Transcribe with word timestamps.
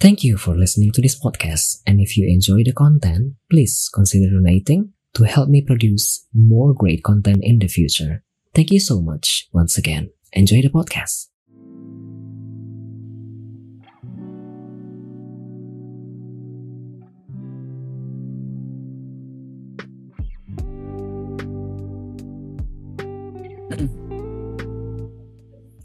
Thank 0.00 0.22
you 0.22 0.36
for 0.38 0.54
listening 0.56 0.92
to 0.92 1.02
this 1.02 1.18
podcast, 1.18 1.82
and 1.84 2.00
if 2.00 2.16
you 2.16 2.28
enjoy 2.28 2.62
the 2.64 2.72
content, 2.72 3.34
please 3.50 3.90
consider 3.92 4.30
donating 4.30 4.92
to 5.14 5.24
help 5.24 5.48
me 5.48 5.60
produce 5.60 6.24
more 6.32 6.72
great 6.72 7.02
content 7.02 7.38
in 7.42 7.58
the 7.58 7.66
future. 7.66 8.22
Thank 8.54 8.70
you 8.70 8.78
so 8.78 9.00
much 9.00 9.48
once 9.52 9.76
again. 9.76 10.10
Enjoy 10.32 10.62
the 10.62 10.68
podcast. 10.68 11.26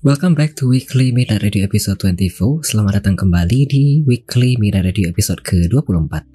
Welcome 0.03 0.35
back 0.35 0.59
to 0.59 0.67
Weekly 0.67 1.15
Media 1.15 1.39
Radio 1.39 1.63
episode 1.63 1.95
24. 1.95 2.67
Selamat 2.67 2.99
datang 2.99 3.15
kembali 3.15 3.59
di 3.71 4.03
Weekly 4.03 4.59
Media 4.59 4.83
Radio 4.83 5.07
episode 5.07 5.39
ke-24. 5.39 6.27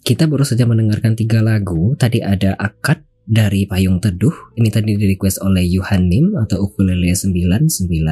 Kita 0.00 0.24
baru 0.24 0.48
saja 0.48 0.64
mendengarkan 0.64 1.12
tiga 1.12 1.44
lagu. 1.44 1.92
Tadi 2.00 2.24
ada 2.24 2.56
Akad 2.56 3.04
dari 3.28 3.68
Payung 3.68 4.00
Teduh. 4.00 4.32
Ini 4.56 4.72
tadi 4.72 4.96
di 4.96 5.12
request 5.12 5.44
oleh 5.44 5.68
Yuhan 5.68 6.08
Nim 6.08 6.32
atau 6.40 6.72
Ukulele 6.72 7.12
9999. 7.12 8.08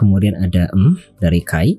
Kemudian 0.00 0.32
ada 0.32 0.72
Em 0.72 0.96
dari 1.20 1.44
Kai. 1.44 1.76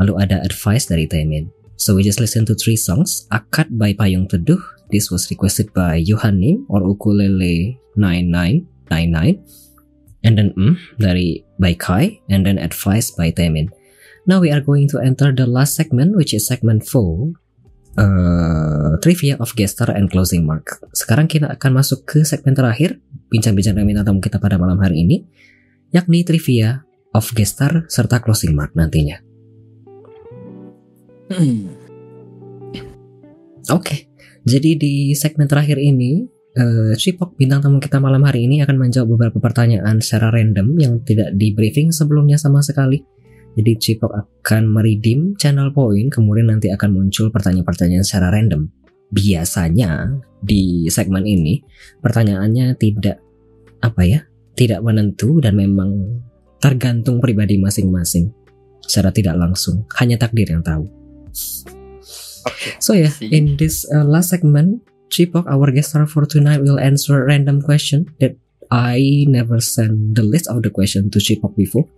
Lalu 0.00 0.24
ada 0.24 0.40
Advice 0.40 0.88
dari 0.88 1.04
Temin. 1.04 1.52
So 1.76 1.92
we 1.92 2.00
just 2.00 2.24
listen 2.24 2.48
to 2.48 2.56
three 2.56 2.80
songs. 2.80 3.28
Akad 3.28 3.76
by 3.76 3.92
Payung 3.92 4.24
Teduh. 4.24 4.75
This 4.90 5.10
was 5.10 5.26
requested 5.30 5.74
by 5.74 5.98
Yuhan 5.98 6.38
Nim 6.38 6.66
or 6.70 6.82
Ukulele 6.86 7.78
9999 7.98 9.42
and 10.22 10.34
then 10.38 10.50
mm 10.54 10.76
dari 10.98 11.42
by 11.58 11.74
Kai 11.74 12.20
and 12.30 12.46
then 12.46 12.58
advice 12.58 13.10
by 13.14 13.30
Temin. 13.30 13.70
Now 14.26 14.42
we 14.42 14.50
are 14.50 14.62
going 14.62 14.90
to 14.90 14.98
enter 14.98 15.30
the 15.30 15.46
last 15.46 15.78
segment 15.78 16.18
which 16.18 16.34
is 16.34 16.46
segment 16.46 16.86
4 16.86 17.34
uh, 17.98 18.98
trivia 19.00 19.38
of 19.38 19.54
guest 19.54 19.78
star 19.78 19.94
and 19.94 20.10
closing 20.10 20.42
mark. 20.44 20.82
Sekarang 20.92 21.26
kita 21.26 21.50
akan 21.50 21.82
masuk 21.82 22.06
ke 22.06 22.22
segmen 22.22 22.54
terakhir 22.54 22.98
bincang-bincang 23.30 23.74
dengan 23.78 24.06
tamu 24.06 24.22
kita 24.22 24.38
pada 24.38 24.58
malam 24.58 24.78
hari 24.78 25.02
ini 25.02 25.26
yakni 25.90 26.22
trivia 26.26 26.84
of 27.14 27.30
guest 27.32 27.58
star 27.58 27.88
serta 27.88 28.20
closing 28.22 28.52
mark 28.54 28.74
nantinya. 28.74 29.22
Hmm. 31.26 31.75
Oke, 33.66 33.82
okay. 33.82 33.98
jadi 34.46 34.78
di 34.78 35.10
segmen 35.18 35.50
terakhir 35.50 35.82
ini 35.82 36.22
uh, 36.54 36.94
Cipok 36.94 37.34
bintang 37.34 37.66
tamu 37.66 37.82
kita 37.82 37.98
malam 37.98 38.22
hari 38.22 38.46
ini 38.46 38.62
akan 38.62 38.78
menjawab 38.78 39.18
beberapa 39.18 39.42
pertanyaan 39.42 39.98
secara 39.98 40.30
random 40.30 40.78
yang 40.78 41.02
tidak 41.02 41.34
di 41.34 41.50
briefing 41.50 41.90
sebelumnya 41.90 42.38
sama 42.38 42.62
sekali. 42.62 43.02
Jadi 43.56 43.72
Cipok 43.74 44.12
akan 44.12 44.70
meridim 44.70 45.34
channel 45.34 45.74
point, 45.74 46.12
kemudian 46.12 46.52
nanti 46.52 46.70
akan 46.70 46.92
muncul 46.92 47.32
pertanyaan-pertanyaan 47.34 48.04
secara 48.06 48.30
random. 48.30 48.68
Biasanya 49.10 50.14
di 50.38 50.86
segmen 50.86 51.26
ini 51.26 51.64
pertanyaannya 51.98 52.76
tidak 52.78 53.18
apa 53.82 54.02
ya, 54.06 54.20
tidak 54.54 54.78
menentu 54.84 55.42
dan 55.42 55.58
memang 55.58 56.22
tergantung 56.62 57.18
pribadi 57.18 57.58
masing-masing 57.58 58.30
secara 58.84 59.10
tidak 59.10 59.34
langsung, 59.34 59.88
hanya 59.98 60.20
takdir 60.20 60.46
yang 60.54 60.62
tahu. 60.62 60.86
Okay. 62.46 62.72
So 62.78 62.92
yeah, 62.92 63.10
in 63.20 63.56
this 63.56 63.84
uh, 63.92 64.04
last 64.04 64.30
segment, 64.30 64.82
Chipok, 65.10 65.46
our 65.46 65.70
guest 65.70 65.90
star 65.90 66.06
for 66.06 66.26
tonight, 66.26 66.60
will 66.60 66.78
answer 66.78 67.22
a 67.22 67.26
random 67.26 67.62
question 67.62 68.06
that 68.20 68.36
I 68.70 69.26
never 69.28 69.60
sent 69.60 70.14
the 70.14 70.22
list 70.22 70.48
of 70.48 70.62
the 70.62 70.70
question 70.70 71.10
to 71.10 71.18
Chipok 71.18 71.56
before. 71.56 71.88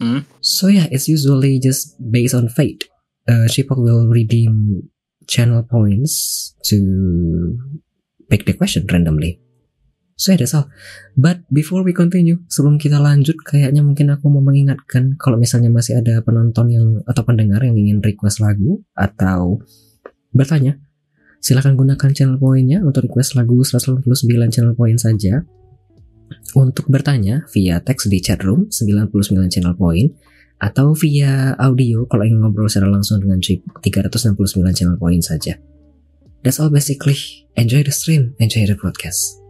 Hmm? 0.00 0.26
So 0.40 0.66
yeah, 0.68 0.86
it's 0.90 1.08
usually 1.08 1.58
just 1.58 1.94
based 2.10 2.34
on 2.34 2.48
fate. 2.48 2.84
Uh, 3.28 3.46
Chipok 3.48 3.78
will 3.78 4.06
redeem 4.06 4.90
channel 5.26 5.62
points 5.62 6.54
to 6.64 7.58
pick 8.28 8.44
the 8.44 8.52
question 8.52 8.86
randomly. 8.90 9.40
So 10.14 10.30
yeah, 10.30 10.38
that's 10.38 10.54
all. 10.54 10.70
But 11.18 11.42
before 11.50 11.82
we 11.82 11.90
continue, 11.90 12.38
sebelum 12.46 12.78
kita 12.78 13.02
lanjut, 13.02 13.34
kayaknya 13.42 13.82
mungkin 13.82 14.14
aku 14.14 14.30
mau 14.30 14.42
mengingatkan 14.46 15.18
kalau 15.18 15.34
misalnya 15.34 15.74
masih 15.74 15.98
ada 15.98 16.22
penonton 16.22 16.70
yang 16.70 16.86
atau 17.02 17.22
pendengar 17.26 17.58
yang 17.66 17.74
ingin 17.74 17.98
request 17.98 18.38
lagu 18.38 18.78
atau 18.94 19.58
bertanya, 20.30 20.78
silahkan 21.42 21.74
gunakan 21.74 22.10
channel 22.14 22.38
poinnya 22.38 22.78
untuk 22.86 23.10
request 23.10 23.34
lagu 23.34 23.58
189 23.66 24.06
channel 24.54 24.74
point 24.78 24.98
saja. 24.98 25.42
Untuk 26.54 26.86
bertanya 26.86 27.44
via 27.50 27.82
teks 27.82 28.06
di 28.06 28.22
chat 28.22 28.40
room 28.46 28.70
99 28.70 29.50
channel 29.50 29.74
point 29.74 30.14
atau 30.62 30.94
via 30.94 31.52
audio 31.58 32.06
kalau 32.06 32.22
ingin 32.22 32.40
ngobrol 32.40 32.70
secara 32.70 32.88
langsung 32.88 33.20
dengan 33.20 33.42
Chip 33.42 33.60
369 33.82 34.38
channel 34.72 34.96
point 34.96 35.20
saja. 35.20 35.58
That's 36.46 36.62
all 36.62 36.70
basically. 36.70 37.18
Enjoy 37.58 37.82
the 37.82 37.92
stream, 37.94 38.38
enjoy 38.38 38.66
the 38.66 38.78
broadcast. 38.78 39.43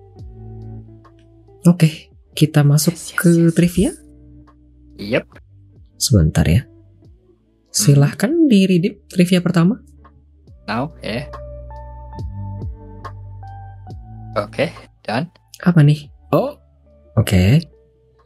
Oke, 1.65 2.13
kita 2.37 2.61
masuk 2.61 2.93
Yes, 2.93 3.09
yes, 3.09 3.17
ke 3.17 3.31
yes. 3.33 3.53
trivia. 3.57 3.91
Yep. 5.01 5.25
Sebentar 5.97 6.45
ya. 6.45 6.69
Silahkan 7.73 8.31
di 8.47 8.69
redeem 8.69 9.01
trivia 9.09 9.41
pertama. 9.41 9.81
Now, 10.69 10.93
ya. 11.01 11.25
Oke, 14.37 14.71
done. 15.07 15.31
Apa 15.65 15.81
nih? 15.81 16.11
Oh, 16.35 16.59
oke. 17.17 17.65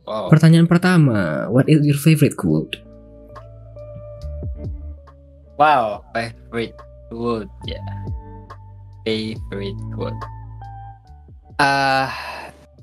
Wow. 0.08 0.32
Pertanyaan 0.32 0.66
pertama, 0.66 1.46
what 1.52 1.68
is 1.68 1.84
your 1.84 2.00
favorite 2.00 2.34
quote? 2.34 2.80
Wow, 5.60 6.02
favorite 6.10 6.74
quote 7.12 7.50
ya. 7.68 7.78
Favorite 9.04 9.78
quote. 9.92 10.16
Ah, 11.60 12.08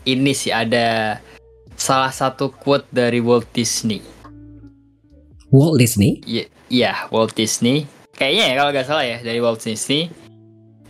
ini 0.06 0.32
sih 0.32 0.54
ada 0.54 1.20
salah 1.76 2.14
satu 2.14 2.54
quote 2.54 2.88
dari 2.94 3.20
Walt 3.20 3.50
Disney. 3.52 4.00
Walt 5.52 5.78
Disney? 5.82 6.22
Iya, 6.24 6.46
iya, 6.72 6.92
Walt 7.12 7.36
Disney. 7.36 7.90
Kayaknya 8.16 8.44
ya 8.48 8.54
kalau 8.56 8.70
nggak 8.72 8.88
salah 8.88 9.06
ya 9.06 9.18
dari 9.20 9.40
Walt 9.44 9.60
Disney. 9.60 10.08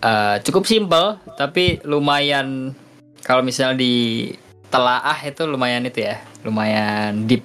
Eh, 0.05 0.35
cukup 0.45 0.69
simple 0.69 1.17
tapi 1.33 1.81
lumayan 1.81 2.77
kalau 3.25 3.41
misalnya 3.41 3.81
di 3.81 4.29
telaah 4.69 5.17
itu 5.25 5.49
lumayan 5.49 5.87
itu 5.89 6.05
ya, 6.05 6.21
lumayan 6.45 7.25
deep. 7.25 7.41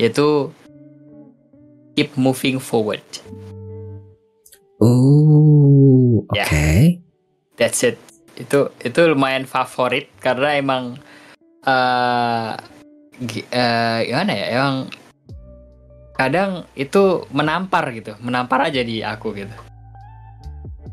Yaitu 0.00 0.48
keep 1.92 2.08
moving 2.16 2.56
forward. 2.56 3.04
Oh, 4.80 6.24
oke. 6.24 6.40
Ya. 6.40 6.96
That's 7.60 7.84
it. 7.84 8.00
Itu 8.36 8.74
itu 8.80 9.00
lumayan 9.08 9.46
favorit 9.46 10.10
karena 10.18 10.58
emang 10.58 10.82
eh 11.64 12.50
gi- 13.20 13.48
eh, 13.50 13.98
gimana 14.06 14.32
ya? 14.32 14.46
Emang 14.56 14.76
kadang 16.14 16.68
itu 16.76 17.24
menampar 17.32 17.88
gitu, 17.96 18.12
menampar 18.20 18.68
aja 18.68 18.84
di 18.84 19.00
aku 19.00 19.32
gitu. 19.32 19.56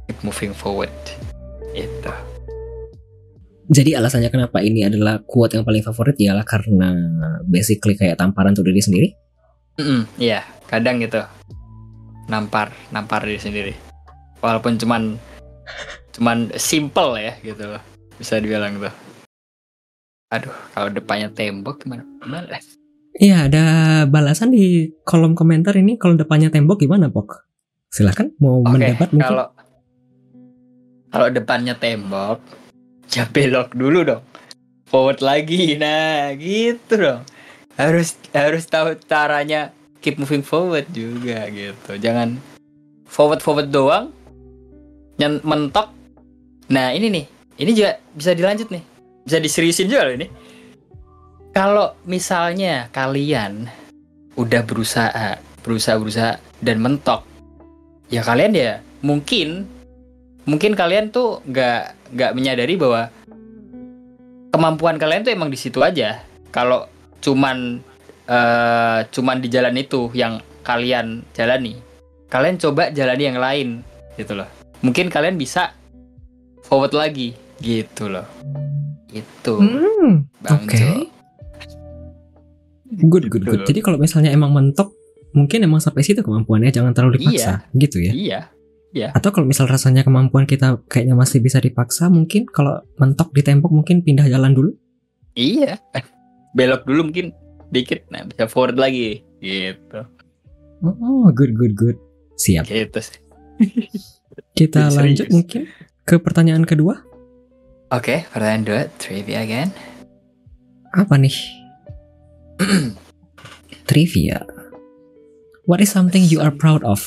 Keep 0.08 0.24
moving 0.24 0.54
forward. 0.56 0.94
Itu. 1.76 2.14
Jadi 3.68 3.92
alasannya 4.00 4.32
kenapa 4.32 4.64
ini 4.64 4.88
adalah 4.88 5.20
quote 5.28 5.60
yang 5.60 5.68
paling 5.68 5.84
favorit 5.84 6.16
ialah 6.16 6.48
karena 6.48 6.96
basically 7.44 8.00
kayak 8.00 8.16
tamparan 8.16 8.56
untuk 8.56 8.72
diri 8.72 8.80
sendiri. 8.80 9.08
Mm-mm, 9.78 10.08
Iya, 10.16 10.48
kadang 10.72 11.04
gitu. 11.04 11.20
Nampar, 12.32 12.72
nampar 12.96 13.28
diri 13.28 13.38
sendiri. 13.44 13.74
Walaupun 14.40 14.80
cuman 14.80 15.20
cuman 16.18 16.50
simple 16.58 17.22
ya 17.22 17.34
gitu 17.46 17.64
loh. 17.78 17.84
Bisa 18.18 18.42
dibilang 18.42 18.82
tuh. 18.82 18.94
Aduh, 20.34 20.56
kalau 20.76 20.90
depannya 20.92 21.30
tembok 21.32 21.86
gimana? 21.86 22.04
Gimana? 22.20 22.60
Iya, 23.18 23.48
ada 23.48 23.64
balasan 24.10 24.52
di 24.52 24.92
kolom 25.08 25.38
komentar 25.38 25.78
ini 25.78 25.96
kalau 25.96 26.20
depannya 26.20 26.52
tembok 26.52 26.84
gimana, 26.84 27.08
Pok? 27.08 27.48
Silahkan 27.94 28.34
mau 28.42 28.60
Oke, 28.66 28.76
mendebat 28.76 29.10
mungkin. 29.16 29.24
kalau 29.24 29.48
kalau 31.08 31.28
depannya 31.32 31.74
tembok, 31.80 32.44
ya 33.16 33.24
belok 33.30 33.72
dulu 33.72 34.04
dong. 34.04 34.24
Forward 34.90 35.24
lagi, 35.24 35.80
nah 35.80 36.36
gitu 36.36 36.94
dong. 37.00 37.22
harus 37.78 38.18
harus 38.34 38.66
tahu 38.66 38.98
caranya 39.06 39.70
keep 40.02 40.18
moving 40.18 40.42
forward 40.42 40.90
juga 40.90 41.46
gitu 41.54 41.94
jangan 42.02 42.42
forward 43.06 43.38
forward 43.38 43.70
doang 43.70 44.10
yang 45.22 45.38
mentok 45.46 45.94
nah 46.68 46.92
ini 46.92 47.08
nih. 47.12 47.26
Ini 47.58 47.72
juga 47.74 47.98
bisa 48.14 48.38
dilanjut 48.38 48.70
nih. 48.70 48.84
Bisa 49.26 49.38
diseriusin 49.42 49.90
juga 49.90 50.06
loh 50.06 50.16
ini. 50.16 50.28
Kalau 51.52 51.98
misalnya 52.06 52.86
kalian 52.94 53.66
udah 54.38 54.62
berusaha 54.62 55.42
berusaha 55.66 55.98
berusaha 55.98 56.32
dan 56.62 56.78
mentok 56.78 57.26
ya 58.14 58.22
kalian 58.22 58.54
ya 58.54 58.72
mungkin 59.02 59.66
mungkin 60.46 60.78
kalian 60.78 61.10
tuh 61.10 61.42
nggak 61.50 62.14
nggak 62.14 62.32
menyadari 62.38 62.78
bahwa 62.78 63.10
kemampuan 64.54 65.02
kalian 65.02 65.26
tuh 65.26 65.34
emang 65.34 65.50
di 65.50 65.58
situ 65.58 65.82
aja. 65.82 66.22
Kalau 66.54 66.86
cuman 67.18 67.82
uh, 68.30 69.02
cuman 69.10 69.42
di 69.42 69.50
jalan 69.50 69.74
itu 69.82 70.14
yang 70.14 70.38
kalian 70.62 71.26
jalani 71.34 71.88
kalian 72.28 72.60
coba 72.60 72.92
jalani 72.92 73.24
yang 73.24 73.40
lain 73.40 73.68
gitu 74.20 74.36
loh. 74.36 74.48
Mungkin 74.84 75.10
kalian 75.10 75.40
bisa 75.40 75.74
forward 76.68 76.92
lagi 76.92 77.32
gitu 77.58 78.08
loh 78.08 78.28
itu 79.10 79.54
Hmm, 79.56 80.28
Bang 80.44 80.68
oke. 80.68 80.78
Jo. 80.78 81.08
Good, 82.88 83.28
good, 83.28 83.44
good. 83.44 83.60
Gitu. 83.64 83.68
Jadi 83.68 83.80
kalau 83.82 83.98
misalnya 83.98 84.32
emang 84.32 84.52
mentok, 84.52 84.96
mungkin 85.32 85.60
emang 85.62 85.80
sampai 85.80 86.02
situ 86.02 86.20
kemampuannya, 86.20 86.72
jangan 86.72 86.92
terlalu 86.92 87.20
dipaksa, 87.20 87.68
gitu 87.74 88.00
ya. 88.00 88.12
iya 88.16 88.42
Atau 89.12 89.30
kalau 89.30 89.46
misal 89.46 89.68
rasanya 89.68 90.02
kemampuan 90.02 90.44
kita 90.44 90.80
kayaknya 90.86 91.14
masih 91.14 91.38
bisa 91.38 91.60
dipaksa, 91.60 92.08
mungkin 92.08 92.48
kalau 92.48 92.80
mentok 92.96 93.30
di 93.32 93.44
tembok 93.44 93.70
mungkin 93.70 94.02
pindah 94.02 94.26
jalan 94.26 94.56
dulu. 94.56 94.72
iya 95.34 95.78
belok 96.58 96.84
dulu 96.84 97.12
mungkin 97.12 97.36
dikit 97.70 98.08
nah 98.08 98.24
bisa 98.24 98.48
forward 98.48 98.80
lagi 98.80 99.22
gitu 99.38 100.02
Oh, 100.80 101.28
good, 101.30 101.54
good, 101.54 101.74
good. 101.74 101.98
Siap. 102.38 102.66
gitu 102.66 103.00
sih 103.02 103.18
Kita 104.54 104.90
lanjut 104.98 105.28
mungkin 105.30 105.66
ke 106.08 106.16
pertanyaan 106.18 106.64
kedua. 106.64 107.04
oke 107.92 108.24
pertanyaan 108.32 108.64
dua 108.64 108.82
trivia 108.96 109.44
again 109.44 109.70
Apa 110.96 111.20
nih? 111.20 111.36
Trivia. 113.92 114.42
What 115.68 115.84
is 115.84 115.92
something 115.92 116.24
you 116.26 116.40
are 116.42 116.50
proud 116.50 116.82
of? 116.82 117.04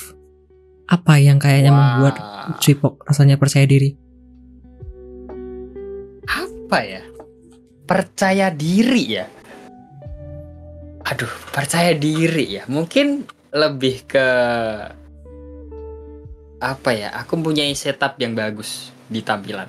Apa 0.87 1.17
yang 1.19 1.41
kayaknya 1.41 1.73
membuat 1.75 2.21
Wah, 2.21 2.55
Cipok 2.61 3.03
rasanya 3.09 3.41
percaya 3.41 3.67
diri? 3.67 3.97
apa 6.71 6.87
ya 6.87 7.03
percaya 7.83 8.47
diri 8.55 9.19
ya 9.19 9.27
aduh 11.03 11.35
percaya 11.51 11.99
diri 11.99 12.47
ya 12.47 12.65
mungkin 12.71 13.27
lebih 13.51 14.07
ke 14.07 14.27
apa 16.61 16.93
ya 16.93 17.09
aku 17.17 17.41
mempunyai 17.41 17.73
setup 17.73 18.21
yang 18.21 18.37
bagus 18.37 18.93
di 19.09 19.21
tampilan 19.21 19.67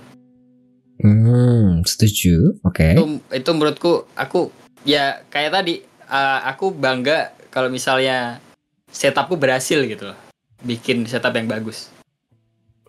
Hmm, 1.02 1.82
setuju. 1.82 2.62
Oke. 2.62 2.94
itu 2.94 3.04
itu 3.34 3.50
menurutku 3.58 4.06
aku 4.14 4.54
ya 4.86 5.26
kayak 5.34 5.50
tadi 5.50 5.82
uh, 6.06 6.46
aku 6.46 6.70
bangga 6.70 7.34
kalau 7.50 7.74
misalnya 7.74 8.38
setupku 8.86 9.34
berhasil 9.34 9.82
gitu 9.82 10.14
loh 10.14 10.18
bikin 10.62 11.10
setup 11.10 11.34
yang 11.34 11.50
bagus 11.50 11.90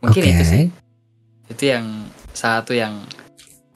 mungkin 0.05 0.29
Oke. 0.29 0.33
itu 0.37 0.45
sih 0.45 0.65
itu 1.49 1.65
yang 1.73 2.05
satu 2.37 2.77
yang 2.77 3.01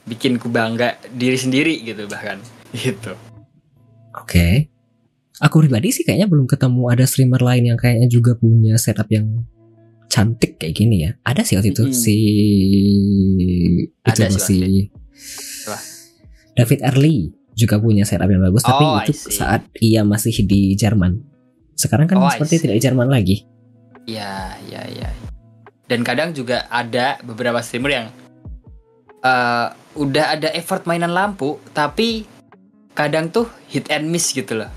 bikin 0.05 0.37
ku 0.37 0.53
bangga 0.53 1.01
diri 1.17 1.41
sendiri 1.41 1.81
gitu 1.81 2.05
bahkan 2.05 2.37
gitu 2.77 3.17
Oke. 4.17 4.69
Aku 5.45 5.61
pribadi 5.61 5.93
sih 5.93 6.01
kayaknya 6.01 6.25
belum 6.25 6.49
ketemu 6.49 6.89
ada 6.89 7.05
streamer 7.05 7.45
lain 7.45 7.69
yang 7.69 7.77
kayaknya 7.77 8.09
juga 8.09 8.33
punya 8.33 8.81
setup 8.81 9.05
yang 9.13 9.45
cantik 10.07 10.57
kayak 10.57 10.75
gini 10.75 10.97
ya. 11.03 11.11
Ada 11.23 11.43
sih 11.43 11.55
waktu 11.55 11.71
itu 11.71 11.85
Mm-mm. 11.85 11.97
si 11.97 12.17
itu 14.01 14.21
Ada 14.23 14.27
sih, 14.33 14.41
si. 14.41 14.57
David 16.57 16.81
Early 16.83 17.17
juga 17.57 17.81
punya 17.81 18.05
setup 18.05 18.29
yang 18.29 18.41
bagus 18.43 18.63
tapi 18.63 18.85
Oh, 18.85 19.01
I 19.01 19.09
itu 19.09 19.13
saat 19.33 19.65
ia 19.81 20.05
masih 20.05 20.45
di 20.45 20.73
Jerman. 20.73 21.21
Sekarang 21.73 22.09
kan 22.09 22.17
Oh, 22.17 22.29
seperti 22.29 22.65
tidak 22.65 22.81
di 22.81 22.85
Jerman 22.85 23.09
lagi. 23.09 23.37
ya 24.07 24.55
ya 24.71 24.87
ya 24.87 25.11
dan 25.91 26.07
kadang 26.07 26.31
juga 26.31 26.71
ada 26.71 27.19
beberapa 27.27 27.59
streamer 27.59 27.91
yang 27.91 28.07
uh, 29.19 29.75
udah 29.99 30.39
ada 30.39 30.55
effort 30.55 30.87
mainan 30.87 31.11
lampu 31.11 31.59
tapi 31.75 32.23
kadang 32.95 33.35
tuh 33.35 33.51
hit 33.67 33.91
and 33.91 34.07
miss 34.07 34.31
gitu 34.31 34.63
loh 34.63 34.71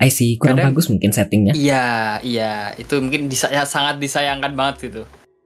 I 0.00 0.08
see, 0.08 0.40
kurang 0.40 0.56
Kadang- 0.56 0.72
bagus 0.72 0.88
mungkin 0.88 1.12
settingnya. 1.12 1.52
Iya, 1.52 2.18
iya, 2.24 2.72
itu 2.80 2.96
mungkin 2.98 3.28
disa- 3.28 3.52
ya, 3.52 3.68
sangat 3.68 4.00
disayangkan 4.00 4.56
banget 4.56 4.88
gitu. 4.88 5.02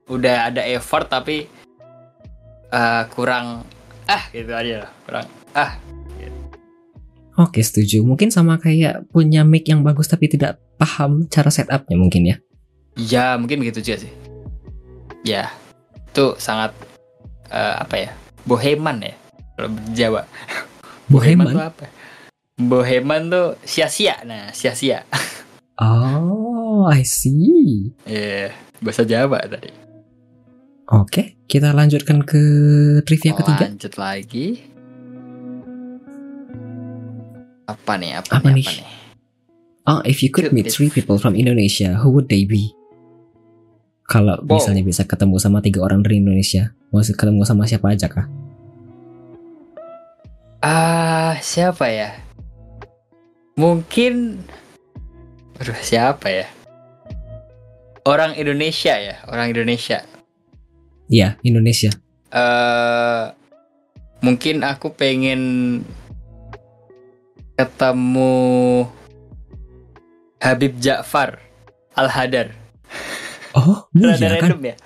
Udah 0.07 0.47
ada 0.47 0.63
effort 0.63 1.11
tapi 1.11 1.51
eh, 2.71 3.03
kurang 3.11 3.67
ah 4.07 4.23
gitu 4.31 4.55
aja, 4.55 4.87
lah, 4.87 4.91
kurang 5.07 5.27
ah. 5.55 5.73
Oke, 7.35 7.67
setuju. 7.67 8.07
Mungkin 8.07 8.31
sama 8.31 8.63
kayak 8.63 9.11
punya 9.11 9.43
mic 9.43 9.67
yang 9.67 9.83
bagus 9.83 10.07
tapi 10.07 10.31
tidak 10.31 10.63
paham 10.79 11.27
cara 11.27 11.51
setupnya 11.51 11.99
mungkin 11.99 12.23
ya. 12.31 12.37
Ya 12.95 13.35
mungkin 13.35 13.59
begitu 13.59 13.83
juga 13.83 14.07
sih. 14.07 14.13
Ya, 15.27 15.51
itu 16.15 16.39
sangat 16.39 16.71
eh, 17.51 17.75
apa 17.75 17.95
ya? 17.99 18.11
Boheman 18.47 19.03
ya 19.03 19.15
kalau 19.59 19.69
Jawa. 19.91 20.23
Boheman. 21.11 21.51
tuh 21.51 21.59
apa? 21.59 21.85
Boheman 22.55 23.35
tuh 23.35 23.59
sia-sia. 23.67 24.23
Nah, 24.23 24.55
sia-sia. 24.55 25.03
Oh, 25.75 26.87
I 26.87 27.03
see. 27.03 27.91
Iya, 28.07 28.55
bahasa 28.79 29.03
Jawa 29.03 29.43
tadi. 29.43 29.75
Oke, 30.87 31.35
kita 31.51 31.75
lanjutkan 31.75 32.23
ke 32.23 32.39
trivia 33.03 33.35
Oh, 33.35 33.39
ketiga. 33.43 33.65
Lanjut 33.67 33.95
lagi. 33.99 34.47
Apa 37.67 37.93
nih? 37.99 38.23
Apa, 38.23 38.39
Apa 38.39 38.49
nih? 38.55 38.63
nih? 38.63 38.67
Apa 38.71 38.73
nih? 38.79 38.89
Oh, 39.85 40.01
if 40.07 40.23
you 40.23 40.31
could 40.31 40.55
meet 40.55 40.71
three 40.71 40.95
people 40.95 41.19
from 41.19 41.35
Indonesia, 41.35 41.99
who 41.99 42.15
would 42.15 42.31
they 42.31 42.47
be? 42.47 42.71
Kalau 44.07 44.39
Wow. 44.47 44.63
misalnya 44.63 44.87
bisa 44.87 45.03
ketemu 45.03 45.43
sama 45.43 45.59
tiga 45.59 45.83
orang 45.83 46.07
dari 46.07 46.23
Indonesia, 46.23 46.71
mau 46.95 47.03
ketemu 47.03 47.43
sama 47.43 47.67
siapa 47.67 47.91
aja 47.91 48.07
kah? 48.07 48.31
Ah, 50.63 51.35
siapa 51.43 51.91
ya? 51.91 52.24
Mungkin 53.55 54.43
Aduh, 55.63 55.79
siapa 55.79 56.27
ya? 56.35 56.47
Orang 58.05 58.35
Indonesia 58.35 58.99
ya, 58.99 59.23
orang 59.31 59.55
Indonesia. 59.55 60.03
Iya, 61.09 61.39
Indonesia. 61.47 61.95
eh 62.35 63.25
mungkin 64.19 64.67
aku 64.67 64.91
pengen 64.91 65.41
ketemu 67.55 68.35
Habib 70.43 70.75
Ja'far 70.83 71.39
Al-Hadar. 71.95 72.51
Oh, 73.55 73.87
Rada 73.95 74.19
iya 74.19 74.29
kan? 74.43 74.51
random 74.51 74.63
ya? 74.67 74.77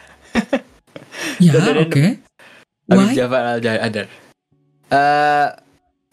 Ya, 1.38 1.54
oke. 1.54 2.19
Habib 2.90 3.09
Why? 3.09 3.16
Ja'far 3.16 3.43
Al-Hadar. 3.57 4.07
Eh 4.93 5.49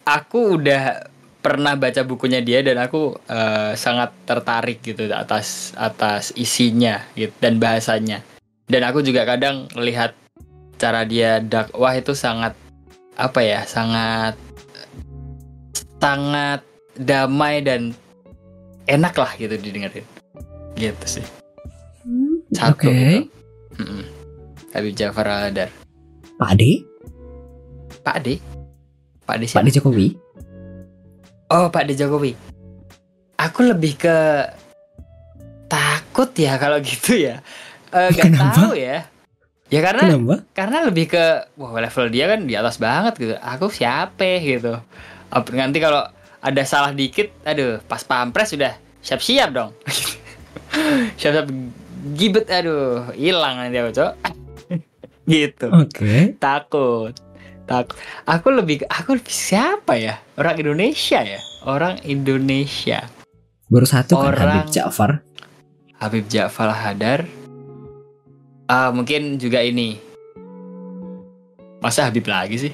aku 0.08 0.56
udah 0.56 1.04
pernah 1.46 1.78
baca 1.78 2.02
bukunya 2.02 2.42
dia 2.42 2.58
dan 2.66 2.82
aku 2.82 3.14
eh, 3.30 3.78
sangat 3.78 4.10
tertarik 4.26 4.82
gitu 4.82 5.06
atas 5.14 5.70
atas 5.78 6.34
isinya 6.34 7.06
gitu 7.14 7.30
dan 7.38 7.62
bahasanya. 7.62 8.26
Dan 8.66 8.82
aku 8.82 8.98
juga 9.06 9.22
kadang 9.22 9.70
lihat 9.78 10.18
cara 10.74 11.06
dia 11.06 11.38
dakwah 11.38 11.94
itu 11.94 12.18
sangat 12.18 12.58
apa 13.14 13.46
ya, 13.46 13.62
sangat 13.62 14.34
sangat 16.02 16.66
damai 16.98 17.62
dan 17.62 17.94
enak 18.90 19.14
lah 19.14 19.30
gitu 19.38 19.54
didengerin. 19.54 20.02
Gitu 20.74 21.06
sih. 21.06 21.26
Hmm, 22.02 22.42
Satu 22.50 22.90
Oke. 22.90 22.90
gitu. 22.90 23.30
Mm-mm. 23.86 24.04
Habib 24.74 24.98
Ja'far 24.98 25.30
Al-Hadar. 25.30 25.70
Pak 26.42 26.58
Ade, 26.58 26.82
Pak 28.02 28.18
D. 28.26 28.42
Pak 29.22 29.36
D 29.38 29.42
Pak? 29.46 29.62
Ade 29.62 29.70
Jokowi. 29.70 30.25
Oh, 31.46 31.70
Pak 31.70 31.86
D 31.86 31.94
Jokowi. 31.94 32.34
Aku 33.38 33.62
lebih 33.62 33.94
ke 33.94 34.16
takut 35.70 36.30
ya 36.34 36.58
kalau 36.58 36.82
gitu 36.88 37.14
ya. 37.14 37.42
Eh 37.94 38.10
gak 38.14 38.34
Kenapa? 38.34 38.54
tahu 38.54 38.74
ya. 38.74 39.06
Ya 39.66 39.80
karena 39.82 40.02
Kenapa? 40.06 40.36
karena 40.54 40.78
lebih 40.86 41.10
ke 41.10 41.24
wah 41.58 41.74
level 41.74 42.06
dia 42.10 42.30
kan 42.30 42.46
di 42.46 42.54
atas 42.54 42.78
banget 42.78 43.14
gitu. 43.18 43.34
Aku 43.38 43.70
siapa 43.70 44.38
gitu. 44.42 44.78
Nanti 45.54 45.78
kalau 45.82 46.06
ada 46.38 46.62
salah 46.62 46.94
dikit, 46.94 47.34
aduh, 47.42 47.82
pas 47.90 47.98
pampres 48.06 48.54
sudah 48.54 48.78
siap-siap 49.02 49.50
dong. 49.50 49.74
siap-siap 51.18 51.50
gibet 52.14 52.46
aduh, 52.46 53.10
hilang 53.18 53.58
nanti 53.58 53.82
aku, 53.82 53.90
Cok. 53.90 54.12
gitu. 55.34 55.66
Oke. 55.74 56.38
Takut. 56.38 57.25
Takut. 57.66 57.98
Aku 58.24 58.48
lebih 58.54 58.86
aku 58.86 59.18
lebih 59.18 59.34
siapa 59.34 59.98
ya? 59.98 60.22
Orang 60.38 60.56
Indonesia 60.56 61.20
ya? 61.20 61.40
orang 61.66 61.98
Indonesia. 62.06 63.10
Baru 63.66 63.82
satu 63.82 64.14
kan 64.14 64.30
Orang- 64.30 64.62
Habib 64.62 64.66
Ja'far. 64.70 65.10
Habib 65.98 66.24
Ja'far 66.30 66.70
Hadar. 66.70 67.26
Ah, 68.70 68.94
mungkin 68.94 69.34
juga 69.42 69.58
ini. 69.58 69.98
Masa 71.82 72.06
Habib 72.06 72.22
lagi 72.30 72.70
sih? 72.70 72.72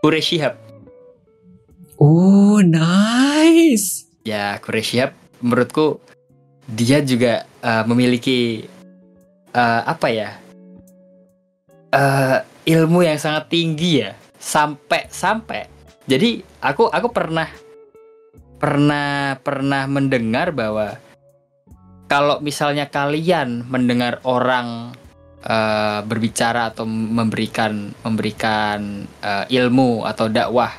Quraish 0.00 0.30
Shihab. 0.32 0.54
Oh, 2.00 2.62
nice. 2.64 4.06
Ya, 4.22 4.56
Quraish 4.62 4.94
Shihab 4.94 5.12
menurutku 5.42 5.98
dia 6.70 7.02
juga 7.02 7.42
eh, 7.60 7.84
memiliki 7.84 8.70
eh, 9.50 9.80
apa 9.82 10.08
ya? 10.08 10.38
Eh, 11.94 12.38
ilmu 12.70 13.02
yang 13.02 13.18
sangat 13.18 13.50
tinggi 13.50 14.06
ya. 14.06 14.14
Sampai 14.40 15.06
sampai. 15.12 15.68
Jadi 16.08 16.42
aku 16.64 16.88
aku 16.88 17.12
pernah 17.12 17.46
pernah 18.60 19.36
pernah 19.40 19.84
mendengar 19.88 20.52
bahwa 20.52 20.96
kalau 22.10 22.42
misalnya 22.42 22.90
kalian 22.90 23.68
mendengar 23.68 24.18
orang 24.26 24.96
eh, 25.44 26.00
berbicara 26.02 26.74
atau 26.74 26.84
memberikan 26.88 27.94
memberikan 28.02 29.06
eh, 29.22 29.44
ilmu 29.60 30.02
atau 30.04 30.26
dakwah 30.26 30.72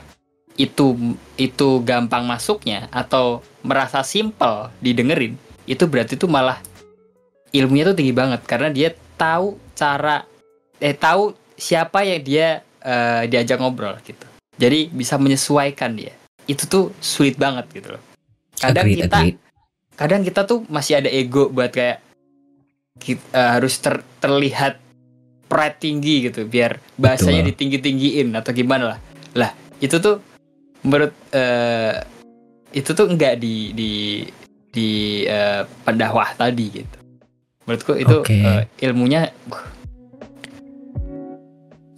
itu 0.59 1.15
itu 1.39 1.81
gampang 1.81 2.27
masuknya 2.27 2.91
atau 2.91 3.39
merasa 3.63 4.03
simple 4.03 4.69
didengerin 4.83 5.39
itu 5.65 5.87
berarti 5.87 6.19
itu 6.19 6.27
malah 6.27 6.59
ilmunya 7.55 7.87
tuh 7.87 7.97
tinggi 7.97 8.13
banget 8.13 8.43
karena 8.43 8.69
dia 8.69 8.89
tahu 9.15 9.55
cara 9.73 10.27
eh 10.81 10.97
tahu 10.97 11.37
siapa 11.55 12.01
yang 12.01 12.21
dia 12.25 12.47
eh, 12.81 13.23
diajak 13.29 13.61
ngobrol 13.61 13.95
gitu 14.01 14.25
jadi 14.57 14.89
bisa 14.89 15.15
menyesuaikan 15.21 15.93
dia 15.93 16.17
itu 16.49 16.65
tuh 16.65 16.89
sulit 16.97 17.37
banget 17.37 17.69
gitu 17.71 17.95
loh 17.95 18.03
kadang 18.57 18.89
Agreed, 18.89 18.99
kita 19.05 19.19
agreed. 19.21 19.37
kadang 19.93 20.21
kita 20.25 20.41
tuh 20.49 20.65
masih 20.67 20.97
ada 20.97 21.09
ego 21.13 21.53
buat 21.53 21.69
kayak 21.69 22.01
kita, 22.97 23.21
eh, 23.31 23.49
harus 23.61 23.77
ter- 23.77 24.05
terlihat 24.17 24.81
pride 25.45 25.77
tinggi 25.77 26.31
gitu 26.31 26.47
biar 26.49 26.81
bahasanya 26.97 27.45
Betul. 27.45 27.49
ditinggi 27.53 27.77
tinggiin 27.83 28.27
atau 28.33 28.51
gimana 28.55 28.97
lah 28.97 28.99
lah 29.37 29.51
itu 29.83 29.95
tuh 30.01 30.17
menurut 30.81 31.13
eh, 31.35 32.01
itu 32.71 32.89
tuh 32.95 33.05
enggak 33.05 33.37
di 33.37 33.75
di 33.75 33.91
di 34.71 34.89
eh, 35.27 35.67
pendakwah 35.83 36.33
tadi 36.33 36.65
gitu 36.71 36.97
menurutku 37.67 37.93
itu 37.99 38.17
Oke. 38.23 38.33
eh, 38.41 38.63
ilmunya 38.81 39.29
uh, 39.51 39.80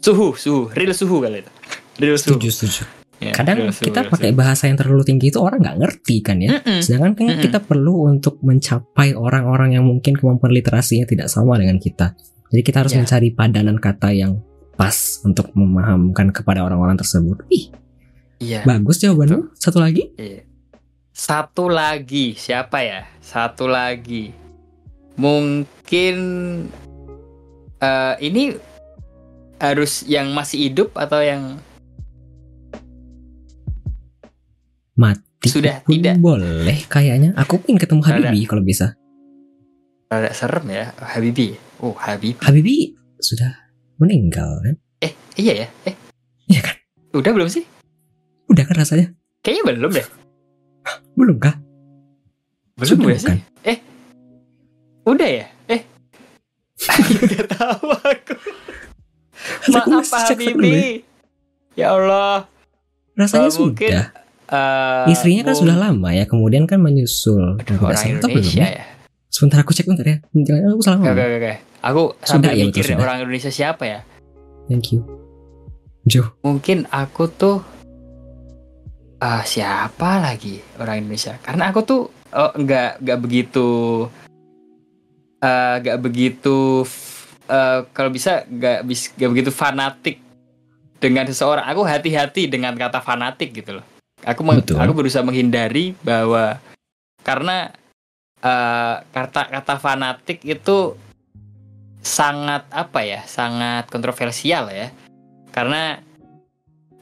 suhu 0.04 0.36
suhu 0.36 0.68
real 0.76 0.92
suhu 0.92 1.24
kali 1.24 1.40
itu 1.40 1.52
real 1.98 2.18
suhu 2.20 2.36
Setuju, 2.36 2.50
setuju. 2.52 2.84
Ya, 3.24 3.32
Kadang 3.32 3.64
real 3.64 3.72
suhu, 3.72 3.88
kita 3.88 4.04
real 4.04 4.12
pakai 4.12 4.30
suhu. 4.30 4.40
bahasa 4.44 4.64
yang 4.68 4.76
terlalu 4.76 5.04
tinggi 5.08 5.32
itu 5.32 5.40
orang 5.40 5.64
nggak 5.64 5.78
ngerti 5.80 6.16
kan 6.20 6.38
ya. 6.38 6.60
Mm-mm. 6.60 6.80
Sedangkan 6.84 7.12
kan 7.16 7.26
Mm-mm. 7.32 7.40
kita 7.42 7.64
perlu 7.64 8.04
untuk 8.06 8.44
mencapai 8.44 9.16
orang-orang 9.16 9.80
yang 9.80 9.88
mungkin 9.88 10.12
kemampuan 10.14 10.52
literasinya 10.52 11.08
tidak 11.08 11.32
sama 11.32 11.56
dengan 11.56 11.80
kita. 11.80 12.20
Jadi 12.52 12.62
kita 12.62 12.84
harus 12.84 12.92
Ya. 12.92 13.00
mencari 13.00 13.32
padanan 13.32 13.80
kata 13.80 14.12
yang 14.12 14.44
pas 14.76 15.24
untuk 15.24 15.56
memahamkan 15.56 16.30
kepada 16.30 16.62
orang-orang 16.62 17.00
tersebut. 17.00 17.46
Ih, 17.48 17.72
iya 18.38 18.60
bagus 18.62 19.00
jawabannya. 19.00 19.56
Satu 19.56 19.80
lagi? 19.80 20.12
Iya. 20.20 20.44
Satu 21.10 21.70
lagi 21.70 22.36
siapa 22.36 22.82
ya? 22.82 23.08
Satu 23.24 23.66
lagi. 23.66 24.34
Mungkin 25.16 26.16
eh 27.80 28.16
ini 28.20 28.44
harus 29.64 30.04
yang 30.04 30.36
masih 30.36 30.68
hidup 30.68 30.92
atau 31.00 31.24
yang 31.24 31.56
Mati 34.94 35.48
Sudah 35.50 35.82
tidak. 35.88 36.20
boleh 36.22 36.86
kayaknya. 36.86 37.34
Aku 37.34 37.58
ingin 37.66 37.80
ketemu 37.82 38.02
Ada. 38.04 38.12
Habibi 38.30 38.40
kalau 38.46 38.64
bisa. 38.64 38.88
rada 40.06 40.30
serem 40.30 40.70
ya? 40.70 40.94
Habibi. 41.02 41.58
Oh, 41.82 41.98
Habibi. 41.98 42.38
Habibi 42.38 42.94
sudah 43.18 43.50
meninggal 43.98 44.62
kan? 44.62 44.76
Eh, 45.02 45.10
iya 45.42 45.66
ya? 45.66 45.68
Eh, 45.90 45.96
Iya 46.46 46.62
kan? 46.62 46.76
udah 47.18 47.32
belum 47.34 47.50
sih? 47.50 47.66
Udah 48.46 48.62
kan 48.62 48.78
rasanya? 48.78 49.10
Kayaknya 49.42 49.64
belum 49.74 49.90
deh. 49.90 50.06
Belum 51.18 51.38
kah? 51.42 51.58
Belum 52.78 52.86
Sudah 52.94 53.06
udah 53.10 53.18
sih? 53.18 53.26
bukan? 53.26 53.40
Eh. 53.66 53.78
Udah 55.04 55.30
ya? 55.34 55.46
Eh. 55.66 55.82
Gak 57.34 57.48
tahu 57.50 57.88
aku. 57.98 58.34
Maaf 59.68 60.06
Pak 60.06 60.22
cek 60.26 60.38
dulu 60.40 60.66
ya. 60.66 60.82
Ya 61.74 61.88
Allah. 61.92 62.46
Rasanya 63.14 63.48
Eh, 63.48 63.56
mungkin, 63.56 63.90
sudah. 63.90 64.06
eh, 64.50 65.06
Istrinya 65.10 65.42
kan 65.44 65.56
sudah 65.56 65.76
lama 65.76 66.10
ya, 66.10 66.26
kemudian 66.26 66.66
kan 66.66 66.78
menyusul. 66.78 67.58
Aduh, 67.58 67.78
orang 67.80 67.94
atau 67.94 68.28
belum 68.28 68.42
Indonesia 68.42 68.64
ya? 68.64 68.70
ya. 68.80 68.86
Sebentar 69.28 69.58
aku 69.60 69.72
cek 69.72 69.86
bentar 69.86 70.04
ya. 70.04 70.18
Jangan 70.32 70.62
aku 70.70 70.82
salah 70.82 70.98
Oke, 70.98 71.06
ngomong. 71.06 71.18
oke, 71.20 71.38
oke. 71.40 71.54
Aku 71.84 72.02
Sudah, 72.22 72.50
ya, 72.50 72.64
betul, 72.64 72.68
mikir 72.70 72.84
sudah. 72.86 72.98
orang 73.00 73.18
Indonesia 73.20 73.52
siapa 73.52 73.84
ya? 73.84 74.00
Thank 74.66 74.94
you. 74.94 75.02
Jo, 76.04 76.36
Mungkin 76.40 76.86
aku 76.88 77.28
tuh 77.28 77.58
ah 79.18 79.42
siapa 79.42 80.20
lagi 80.20 80.60
orang 80.76 81.02
Indonesia? 81.02 81.40
Karena 81.40 81.70
aku 81.70 81.80
tuh 81.82 82.02
oh, 82.30 82.52
nggak 82.54 83.00
nggak 83.00 83.20
begitu 83.20 83.68
eh, 85.40 85.74
nggak 85.80 85.98
begitu 85.98 86.84
eh, 87.48 87.80
kalau 87.92 88.10
bisa 88.10 88.44
nggak 88.46 88.80
bis 88.86 89.12
nggak 89.16 89.32
begitu 89.32 89.52
fanatik 89.52 90.20
dengan 91.00 91.28
seseorang. 91.28 91.68
Aku 91.68 91.84
hati-hati 91.84 92.48
dengan 92.48 92.76
kata 92.76 93.04
fanatik 93.04 93.52
gitu 93.52 93.80
loh. 93.82 93.86
Aku 94.24 94.44
meng- 94.48 94.64
Betul. 94.64 94.80
aku 94.80 94.92
berusaha 94.96 95.24
menghindari 95.24 95.96
bahwa 96.00 96.60
karena 97.24 97.72
eh, 98.44 98.96
kata-kata 99.12 99.76
fanatik 99.80 100.44
itu 100.44 100.96
sangat 102.04 102.68
apa 102.68 103.00
ya 103.08 103.24
sangat 103.24 103.88
kontroversial 103.88 104.68
ya 104.68 104.92
karena 105.56 106.04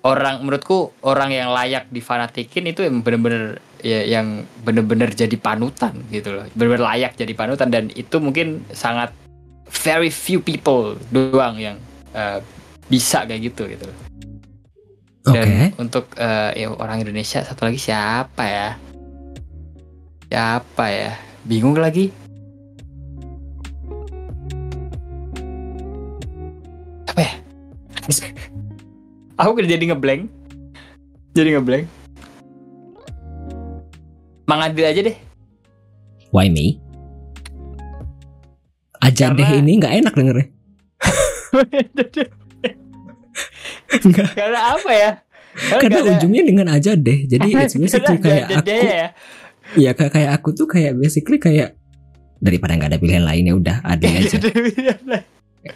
orang 0.05 0.45
menurutku 0.45 0.93
orang 1.01 1.33
yang 1.33 1.49
layak 1.49 1.89
difanatikin 1.89 2.69
itu 2.69 2.85
yang 2.85 3.01
bener-bener 3.01 3.57
ya 3.81 4.05
yang 4.05 4.45
bener-bener 4.61 5.09
jadi 5.09 5.33
panutan 5.41 6.05
gitu 6.13 6.37
loh 6.37 6.45
bener-bener 6.53 6.85
layak 6.85 7.17
jadi 7.17 7.33
panutan 7.33 7.73
dan 7.73 7.89
itu 7.97 8.21
mungkin 8.21 8.61
sangat 8.69 9.09
very 9.71 10.11
few 10.11 10.43
people 10.43 10.99
doang 11.09 11.55
yang 11.55 11.77
eh, 12.11 12.43
bisa 12.91 13.23
kayak 13.23 13.51
gitu 13.51 13.71
gitu. 13.71 13.87
Dan 15.21 15.71
untuk 15.77 16.11
eh, 16.17 16.65
ya, 16.65 16.67
orang 16.75 17.05
Indonesia 17.05 17.39
satu 17.45 17.69
lagi 17.69 17.79
siapa 17.79 18.43
ya? 18.43 18.69
Siapa 20.27 20.85
ya? 20.91 21.11
Bingung 21.47 21.77
lagi. 21.79 22.11
Apa 27.07 27.19
ya? 27.21 27.33
Aku 29.41 29.57
jadi 29.61 29.93
ngeblank. 29.93 30.27
Jadi 31.31 31.49
ngeblank. 31.55 31.85
Mang 34.51 34.61
Adil 34.67 34.83
aja 34.83 35.01
deh. 35.05 35.17
Why 36.35 36.51
me? 36.51 36.90
Aja 39.01 39.25
deh 39.29 39.41
Karena- 39.41 39.59
ini 39.59 39.71
nggak 39.77 39.93
enak 39.99 40.13
dengernya. 40.13 40.47
Nggak, 43.91 44.29
karena 44.39 44.59
apa 44.71 44.91
ya 44.93 45.11
karena 45.51 45.83
nggak 45.91 46.03
ada- 46.05 46.11
ujungnya 46.15 46.43
dengan 46.45 46.67
aja 46.69 46.91
deh. 46.95 47.27
Jadi 47.27 47.47
it's 47.59 47.75
basically 47.75 48.17
Karena 48.17 48.23
kayak 48.23 48.43
nggak 48.45 48.61
aku, 48.61 48.67
deh 48.67 48.81
ya 48.81 49.07
ya 49.71 49.91
kayak 49.95 50.11
kayak 50.11 50.29
aku 50.35 50.49
tuh 50.51 50.67
kayak 50.67 50.93
basically 50.95 51.39
kayak 51.39 51.75
daripada 52.37 52.75
nggak 52.75 52.89
ada 52.91 52.99
pilihan 52.99 53.23
lain 53.23 53.43
ya 53.45 53.55
udah 53.55 53.77
ada 53.83 54.07
aja. 54.19 54.37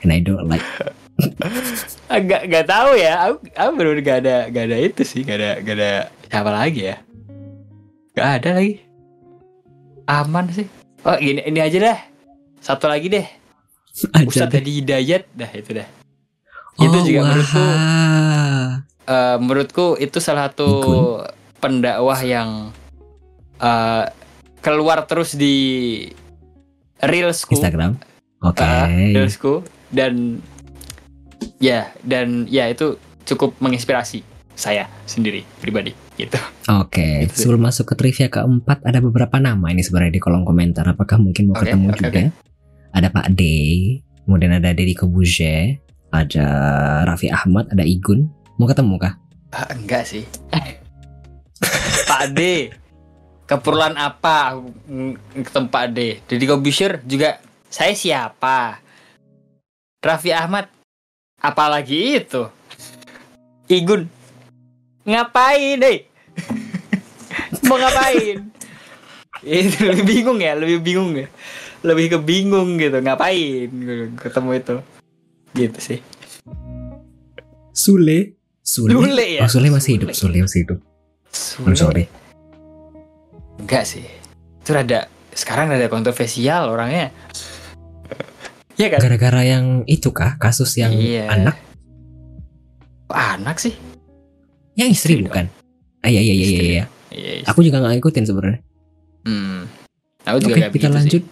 And 0.02 0.10
I 0.10 0.20
don't 0.20 0.48
like. 0.48 0.66
Agak 2.08 2.48
nggak 2.48 2.66
tahu 2.66 2.98
ya. 2.98 3.14
Aku, 3.30 3.36
aku 3.48 3.70
benar 3.74 3.96
gak 4.02 4.18
ada 4.22 4.36
gak 4.50 4.64
ada 4.68 4.78
itu 4.80 5.02
sih. 5.02 5.22
Gak 5.22 5.38
ada 5.38 5.52
gak 5.62 5.76
ada 5.78 5.92
siapa 6.26 6.52
lagi 6.52 6.82
ya. 6.90 6.96
Gak 8.14 8.30
ada 8.42 8.50
lagi. 8.58 8.82
Aman 10.06 10.50
sih. 10.50 10.68
Oh 11.04 11.16
gini 11.16 11.40
ini 11.42 11.60
aja 11.62 11.78
dah. 11.78 12.00
Satu 12.66 12.90
lagi 12.90 13.08
deh. 13.08 13.26
Ustadz. 14.28 14.52
Hadi 14.52 14.82
Hidayat 14.82 15.30
dah 15.32 15.52
itu 15.54 15.72
dah. 15.72 15.88
Itu 16.76 16.98
oh, 16.98 17.04
juga 17.06 17.20
menurutku 17.24 17.62
wah. 17.62 18.72
eh, 19.06 19.38
menurutku 19.38 19.86
itu 19.96 20.18
salah 20.20 20.50
satu 20.50 20.68
Ikun. 20.68 21.00
pendakwah 21.62 22.20
yang 22.20 22.74
eh, 23.56 24.06
keluar 24.60 25.06
terus 25.06 25.38
di 25.38 25.56
reelsku. 27.00 27.54
Instagram. 27.54 27.96
Oke. 28.42 28.62
Ah, 28.62 28.90
Reelsku 28.90 29.64
dan 29.90 30.44
ya 31.58 31.88
dan 32.04 32.46
ya 32.46 32.68
itu 32.68 33.00
cukup 33.24 33.56
menginspirasi 33.58 34.22
saya 34.54 34.88
sendiri 35.04 35.44
pribadi 35.58 35.92
gitu. 36.16 36.36
Oke, 36.72 37.26
Gitu 37.26 37.32
sih. 37.32 37.42
sebelum 37.44 37.62
masuk 37.64 37.92
ke 37.92 37.96
trivia 37.96 38.28
keempat 38.28 38.84
ada 38.84 39.00
beberapa 39.00 39.36
nama 39.38 39.68
ini 39.68 39.80
sebenarnya 39.80 40.14
di 40.14 40.22
kolom 40.22 40.44
komentar. 40.44 40.84
Apakah 40.86 41.20
mungkin 41.20 41.50
mau 41.50 41.56
Oke, 41.56 41.68
ketemu 41.68 41.88
oke, 41.90 42.00
juga? 42.00 42.22
Ada 42.96 43.12
Pak 43.12 43.36
D, 43.36 43.44
kemudian 44.24 44.56
ada 44.56 44.72
Deddy 44.72 44.96
Kebuje, 44.96 45.84
ada 46.16 46.48
Raffi 47.04 47.28
Ahmad, 47.28 47.68
ada 47.68 47.84
Igun. 47.84 48.32
Mau 48.56 48.72
ketemu 48.72 48.96
kah? 48.96 49.20
Ah, 49.52 49.68
enggak 49.76 50.08
sih. 50.08 50.24
Pak 52.10 52.32
D. 52.32 52.72
Keperluan 53.46 54.00
apa 54.00 54.56
ng- 54.88 55.20
ketemu 55.44 55.68
Pak 55.68 55.86
D? 55.92 56.00
Deddy 56.24 56.46
Kobusher 56.48 57.04
juga 57.04 57.44
saya 57.68 57.92
siapa? 57.92 58.80
Raffi 60.00 60.32
Ahmad 60.32 60.72
apalagi 61.44 62.24
itu? 62.24 62.48
Igun 63.68 64.08
ngapain 65.04 65.78
deh? 65.84 66.00
Mau 67.68 67.76
ngapain? 67.76 68.56
itu 69.46 69.78
lebih 69.86 70.06
bingung 70.10 70.40
ya, 70.42 70.58
lebih 70.58 70.82
bingung 70.82 71.14
ya. 71.14 71.30
Lebih 71.86 72.06
ke 72.10 72.18
bingung 72.18 72.82
gitu, 72.82 72.98
ngapain 72.98 73.70
gitu, 73.70 74.04
ketemu 74.18 74.50
itu. 74.58 74.76
Gitu 75.54 75.78
sih. 75.78 76.00
Sule. 77.70 78.34
Sule. 78.66 78.90
Sule 78.90 79.26
ya? 79.38 79.46
Oh, 79.46 79.50
Sule 79.52 79.70
masih 79.70 80.02
hidup. 80.02 80.10
Sule 80.18 80.42
masih 80.42 80.66
hidup. 80.66 80.80
I'm 81.62 81.78
sorry. 81.78 82.10
Enggak 83.62 83.86
sih. 83.86 84.02
Itu 84.66 84.74
rada 84.74 85.06
sekarang 85.36 85.70
rada 85.70 85.86
kontroversial 85.92 86.74
orangnya. 86.74 87.14
Iya 88.76 88.88
kan? 88.92 89.00
Gara-gara 89.06 89.42
yang 89.46 89.86
itu 89.86 90.10
kah? 90.10 90.36
Kasus 90.42 90.74
yang 90.82 90.92
Iya. 90.92 91.30
anak? 91.32 91.56
Anak 93.14 93.62
sih? 93.62 93.78
Yang 94.76 94.90
istri 95.00 95.14
Istri 95.22 95.28
bukan? 95.30 95.46
Ah, 96.04 96.10
iya, 96.12 96.20
iya, 96.20 96.34
iya, 96.34 96.48
iya, 96.48 96.50
iya. 96.50 96.66
Iya. 96.66 97.32
iya. 97.40 97.44
Aku 97.48 97.64
juga 97.64 97.80
nggak 97.80 98.00
ngikutin 98.00 98.26
sebenarnya. 98.28 98.60
Hmm. 99.24 99.70
Aku 100.26 100.38
juga 100.42 100.54
Oke, 100.58 100.60
nggak 100.66 100.72
kita 100.74 100.88
begitu 100.90 100.98
lanjut 100.98 101.24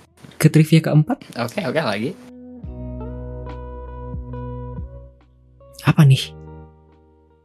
ke 0.44 0.52
trivia 0.52 0.84
keempat. 0.84 1.24
Oke, 1.40 1.64
oke 1.64 1.80
lagi. 1.80 2.12
Apa 5.88 6.04
nih? 6.04 6.36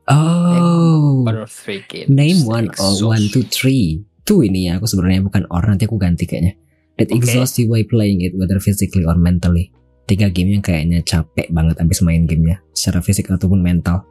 Oh, 0.08 1.22
One 1.22 1.36
or 1.36 1.46
three 1.46 1.84
games. 1.86 2.08
name 2.10 2.42
one 2.42 2.72
or 2.80 2.96
one 3.06 3.30
two 3.30 3.44
three. 3.46 4.02
Tuh 4.24 4.42
ini 4.42 4.66
ya, 4.72 4.80
aku 4.80 4.88
sebenarnya 4.88 5.22
bukan 5.22 5.46
orang 5.52 5.76
nanti 5.76 5.86
aku 5.86 6.00
ganti 6.00 6.26
kayaknya. 6.26 6.58
That 6.98 7.12
Oke. 7.14 7.22
exhaust 7.22 7.60
you 7.62 7.70
while 7.70 7.86
playing 7.86 8.24
it, 8.26 8.34
whether 8.34 8.58
physically 8.58 9.06
or 9.06 9.14
mentally. 9.14 9.70
Tiga 10.08 10.32
game 10.32 10.56
yang 10.56 10.64
kayaknya 10.64 11.04
capek 11.04 11.52
banget 11.52 11.76
habis 11.78 12.00
main 12.00 12.24
gamenya, 12.24 12.64
secara 12.72 13.04
fisik 13.04 13.28
ataupun 13.28 13.60
mental. 13.60 14.02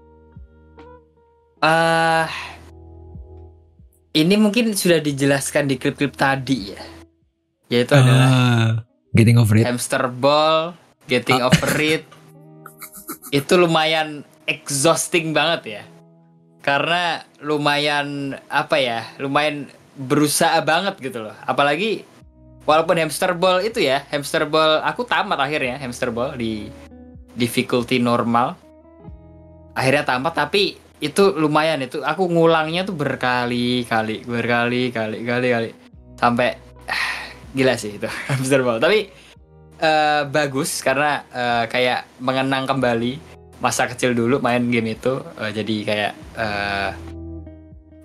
Ah, 1.57 2.29
ini 4.13 4.37
mungkin 4.37 4.77
sudah 4.77 5.01
dijelaskan 5.01 5.65
di 5.65 5.81
klip-klip 5.81 6.13
tadi 6.13 6.77
ya. 6.77 6.81
Yaitu 7.67 7.93
adalah 7.93 8.27
Ah, 8.27 8.69
getting 9.11 9.35
over 9.35 9.55
it. 9.59 9.67
hamster 9.67 10.07
ball, 10.07 10.71
getting 11.05 11.43
Ah. 11.43 11.51
over 11.51 11.71
it. 11.77 12.03
Itu 13.37 13.59
lumayan 13.59 14.23
exhausting 14.47 15.35
banget 15.35 15.79
ya. 15.79 15.83
Karena 16.63 17.23
lumayan 17.39 18.35
apa 18.47 18.79
ya? 18.79 19.03
Lumayan 19.19 19.67
berusaha 19.95 20.59
banget 20.63 20.99
gitu 20.99 21.23
loh. 21.23 21.35
Apalagi 21.43 22.03
walaupun 22.63 22.99
hamster 22.99 23.31
ball 23.31 23.63
itu 23.63 23.79
ya, 23.79 24.03
hamster 24.11 24.43
ball 24.43 24.83
aku 24.83 25.07
tamat 25.07 25.39
akhirnya 25.39 25.79
hamster 25.79 26.11
ball 26.11 26.35
di 26.35 26.67
difficulty 27.33 27.97
normal. 27.97 28.55
Akhirnya 29.73 30.03
tamat 30.03 30.35
tapi 30.35 30.75
itu 30.97 31.31
lumayan 31.33 31.79
itu 31.79 32.01
aku 32.01 32.25
ngulangnya 32.27 32.83
tuh 32.83 32.97
berkali-kali, 32.97 34.25
berkali-kali, 34.25 35.17
kali-kali 35.21 35.69
sampai 36.17 36.57
gila 37.57 37.73
sih 37.73 37.97
itu. 37.97 38.05
Hamster 38.29 38.61
ball. 38.61 38.77
Tapi 38.77 39.09
eh, 39.81 40.21
bagus 40.29 40.85
karena 40.85 41.25
eh, 41.33 41.63
kayak 41.65 42.21
mengenang 42.21 42.69
kembali 42.69 43.17
masa 43.57 43.89
kecil 43.89 44.13
dulu 44.13 44.37
main 44.37 44.69
game 44.69 44.93
itu 44.93 45.17
Eh, 45.41 45.49
jadi 45.49 45.75
kayak 45.81 46.13
eh, 46.37 46.91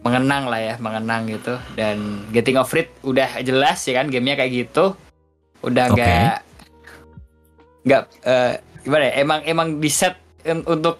mengenang 0.02 0.49
lah 0.49 0.61
ya 0.61 0.75
mengenang 0.80 1.28
gitu. 1.28 1.54
Dan 1.76 2.25
getting 2.32 2.56
over 2.56 2.80
it 2.80 2.88
udah 3.04 3.44
jelas 3.44 3.85
ya 3.85 4.00
kan 4.00 4.09
gamenya 4.09 4.40
kayak 4.40 4.52
gitu. 4.67 4.97
Udah 5.60 5.93
nggak 5.93 6.34
nggak 7.84 8.02
eh, 8.25 8.52
gimana 8.82 9.04
ya 9.06 9.12
emang 9.21 9.41
emang 9.45 9.69
di 9.78 9.91
set 9.93 10.17
un- 10.49 10.67
untuk 10.67 10.99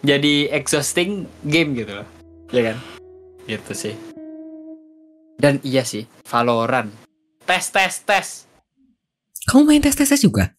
jadi 0.00 0.48
exhausting 0.54 1.28
game 1.44 1.74
gitu 1.76 2.00
loh. 2.00 2.08
Ya 2.54 2.72
kan? 2.72 2.76
Gitu 3.44 3.72
sih. 3.74 3.94
Dan 5.40 5.56
iya 5.64 5.80
sih 5.88 6.04
Valorant 6.28 6.92
tes 7.50 7.66
tes 7.66 7.94
tes 8.00 8.28
Kamu 9.50 9.66
main 9.66 9.82
tes 9.82 9.98
tes 9.98 10.14
juga? 10.22 10.54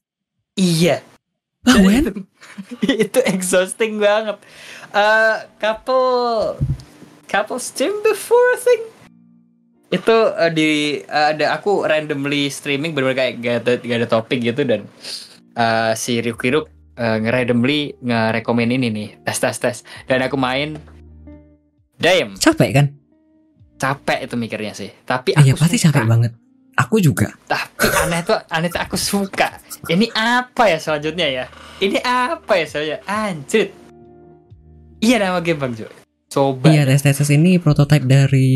iya 0.59 0.99
when? 1.63 2.03
itu, 2.03 2.11
itu 3.07 3.19
exhausting 3.23 4.01
banget. 4.01 4.35
Uh, 4.91 5.45
couple 5.55 6.57
couple 7.31 7.55
stream 7.55 7.95
before 8.03 8.43
I 8.51 8.59
think 8.59 8.81
itu 9.91 10.17
uh, 10.35 10.47
di 10.47 10.99
uh, 11.07 11.31
ada 11.31 11.55
aku 11.55 11.83
randomly 11.83 12.47
streaming 12.47 12.91
benar 12.91 13.15
kayak 13.15 13.39
gak 13.39 13.55
ada, 13.63 13.71
gak 13.79 13.97
ada 14.03 14.07
topik 14.07 14.39
gitu 14.39 14.63
dan 14.63 14.83
uh, 15.55 15.91
si 15.93 16.19
Ryuk 16.19 16.39
Ryuk 16.39 16.65
uh, 16.95 17.17
nge-randomly 17.19 17.95
nge-rekomen 17.99 18.71
ini 18.71 18.87
nih 18.87 19.09
tes 19.23 19.39
tes 19.39 19.55
tes 19.55 19.77
dan 20.07 20.23
aku 20.23 20.35
main 20.35 20.75
Damn, 22.01 22.33
Capek 22.33 22.69
kan? 22.73 22.87
capek 23.77 24.25
itu 24.25 24.33
mikirnya 24.33 24.73
sih. 24.73 24.89
Tapi 25.05 25.37
aku 25.37 25.45
Iya 25.45 25.53
pasti 25.53 25.77
suka. 25.77 26.01
capek 26.01 26.05
banget. 26.09 26.31
Aku 26.81 26.97
juga. 26.97 27.29
Tapi 27.45 27.85
aneh 28.01 28.21
tuh, 28.25 28.37
aneh 28.49 28.69
tuh 28.71 28.81
aku 28.81 28.97
suka. 28.97 29.61
Ini 29.85 30.09
apa 30.13 30.65
ya 30.65 30.77
selanjutnya 30.81 31.27
ya? 31.29 31.45
Ini 31.77 31.97
apa 32.01 32.53
ya 32.57 32.65
selanjutnya? 32.65 32.99
Anjir. 33.05 33.67
Iya 35.01 35.15
nama 35.17 35.41
game 35.41 35.61
Bang 35.61 35.73
Jo. 35.73 35.85
Coba. 36.31 36.71
Iya 36.71 36.85
tes 36.87 37.21
ini 37.29 37.59
prototipe 37.61 38.05
dari 38.07 38.49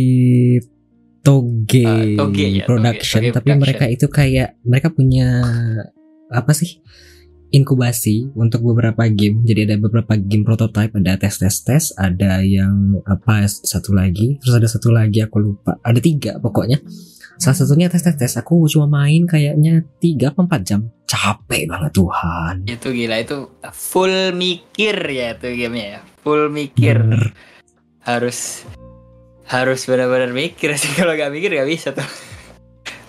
Toge, 1.26 1.82
Ah, 1.84 2.06
Toge 2.22 2.46
ya, 2.62 2.64
Production, 2.70 3.18
Toge- 3.20 3.34
Toge 3.34 3.36
tapi 3.36 3.50
Production. 3.50 3.62
mereka 3.66 3.86
itu 3.90 4.06
kayak 4.08 4.50
mereka 4.62 4.88
punya 4.94 5.28
apa 6.30 6.54
sih? 6.54 6.82
inkubasi 7.54 8.36
untuk 8.36 8.68
beberapa 8.68 9.08
game. 9.08 9.48
Jadi 9.48 9.64
ada 9.64 9.76
beberapa 9.80 10.20
game 10.20 10.44
prototype, 10.44 10.92
ada 10.92 11.16
tes 11.16 11.40
tes 11.40 11.56
tes, 11.64 11.84
ada 11.96 12.44
yang 12.44 13.00
apa 13.08 13.48
satu 13.48 13.96
lagi, 13.96 14.36
terus 14.44 14.60
ada 14.60 14.68
satu 14.68 14.92
lagi 14.92 15.24
aku 15.24 15.40
lupa. 15.40 15.80
Ada 15.80 16.04
tiga 16.04 16.36
pokoknya. 16.36 16.84
Salah 17.36 17.58
satunya 17.58 17.88
tes 17.92 18.02
tes 18.04 18.16
tes. 18.16 18.34
Aku 18.40 18.68
cuma 18.72 18.88
main 18.88 19.28
kayaknya 19.28 19.84
tiga 20.00 20.32
atau 20.32 20.48
empat 20.48 20.62
jam. 20.64 20.82
Capek 21.06 21.68
banget 21.70 21.92
Tuhan. 21.94 22.56
Itu 22.66 22.88
gila 22.96 23.16
itu 23.22 23.38
full 23.72 24.34
mikir 24.34 24.96
ya 25.06 25.36
itu 25.36 25.48
gamenya 25.54 25.88
ya. 26.00 26.02
Full 26.24 26.50
mikir. 26.50 26.96
Bener. 27.04 27.24
Harus 28.02 28.64
harus 29.46 29.86
benar-benar 29.86 30.34
mikir 30.34 30.74
sih 30.80 30.92
kalau 31.00 31.14
nggak 31.14 31.32
mikir 31.34 31.50
nggak 31.54 31.70
bisa 31.70 31.94
tuh. 31.94 32.08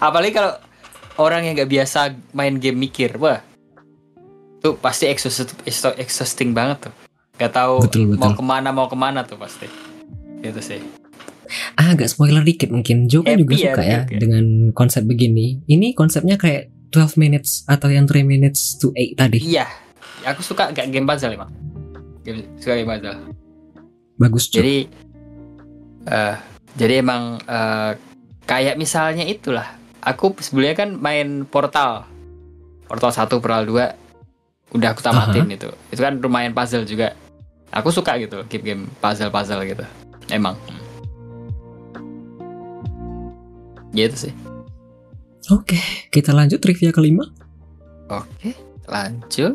Apalagi 0.02 0.36
kalau 0.36 0.52
orang 1.16 1.48
yang 1.48 1.56
nggak 1.56 1.72
biasa 1.72 2.12
main 2.36 2.60
game 2.60 2.76
mikir, 2.76 3.16
wah 3.16 3.40
tuh 4.60 4.76
pasti 4.76 5.08
exhaust, 5.08 5.54
exhausting 5.96 6.52
banget 6.52 6.90
tuh. 6.90 6.94
Gak 7.36 7.52
tahu 7.52 7.84
Betul, 7.84 8.16
betul. 8.16 8.20
mau 8.20 8.32
ke 8.32 8.44
mana 8.44 8.68
mau 8.72 8.88
ke 8.88 8.96
mana 8.96 9.20
tuh 9.24 9.36
pasti. 9.36 9.68
Gitu 10.40 10.60
sih. 10.60 10.80
Ah, 11.76 11.92
agak 11.92 12.08
spoiler 12.08 12.40
dikit 12.40 12.72
mungkin. 12.72 13.04
Joe 13.04 13.20
kan 13.20 13.36
juga 13.36 13.54
ya, 13.54 13.72
suka 13.72 13.82
ya 13.84 14.00
oke. 14.08 14.16
dengan 14.16 14.44
konsep 14.72 15.04
begini. 15.04 15.60
Ini 15.68 15.92
konsepnya 15.92 16.40
kayak 16.40 16.72
12 16.88 17.20
minutes 17.20 17.68
atau 17.68 17.92
yang 17.92 18.08
3 18.08 18.24
minutes 18.24 18.80
to 18.80 18.88
8 18.96 19.20
tadi. 19.20 19.38
Iya, 19.44 19.68
aku 20.24 20.40
suka 20.40 20.72
gak 20.72 20.88
game 20.88 21.04
puzzle 21.04 21.36
emang. 21.36 21.52
Game, 22.24 22.48
suka 22.56 22.80
game 22.80 22.88
puzzle. 22.88 23.18
Bagus 24.16 24.48
Joe. 24.48 24.64
Jadi, 24.64 24.76
eh 26.08 26.36
jadi 26.76 27.04
emang 27.04 27.40
eh, 27.44 27.92
kayak 28.48 28.80
misalnya 28.80 29.28
itulah. 29.28 29.76
Aku 30.00 30.32
sebelumnya 30.38 30.86
kan 30.86 30.94
main 30.96 31.44
Portal, 31.44 32.06
Portal 32.86 33.10
1, 33.10 33.26
Portal 33.42 33.66
2, 33.66 34.76
udah 34.78 34.88
aku 34.94 35.02
tamatin 35.02 35.50
itu. 35.50 35.68
Itu 35.90 36.00
kan 36.00 36.22
lumayan 36.22 36.54
puzzle 36.54 36.86
juga. 36.86 37.12
Aku 37.74 37.90
suka 37.90 38.14
gitu 38.16 38.46
game-game 38.46 38.86
puzzle-puzzle 39.02 39.66
gitu. 39.66 39.84
Emang. 40.30 40.54
Gitu 43.92 44.16
sih. 44.28 44.34
Oke, 45.46 45.78
kita 46.10 46.34
lanjut 46.34 46.58
trivia 46.58 46.90
kelima. 46.90 47.22
Oke, 48.10 48.54
lanjut. 48.86 49.54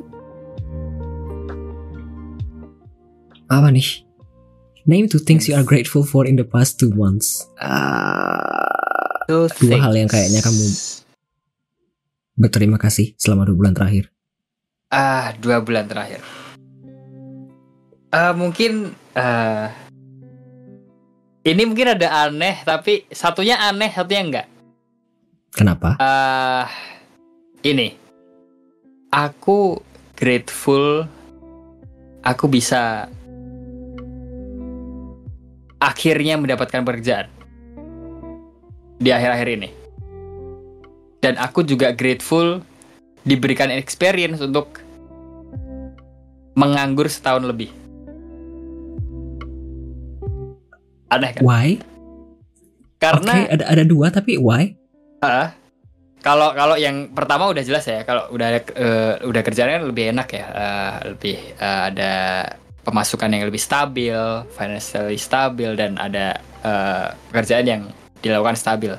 Apa 3.52 3.67
nih? 3.67 4.08
Name 4.88 5.06
two 5.06 5.20
things 5.20 5.46
you 5.46 5.54
are 5.54 5.67
grateful 5.67 6.02
for 6.02 6.24
in 6.24 6.39
the 6.39 6.48
past 6.48 6.80
two 6.80 6.89
months. 6.96 7.44
Two 9.28 9.48
Dua 9.62 9.78
hal 9.78 9.94
yang 9.94 10.10
kayaknya 10.10 10.41
kamu- 10.41 11.04
berterima 12.34 12.82
kasih 12.82 13.13
selama 13.15 13.46
dua 13.46 13.56
bulan 13.56 13.74
terakhir. 13.76 14.10
Ah, 14.89 15.32
dua 15.38 15.62
bulan 15.62 15.86
terakhir. 15.86 16.20
Eh 18.12 18.34
mungkin 18.34 18.91
eh 19.13 19.67
ini 21.41 21.65
mungkin 21.65 21.97
ada 21.97 22.30
aneh, 22.30 22.62
tapi 22.62 23.10
satunya 23.10 23.58
aneh, 23.58 23.89
satunya 23.89 24.21
enggak. 24.21 24.47
Kenapa? 25.51 25.97
Ah, 25.97 26.69
ini, 27.65 27.97
aku 29.10 29.82
grateful, 30.13 31.10
aku 32.21 32.45
bisa 32.45 33.10
akhirnya 35.82 36.38
mendapatkan 36.38 36.86
pekerjaan 36.86 37.27
di 39.01 39.10
akhir-akhir 39.10 39.49
ini. 39.49 39.69
Dan 41.21 41.41
aku 41.41 41.65
juga 41.65 41.89
grateful 41.93 42.62
diberikan 43.25 43.73
experience 43.73 44.41
untuk 44.45 44.82
menganggur 46.54 47.10
setahun 47.10 47.49
lebih. 47.49 47.81
Aneh 51.12 51.32
kan? 51.36 51.43
Why? 51.43 51.69
Karena 53.02 53.34
Oke, 53.43 53.52
ada 53.60 53.63
ada 53.67 53.84
dua 53.84 54.08
tapi 54.08 54.39
why? 54.39 54.71
Ah, 55.19 55.52
kalau 56.24 56.56
kalau 56.56 56.78
yang 56.80 57.12
pertama 57.12 57.52
udah 57.52 57.65
jelas 57.65 57.84
ya, 57.84 58.08
kalau 58.08 58.32
udah 58.32 58.47
eh, 58.62 59.13
udah 59.26 59.41
kerjaan 59.43 59.76
kan 59.76 59.84
lebih 59.89 60.15
enak 60.15 60.28
ya, 60.32 60.45
eh, 60.47 60.93
lebih 61.12 61.38
eh, 61.60 61.82
ada 61.91 62.13
pemasukan 62.86 63.30
yang 63.30 63.43
lebih 63.50 63.62
stabil, 63.62 64.17
financially 64.54 65.17
stabil 65.17 65.74
dan 65.76 66.00
ada 66.00 66.38
eh, 66.63 67.08
pekerjaan 67.34 67.65
yang 67.67 67.84
dilakukan 68.21 68.56
stabil. 68.56 68.93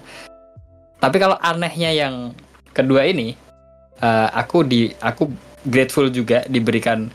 Tapi 0.99 1.17
kalau 1.19 1.39
anehnya 1.39 1.95
yang 1.95 2.37
kedua 2.75 3.07
ini, 3.07 3.39
eh, 4.03 4.29
aku 4.35 4.67
di 4.67 4.91
aku 5.01 5.31
grateful 5.63 6.11
juga 6.11 6.43
diberikan 6.51 7.07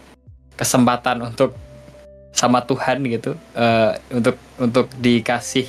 kesempatan 0.56 1.36
untuk 1.36 1.67
sama 2.32 2.64
Tuhan 2.64 3.04
gitu, 3.08 3.34
eh, 3.58 3.92
untuk 4.14 4.38
untuk 4.62 4.88
dikasih 5.00 5.68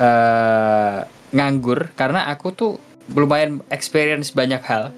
eh 0.00 0.98
nganggur. 1.30 1.92
Karena 1.94 2.26
aku 2.32 2.54
tuh 2.54 2.72
lumayan 3.12 3.60
experience 3.70 4.32
banyak 4.32 4.62
hal. 4.64 4.94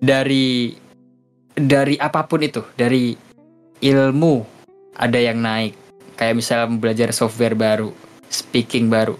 Dari 0.00 0.76
dari 1.56 1.96
apa 1.96 2.28
pun 2.28 2.44
itu 2.44 2.62
dari 2.76 3.16
ilmu 3.80 4.44
ada 4.96 5.18
yang 5.18 5.40
naik. 5.40 5.74
Kayak 6.16 6.36
misalnya 6.40 6.68
belajar 6.80 7.08
software 7.12 7.56
baru 7.56 7.92
speaking 8.32 8.88
baru. 8.88 9.16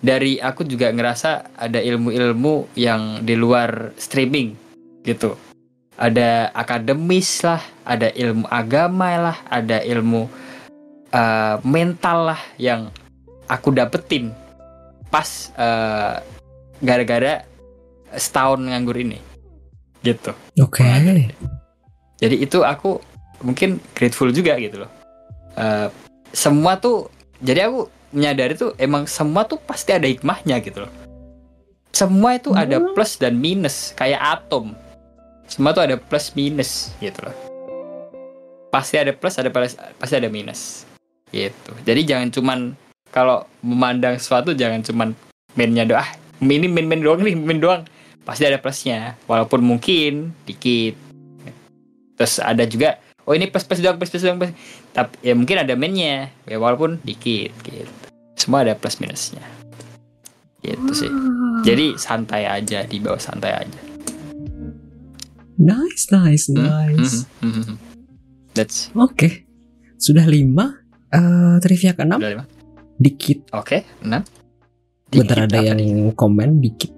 Dari 0.00 0.40
aku 0.40 0.64
juga 0.64 0.88
ngerasa 0.88 1.60
ada 1.60 1.76
ilmu-ilmu 1.76 2.72
yang 2.72 3.20
di 3.20 3.36
luar 3.36 3.92
streaming 4.00 4.56
gitu 5.04 5.36
ada 6.00 6.48
akademis 6.56 7.44
lah 7.44 7.60
ada 7.84 8.08
ilmu 8.08 8.48
agama 8.48 9.08
lah 9.20 9.36
ada 9.52 9.84
ilmu 9.84 10.24
eh, 11.12 11.56
mental 11.60 12.32
lah 12.32 12.40
yang 12.56 12.88
aku 13.44 13.68
dapetin 13.76 14.32
pas 15.12 15.52
eh, 15.60 16.24
gara-gara 16.80 17.44
setahun 18.16 18.64
nganggur 18.64 18.96
ini. 18.96 19.20
Gitu. 20.00 20.32
Oke. 20.64 20.80
jadi 22.16 22.36
itu 22.36 22.64
aku 22.64 23.04
mungkin 23.44 23.76
grateful 23.92 24.32
juga 24.32 24.56
gitu 24.56 24.88
loh. 24.88 24.90
Eh, 25.60 25.88
semua 26.32 26.80
tuh 26.80 27.12
jadi 27.44 27.68
aku 27.68 27.92
menyadari 28.16 28.56
tuh 28.56 28.72
emang 28.80 29.04
semua 29.04 29.44
tuh 29.44 29.60
pasti 29.60 29.92
ada 29.92 30.08
hikmahnya 30.08 30.64
gitu 30.64 30.88
loh. 30.88 30.92
Semua 31.92 32.38
itu 32.38 32.54
ada 32.56 32.80
plus 32.96 33.18
dan 33.20 33.36
minus 33.36 33.92
kayak 33.98 34.22
atom 34.22 34.72
semua 35.50 35.74
tuh 35.74 35.82
ada 35.82 35.98
plus 35.98 36.30
minus 36.38 36.94
gitu 37.02 37.26
loh. 37.26 37.34
Pasti 38.70 39.02
ada 39.02 39.10
plus 39.10 39.34
ada 39.34 39.50
plus 39.50 39.74
pasti 39.98 40.14
ada 40.14 40.30
minus. 40.30 40.86
Gitu. 41.34 41.74
Jadi 41.82 42.06
jangan 42.06 42.30
cuman 42.30 42.58
kalau 43.10 43.42
memandang 43.66 44.14
sesuatu 44.14 44.54
jangan 44.54 44.86
cuman 44.86 45.08
mainnya 45.58 45.82
doang. 45.82 46.06
Ah 46.06 46.10
ini 46.38 46.70
main 46.70 46.86
main 46.86 47.02
doang 47.02 47.26
nih 47.26 47.34
main 47.34 47.58
doang. 47.58 47.82
Pasti 48.22 48.46
ada 48.46 48.62
plusnya. 48.62 49.18
Walaupun 49.26 49.58
mungkin 49.58 50.30
dikit. 50.46 50.94
Terus 52.14 52.38
ada 52.38 52.62
juga 52.62 53.02
oh 53.26 53.34
ini 53.34 53.50
plus 53.50 53.66
plus 53.66 53.82
doang 53.82 53.98
plus 53.98 54.14
plus 54.14 54.22
doang 54.22 54.38
plus. 54.38 54.54
tapi 54.94 55.18
ya 55.26 55.34
mungkin 55.34 55.66
ada 55.66 55.74
mainnya. 55.74 56.30
Ya 56.46 56.62
walaupun 56.62 57.02
dikit 57.02 57.50
gitu. 57.66 57.90
Semua 58.38 58.62
ada 58.62 58.78
plus 58.78 59.02
minusnya. 59.02 59.42
Gitu 60.62 60.94
sih. 60.94 61.10
Jadi 61.66 61.98
santai 61.98 62.46
aja 62.46 62.86
di 62.86 63.02
bawah 63.02 63.18
santai 63.18 63.50
aja 63.50 63.89
Nice, 65.60 66.08
nice, 66.08 66.48
Hmm, 66.48 66.56
nice. 66.56 67.28
hmm, 67.38 67.52
hmm, 67.52 67.76
that's 68.56 68.88
Oke. 68.96 69.44
Sudah 69.94 70.24
lima. 70.24 70.80
Eh 71.12 71.60
trivia 71.60 71.92
udah 71.92 72.16
lima 72.16 72.44
dikit. 72.96 73.48
oke 73.50 73.80
enam 74.00 74.22
Bentar 75.10 75.42
Dikit 75.42 75.48
ada 75.50 75.58
apa 75.58 75.66
yang 75.66 75.78
nih? 75.80 76.14
komen 76.14 76.60
dikit. 76.60 76.92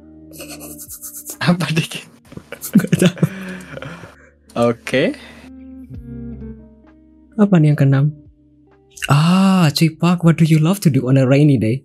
apa 1.40 1.64
dikit 1.70 2.04
oke 4.54 5.04
Apa 7.34 7.54
nih 7.56 7.72
yang 7.72 7.78
keenam? 7.78 8.04
Ah, 9.06 9.72
Cipak, 9.72 10.22
what 10.22 10.36
do 10.36 10.44
you 10.44 10.60
love 10.60 10.78
to 10.78 10.92
do 10.92 11.08
on 11.08 11.16
a 11.16 11.24
rainy 11.24 11.56
day? 11.56 11.82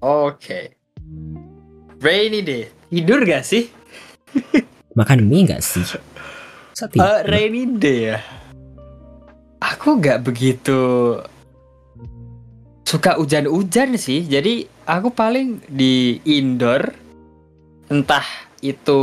oke 0.00 0.72
rainy 2.00 2.40
day 2.40 2.72
tidur 2.88 3.20
gak 3.22 3.44
sih 3.44 3.68
Makan 4.96 5.28
mie 5.28 5.44
gak 5.44 5.60
sih? 5.60 5.84
Tidur. 6.76 7.24
rainy 7.24 7.64
day 7.80 8.12
ya. 8.12 8.18
Aku 9.64 9.96
gak 9.96 10.28
begitu 10.28 11.16
suka 12.84 13.16
hujan-hujan 13.16 13.96
sih. 13.96 14.28
Jadi 14.28 14.68
aku 14.84 15.08
paling 15.08 15.64
di 15.72 16.20
indoor. 16.28 16.92
Entah 17.88 18.28
itu 18.60 19.00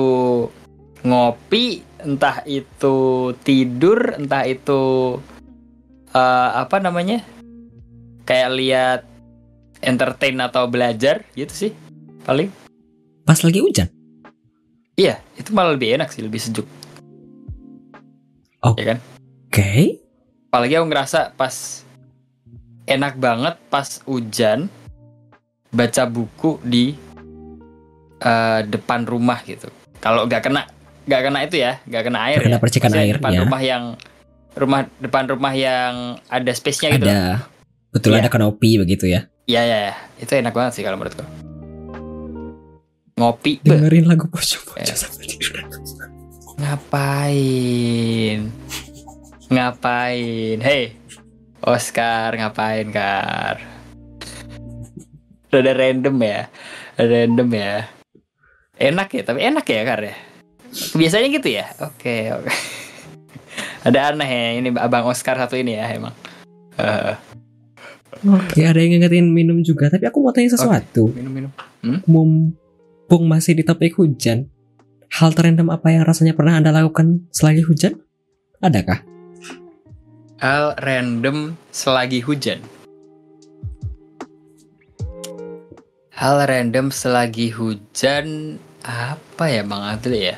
ngopi, 1.02 1.82
entah 1.98 2.46
itu 2.46 3.32
tidur, 3.42 4.22
entah 4.22 4.46
itu 4.46 5.18
eh, 6.14 6.50
apa 6.54 6.78
namanya? 6.78 7.26
Kayak 8.30 8.54
lihat 8.54 9.00
entertain 9.82 10.38
atau 10.46 10.70
belajar 10.70 11.26
gitu 11.34 11.54
sih. 11.68 11.72
Paling. 12.22 12.54
Pas 13.26 13.42
lagi 13.42 13.60
hujan. 13.66 13.90
Iya, 14.94 15.18
itu 15.42 15.50
malah 15.58 15.74
lebih 15.74 15.98
enak 15.98 16.14
sih, 16.14 16.22
lebih 16.22 16.38
sejuk. 16.38 16.70
Oh. 18.64 18.74
Ya 18.76 18.96
kan? 18.96 19.00
Oke. 19.48 20.00
apalagi 20.48 20.78
aku 20.78 20.86
ngerasa 20.86 21.34
pas 21.34 21.82
enak 22.86 23.18
banget 23.18 23.58
pas 23.68 23.86
hujan 24.06 24.70
baca 25.68 26.04
buku 26.06 26.62
di 26.62 26.94
eh, 28.20 28.62
depan 28.64 29.02
rumah 29.04 29.42
gitu 29.42 29.66
kalau 29.98 30.24
nggak 30.24 30.46
kena 30.46 30.70
nggak 31.04 31.22
kena 31.22 31.40
itu 31.42 31.56
ya 31.58 31.82
nggak 31.84 32.04
kena 32.06 32.20
air 32.24 32.40
kena 32.40 32.56
ya. 32.56 32.62
percikan 32.62 32.88
Maksudnya 32.88 33.04
air, 33.04 33.16
depan 33.18 33.32
ya. 33.34 33.42
rumah 33.42 33.62
yang 33.62 33.84
rumah 34.54 34.80
depan 34.96 35.24
rumah 35.28 35.54
yang 35.54 35.94
ada 36.30 36.52
space-nya 36.54 36.94
gitu. 36.94 37.10
Ada. 37.10 37.50
Betul 37.90 38.14
Iya. 38.14 38.22
ada 38.22 38.30
kanopi 38.30 38.78
begitu 38.78 39.06
ya. 39.06 39.26
Iya 39.44 39.62
ya, 39.62 39.78
ya. 39.90 39.96
itu 40.18 40.32
enak 40.34 40.54
banget 40.54 40.78
sih 40.78 40.84
kalau 40.86 40.96
menurutku 40.96 41.26
ngopi 43.14 43.62
Dengerin 43.62 44.06
lagu 44.06 44.26
pocong-pocong 44.26 44.86
Ya. 44.86 44.94
sambil 44.94 45.26
tidur. 45.26 45.62
Ngapain? 46.58 48.40
Ngapain? 49.50 50.58
Hei 50.62 50.84
Oscar 51.64 52.34
ngapain 52.36 52.88
kar? 52.90 53.58
Rada 55.54 55.72
random 55.74 56.18
ya? 56.22 56.42
Random 56.98 57.50
ya? 57.54 57.74
Enak 58.78 59.10
ya? 59.14 59.22
Tapi 59.24 59.40
enak 59.46 59.66
ya 59.66 59.82
kar 59.86 60.02
ya? 60.02 60.16
Biasanya 60.98 61.28
gitu 61.30 61.50
ya? 61.54 61.66
Oke 61.82 62.34
oke. 62.34 62.50
Ada 63.88 64.16
aneh 64.16 64.30
ya 64.30 64.44
ini 64.58 64.70
abang 64.80 65.06
Oscar 65.06 65.38
satu 65.38 65.60
ini 65.60 65.76
ya 65.78 65.92
emang. 65.92 66.16
Eh, 66.80 67.14
Oke, 68.24 68.64
ada 68.64 68.80
yang 68.80 68.96
ngingetin 68.96 69.28
minum 69.28 69.60
juga. 69.60 69.92
Tapi 69.92 70.08
aku 70.08 70.24
mau 70.24 70.32
tanya 70.32 70.56
sesuatu. 70.56 71.12
minum 71.12 71.34
minum. 71.36 71.52
Mumpung 72.08 73.28
masih 73.28 73.60
di 73.60 73.68
topik 73.68 74.00
hujan, 74.00 74.48
hal 75.14 75.30
terendam 75.38 75.70
apa 75.70 75.94
yang 75.94 76.04
rasanya 76.10 76.34
pernah 76.34 76.58
anda 76.58 76.74
lakukan 76.74 77.30
selagi 77.30 77.62
hujan? 77.62 78.02
Adakah? 78.64 79.14
hal 80.44 80.76
random 80.84 81.56
selagi 81.72 82.20
hujan 82.20 82.60
hal 86.12 86.44
random 86.44 86.92
selagi 86.92 87.48
hujan 87.48 88.60
apa 88.84 89.48
ya 89.48 89.64
Bang 89.64 89.88
Adli 89.88 90.36
ya 90.36 90.38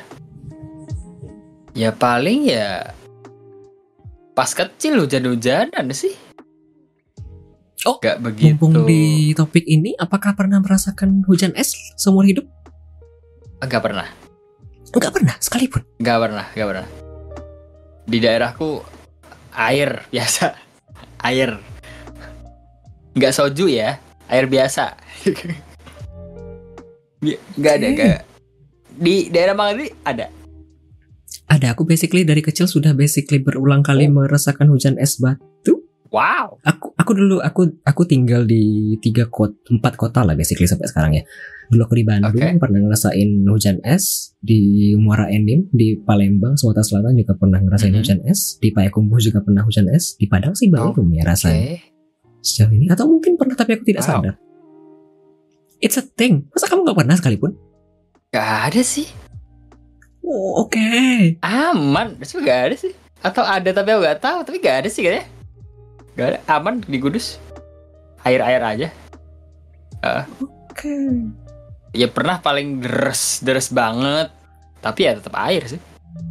ya 1.74 1.90
paling 1.90 2.46
ya 2.46 2.94
pas 4.38 4.54
kecil 4.54 5.02
hujan-hujanan 5.02 5.90
sih 5.90 6.14
Oh, 7.86 8.02
gak 8.02 8.18
begitu 8.18 8.58
Mumpung 8.58 8.82
di 8.82 9.30
topik 9.30 9.62
ini, 9.62 9.94
apakah 9.94 10.34
pernah 10.34 10.58
merasakan 10.58 11.22
hujan 11.22 11.54
es 11.54 11.70
seumur 11.94 12.26
hidup? 12.26 12.42
Gak 13.62 13.78
pernah 13.78 14.25
Enggak 14.96 15.12
pernah, 15.12 15.36
sekalipun. 15.36 15.82
Gak 16.00 16.18
pernah, 16.18 16.46
gak 16.50 16.66
pernah. 16.66 16.88
Di 18.08 18.18
daerahku 18.18 18.80
air 19.52 20.00
biasa, 20.12 20.56
air. 21.22 21.60
Gak 23.12 23.32
soju 23.32 23.68
ya, 23.68 24.00
air 24.26 24.48
biasa. 24.48 24.96
Bi- 27.16 27.40
Gak 27.56 27.74
ada, 27.76 27.86
Oke. 27.86 27.96
gak. 27.96 28.20
Di 28.96 29.28
daerah 29.28 29.52
Mangadi 29.52 29.92
ada. 30.02 30.32
Ada, 31.46 31.76
aku 31.76 31.84
basically 31.84 32.24
dari 32.24 32.40
kecil 32.40 32.66
sudah 32.66 32.90
basically 32.92 33.38
berulang 33.38 33.80
kali 33.80 34.08
Oh. 34.08 34.18
merasakan 34.18 34.68
hujan 34.68 34.96
es 34.96 35.16
batu. 35.16 35.44
Wow. 36.08 36.58
Aku 36.62 36.92
aku 36.94 37.10
dulu 37.12 37.36
aku 37.38 37.80
aku 37.82 38.02
tinggal 38.04 38.42
di 38.42 38.62
tiga 38.98 39.26
kota 39.26 39.54
empat 39.68 39.94
kota 39.94 40.22
lah 40.22 40.32
basically 40.32 40.64
sampai 40.64 40.86
sekarang 40.86 41.12
ya. 41.14 41.22
Dulu 41.66 41.82
aku 41.82 41.94
di 41.94 42.06
Bandung 42.06 42.30
Oke. 42.30 42.62
pernah 42.62 42.78
ngerasain 42.78 43.30
hujan 43.42 43.82
es 43.82 44.30
di 44.38 44.60
Muara 44.94 45.26
Enim 45.26 45.66
di 45.70 45.98
Palembang 45.98 46.54
Sumatera 46.54 46.86
Selatan 46.86 47.18
juga 47.18 47.34
pernah 47.34 47.58
ngerasain 47.58 47.90
Mhm. 47.90 47.98
hujan 47.98 48.20
es 48.24 48.54
di 48.56 48.70
Payakumbuh 48.70 49.18
juga 49.18 49.42
pernah 49.42 49.66
hujan 49.66 49.90
es 49.90 50.14
di 50.14 50.26
Padang 50.26 50.54
sih 50.54 50.70
Oh, 50.70 50.94
belum 50.94 51.10
ya 51.10 51.26
rasanya 51.26 51.82
sejauh 52.38 52.70
ini 52.70 52.86
atau 52.86 53.10
mungkin 53.10 53.34
pernah 53.34 53.54
tapi 53.54 53.74
aku 53.74 53.82
tidak 53.84 54.06
Wow. 54.06 54.10
sadar. 54.22 54.34
It's 55.76 55.98
a 55.98 56.04
thing. 56.06 56.46
Masa 56.50 56.66
kamu 56.66 56.86
nggak 56.86 56.98
pernah 57.02 57.14
sekalipun? 57.14 57.52
Gak 58.30 58.72
ada 58.72 58.80
sih. 58.80 59.06
Oh, 60.22 60.62
oke. 60.62 60.82
Aman. 61.40 62.16
Terus 62.18 62.32
gak 62.40 62.60
ada 62.66 62.76
sih. 62.76 62.92
Atau 63.20 63.42
ada 63.42 63.70
tapi 63.70 63.90
aku 63.90 64.02
gak 64.02 64.18
tahu. 64.18 64.38
Tapi 64.42 64.56
gak 64.58 64.76
ada 64.82 64.88
sih 64.88 65.04
kayaknya. 65.04 65.26
Gak 66.16 66.26
ada. 66.32 66.38
Aman 66.48 66.80
di 66.82 66.96
Kudus. 66.96 67.36
Air-air 68.24 68.62
aja. 68.64 68.88
Oke. 70.72 70.92
Ya 71.92 72.08
pernah 72.08 72.40
paling 72.40 72.80
deres 72.80 73.44
deres 73.44 73.68
banget. 73.68 74.32
Tapi 74.80 75.00
ya 75.04 75.12
tetap 75.14 75.36
air 75.36 75.62
sih. 75.68 75.80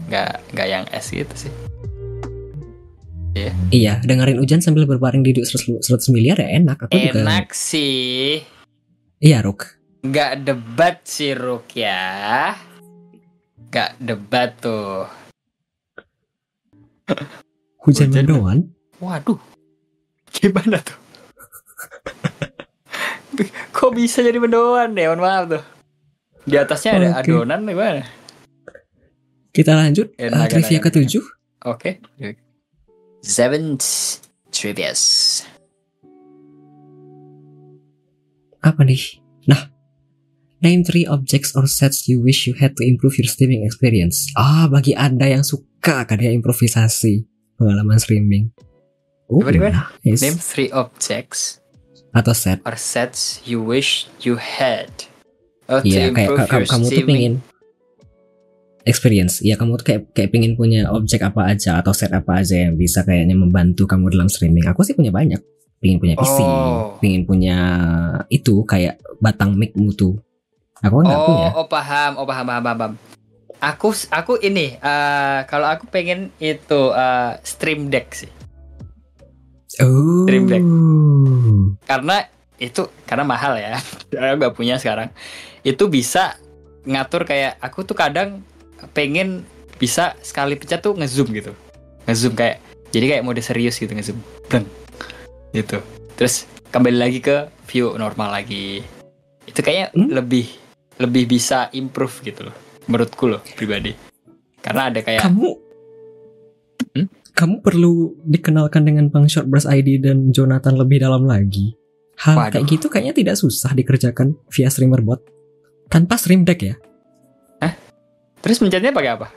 Gak 0.09 0.41
gak 0.57 0.67
yang 0.67 0.85
es 0.89 1.07
gitu 1.13 1.35
sih. 1.37 1.53
Iya, 3.67 3.99
dengerin 3.99 4.39
hujan 4.39 4.63
sambil 4.63 4.87
berbaring 4.87 5.19
di 5.19 5.35
duduk 5.35 5.43
100, 5.43 5.83
100 5.83 6.15
miliar 6.15 6.39
ya 6.39 6.55
enak. 6.55 6.87
Aku 6.87 6.95
juga. 6.95 7.19
Enak 7.19 7.51
sih. 7.51 8.39
Iya, 9.19 9.43
Ruk. 9.43 9.75
Gak 10.07 10.47
debat 10.47 11.03
sih 11.03 11.35
Ruk 11.35 11.67
ya. 11.75 12.55
Gak 13.67 13.99
debat 13.99 14.55
tuh. 14.55 15.03
Hujan 17.83 18.07
Hujan. 18.07 18.23
mendoan. 18.23 18.57
Waduh. 19.03 19.54
Gimana 20.35 20.77
tuh? 20.83 20.97
Kok 23.75 23.91
bisa 23.95 24.23
jadi 24.23 24.39
mendoan 24.39 24.95
ya? 24.95 25.11
Mohon 25.11 25.21
maaf 25.23 25.43
tuh. 25.51 25.63
Di 26.45 26.55
atasnya 26.61 26.91
ada 26.99 27.07
Oke. 27.19 27.31
adonan 27.31 27.65
gimana? 27.65 28.03
Kita 29.55 29.71
lanjut 29.73 30.13
uh, 30.19 30.47
trivia 30.51 30.79
ketujuh. 30.83 31.23
Oke. 31.65 32.03
Seven 33.23 33.79
trivias. 34.51 35.01
Apa 38.61 38.81
nih? 38.85 39.23
Nah, 39.49 39.71
name 40.61 40.85
three 40.85 41.05
objects 41.07 41.55
or 41.57 41.65
sets 41.65 42.05
you 42.05 42.21
wish 42.21 42.45
you 42.45 42.53
had 42.57 42.77
to 42.77 42.83
improve 42.85 43.17
your 43.17 43.29
streaming 43.29 43.65
experience. 43.65 44.29
Ah, 44.37 44.69
bagi 44.69 44.93
anda 44.93 45.25
yang 45.25 45.45
suka 45.45 46.05
kan 46.05 46.21
ya 46.21 46.29
improvisasi 46.29 47.25
pengalaman 47.57 47.97
streaming. 47.97 48.51
Oh, 49.25 49.41
Gimana, 49.41 49.53
gimana? 49.53 49.79
nice. 50.05 50.21
Name 50.21 50.37
three 50.37 50.69
objects 50.69 51.57
Atau 52.11 52.31
set. 52.31 52.61
or 52.61 52.77
sets 52.77 53.41
you 53.41 53.57
wish 53.57 54.05
you 54.21 54.37
had. 54.37 54.91
Oh, 55.65 55.81
to 55.81 55.89
Iya, 55.89 56.13
kayak 56.13 56.29
ka- 56.45 56.69
kamu 56.69 56.85
tuh 56.87 57.03
pingin 57.03 57.33
experience. 58.85 59.41
Iya, 59.41 59.57
kamu 59.57 59.81
tuh 59.81 59.85
kayak 59.85 60.01
kayak 60.13 60.29
pingin 60.29 60.53
punya 60.53 60.85
objek 60.93 61.25
apa 61.25 61.49
aja 61.49 61.81
atau 61.81 61.89
set 61.89 62.13
apa 62.13 62.45
aja 62.45 62.69
yang 62.69 62.77
bisa 62.77 63.01
kayaknya 63.01 63.33
membantu 63.33 63.89
kamu 63.89 64.13
dalam 64.13 64.29
streaming. 64.29 64.69
Aku 64.69 64.85
sih 64.85 64.93
punya 64.93 65.09
banyak. 65.09 65.41
Pingin 65.81 65.97
punya 65.97 66.15
PC, 66.15 66.37
Oh. 66.39 66.95
pingin 67.01 67.25
punya 67.25 67.57
itu 68.29 68.61
kayak 68.63 69.01
batang 69.17 69.57
mic-mu 69.57 69.89
tuh. 69.91 70.15
Aku 70.79 71.01
kan 71.01 71.05
nggak 71.09 71.19
oh, 71.19 71.25
punya. 71.25 71.47
oh 71.57 71.65
paham, 71.65 72.11
oh 72.21 72.25
paham, 72.25 72.45
paham, 72.45 72.63
paham. 72.63 72.93
Aku 73.57 73.89
aku 74.13 74.37
ini 74.39 74.77
eh, 74.77 75.39
kalau 75.49 75.65
aku 75.65 75.89
pengen 75.89 76.29
itu 76.37 76.93
eh, 76.93 77.31
stream 77.41 77.89
deck 77.89 78.13
sih. 78.13 78.29
Oh. 79.77 80.23
Stream 80.23 80.47
Deck. 80.47 80.63
karena 81.83 82.25
itu 82.55 82.87
karena 83.03 83.23
mahal 83.23 83.59
ya 83.59 83.75
aku 84.15 84.35
nggak 84.39 84.55
punya 84.55 84.79
sekarang 84.79 85.11
itu 85.61 85.83
bisa 85.85 86.39
ngatur 86.83 87.25
kayak 87.25 87.59
aku 87.59 87.83
tuh 87.83 87.97
kadang 87.97 88.39
pengen 88.93 89.43
bisa 89.75 90.15
sekali 90.21 90.55
pencet 90.55 90.79
tuh 90.79 90.95
ngezoom 90.95 91.27
gitu 91.33 91.51
ngezoom 92.05 92.31
kayak 92.31 92.61
jadi 92.93 93.17
kayak 93.17 93.23
mode 93.25 93.41
serius 93.41 93.75
gitu 93.75 93.91
ngezoom 93.91 94.15
Breng. 94.47 94.63
gitu 95.51 95.81
terus 96.15 96.47
kembali 96.69 96.95
lagi 96.95 97.19
ke 97.19 97.51
view 97.65 97.91
normal 97.95 98.31
lagi 98.31 98.85
itu 99.43 99.59
kayaknya 99.59 99.91
Hmm? 99.91 100.07
lebih 100.07 100.47
lebih 100.95 101.27
bisa 101.27 101.67
improve 101.71 102.23
gitu 102.23 102.47
loh 102.47 102.55
menurutku 102.87 103.27
loh 103.27 103.43
pribadi 103.57 103.91
karena 104.63 104.87
ada 104.87 105.03
kayak 105.03 105.21
Kamu? 105.21 105.64
Kamu 107.35 107.59
perlu 107.59 108.15
dikenalkan 108.23 108.87
dengan 108.87 109.11
Bang 109.11 109.27
Shortburst 109.27 109.67
ID 109.67 109.99
dan 109.99 110.31
Jonathan 110.31 110.79
lebih 110.79 111.03
dalam 111.03 111.27
lagi. 111.27 111.75
Hal 112.15 112.39
Waduh. 112.39 112.51
kayak 112.55 112.65
gitu 112.71 112.87
kayaknya 112.87 113.11
tidak 113.11 113.35
susah 113.35 113.75
dikerjakan 113.75 114.39
via 114.47 114.71
streamer 114.71 115.03
bot. 115.03 115.19
Tanpa 115.91 116.15
stream 116.15 116.47
deck 116.47 116.63
ya. 116.63 116.75
terus 118.45 118.61
pencetnya 118.61 118.93
pakai 118.93 119.09
apa 119.09 119.27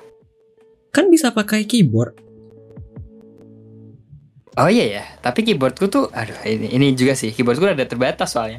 Kan 0.92 1.08
bisa 1.08 1.32
pakai 1.32 1.64
keyboard. 1.64 2.12
Oh 4.58 4.68
iya 4.68 5.00
ya, 5.00 5.04
tapi 5.22 5.46
keyboardku 5.46 5.86
tuh, 5.86 6.10
aduh 6.10 6.34
ini 6.42 6.74
ini 6.74 6.86
juga 6.92 7.14
sih 7.14 7.30
keyboardku 7.30 7.62
ada 7.62 7.86
terbatas 7.86 8.34
soalnya. 8.34 8.58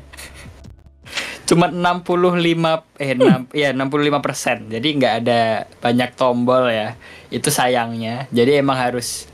Cuma 1.49 1.67
65 1.67 2.97
eh 2.97 3.13
6 3.13 3.51
ya 3.51 3.75
65 3.75 4.25
persen, 4.25 4.57
jadi 4.71 4.87
nggak 4.95 5.13
ada 5.21 5.41
banyak 5.83 6.09
tombol 6.15 6.71
ya. 6.71 6.95
Itu 7.29 7.49
sayangnya. 7.53 8.25
Jadi 8.33 8.57
emang 8.61 8.77
harus 8.77 9.29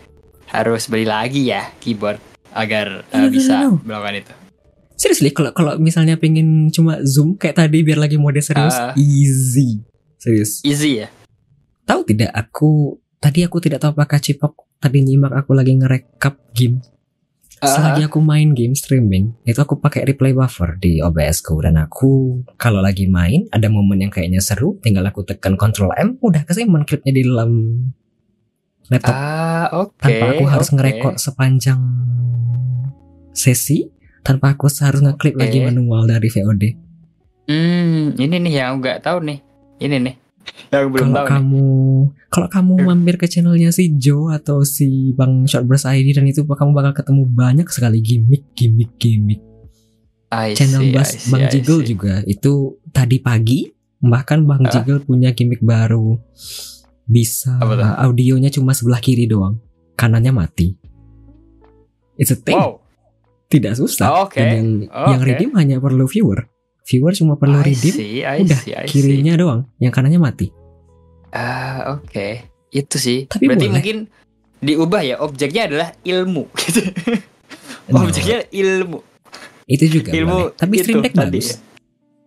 harus 0.51 0.85
beli 0.87 1.07
lagi 1.09 1.49
ya 1.49 1.73
keyboard 1.81 2.21
agar 2.53 3.03
uh, 3.11 3.17
no, 3.17 3.27
bisa 3.27 3.53
no, 3.65 3.67
no. 3.67 3.83
melakukan 3.83 4.15
itu. 4.23 4.33
Seriously, 4.95 5.31
kalau 5.35 5.51
kalau 5.51 5.75
misalnya 5.75 6.15
pengen 6.15 6.71
cuma 6.71 7.03
zoom 7.03 7.35
kayak 7.35 7.59
tadi 7.59 7.83
biar 7.83 7.99
lagi 7.99 8.15
mode 8.15 8.39
serius, 8.39 8.75
Ah. 8.75 8.95
easy. 8.95 9.83
Serius. 10.15 10.63
Easy 10.63 11.03
ya. 11.03 11.11
Tahu 11.83 12.07
tidak 12.07 12.31
aku 12.31 12.95
tadi 13.19 13.43
aku 13.43 13.59
tidak 13.59 13.83
tahu 13.83 13.91
apakah 13.91 14.23
Cipok 14.23 14.55
tadi 14.79 15.03
nyimak 15.03 15.35
aku 15.35 15.51
lagi 15.51 15.75
ngerekap 15.75 16.39
game. 16.55 16.79
Selagi 17.63 18.05
aku 18.05 18.19
main 18.19 18.51
game 18.51 18.75
streaming, 18.75 19.31
itu 19.47 19.55
aku 19.57 19.79
pakai 19.79 20.03
replay 20.03 20.35
buffer 20.35 20.75
di 20.75 20.99
OBS 20.99 21.39
ku 21.39 21.57
dan 21.63 21.79
aku 21.79 22.43
kalau 22.59 22.83
lagi 22.83 23.07
main 23.07 23.47
ada 23.49 23.71
momen 23.71 24.03
yang 24.03 24.11
kayaknya 24.11 24.43
seru, 24.43 24.75
tinggal 24.83 25.07
aku 25.07 25.23
tekan 25.23 25.55
Ctrl 25.55 25.95
M, 25.95 26.19
udah 26.19 26.43
kesimpan 26.43 26.83
klipnya 26.83 27.15
di 27.15 27.23
dalam 27.23 27.51
laptop 28.91 29.15
Ah, 29.15 29.65
oke. 29.71 29.95
tanpa 29.97 30.25
aku 30.35 30.43
harus 30.45 30.67
oke. 30.69 30.75
ngerekord 30.77 31.15
sepanjang 31.17 31.79
sesi, 33.31 33.87
tanpa 34.19 34.53
aku 34.53 34.67
harus 34.69 34.99
ngeklip 35.01 35.35
Oke. 35.35 35.41
lagi 35.47 35.57
manual 35.63 36.05
dari 36.05 36.27
VOD. 36.27 36.63
Hmm, 37.45 38.17
ini 38.17 38.35
nih 38.41 38.53
yang 38.57 38.81
nggak 38.81 39.05
tahu 39.05 39.21
nih. 39.21 39.39
Ini 39.77 39.95
nih. 40.01 40.15
Yang 40.69 40.85
belum 40.91 41.07
Kalau 41.07 41.23
kamu 41.25 41.65
kalau 42.29 42.47
kamu 42.51 42.73
mampir 42.83 43.15
ke 43.15 43.25
channelnya 43.25 43.69
si 43.69 43.95
Joe 43.95 44.31
atau 44.31 44.61
si 44.61 45.13
Bang 45.13 45.45
Shortburst 45.45 45.85
ID 45.85 46.13
dan 46.13 46.25
itu 46.25 46.43
kamu 46.43 46.71
bakal 46.71 46.91
ketemu 46.93 47.23
banyak 47.25 47.67
sekali 47.67 47.99
gimmick 47.99 48.43
gimmick 48.53 48.91
gimmick. 48.97 49.39
I 50.29 50.51
channel 50.51 50.83
see, 50.83 50.91
Bas 50.91 51.09
see, 51.15 51.31
Bang 51.31 51.47
Jiggle 51.47 51.81
juga 51.81 52.19
itu 52.25 52.75
tadi 52.89 53.17
pagi 53.17 53.69
bahkan 54.01 54.43
Bang 54.43 54.65
Ah. 54.65 54.69
Jiggle 54.69 54.99
punya 54.99 55.31
gimmick 55.31 55.61
baru 55.61 56.17
bisa 57.03 57.61
audionya 58.01 58.49
cuma 58.49 58.73
sebelah 58.73 58.97
kiri 58.97 59.25
doang 59.25 59.61
kanannya 59.93 60.33
mati 60.33 60.73
it's 62.17 62.29
a 62.29 62.37
thing 62.37 62.57
Wow. 62.57 62.81
tidak 63.47 63.77
susah 63.77 64.09
Oh, 64.09 64.25
Oke. 64.25 64.41
dan 64.41 64.49
yang 64.51 64.69
yang 64.89 65.21
Oke. 65.21 65.27
redeem 65.29 65.51
hanya 65.53 65.77
perlu 65.77 66.03
viewer 66.03 66.49
viewer 66.85 67.11
cuma 67.11 67.33
perlu 67.35 67.59
I 67.59 67.65
redeem 67.65 67.93
see, 67.93 68.21
I 68.21 68.41
udah 68.41 68.55
see, 68.55 68.71
I 68.71 68.85
see. 68.85 68.93
kirinya 68.95 69.33
doang 69.35 69.65
yang 69.77 69.89
kanannya 69.89 70.17
mati 70.17 70.47
Ah, 71.29 71.99
oke. 71.99 72.47
Itu 72.71 72.95
sih. 72.95 73.27
Tapi 73.27 73.43
Berarti 73.45 73.67
boleh. 73.67 73.73
mungkin 73.75 73.97
diubah 74.57 75.01
ya 75.03 75.15
objeknya 75.19 75.67
adalah 75.67 75.89
ilmu 75.99 76.47
gitu. 76.63 76.79
No, 77.85 78.01
objeknya 78.01 78.47
ilmu. 78.49 79.03
itu 79.65 79.85
juga 79.91 80.13
ilmu 80.13 80.29
boleh 80.31 80.55
tapi 80.55 80.73
stream 80.79 81.01
deck 81.01 81.11
tadi. 81.11 81.27
bagus 81.35 81.59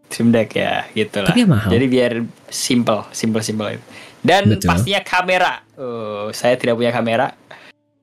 Stream 0.09 0.29
deck 0.29 0.51
ya, 0.53 0.85
gitu 0.91 1.21
lah. 1.21 1.31
tapi 1.31 1.41
ya 1.41 1.47
mahal 1.47 1.71
Jadi 1.71 1.85
biar 1.87 2.13
simple, 2.49 3.01
simple 3.11 3.41
simple 3.41 3.69
itu. 3.73 3.85
Dan 4.19 4.43
Betul. 4.51 4.69
pastinya 4.69 5.01
kamera. 5.01 5.53
Oh, 5.77 6.29
saya 6.31 6.57
tidak 6.57 6.75
punya 6.75 6.91
kamera 6.91 7.33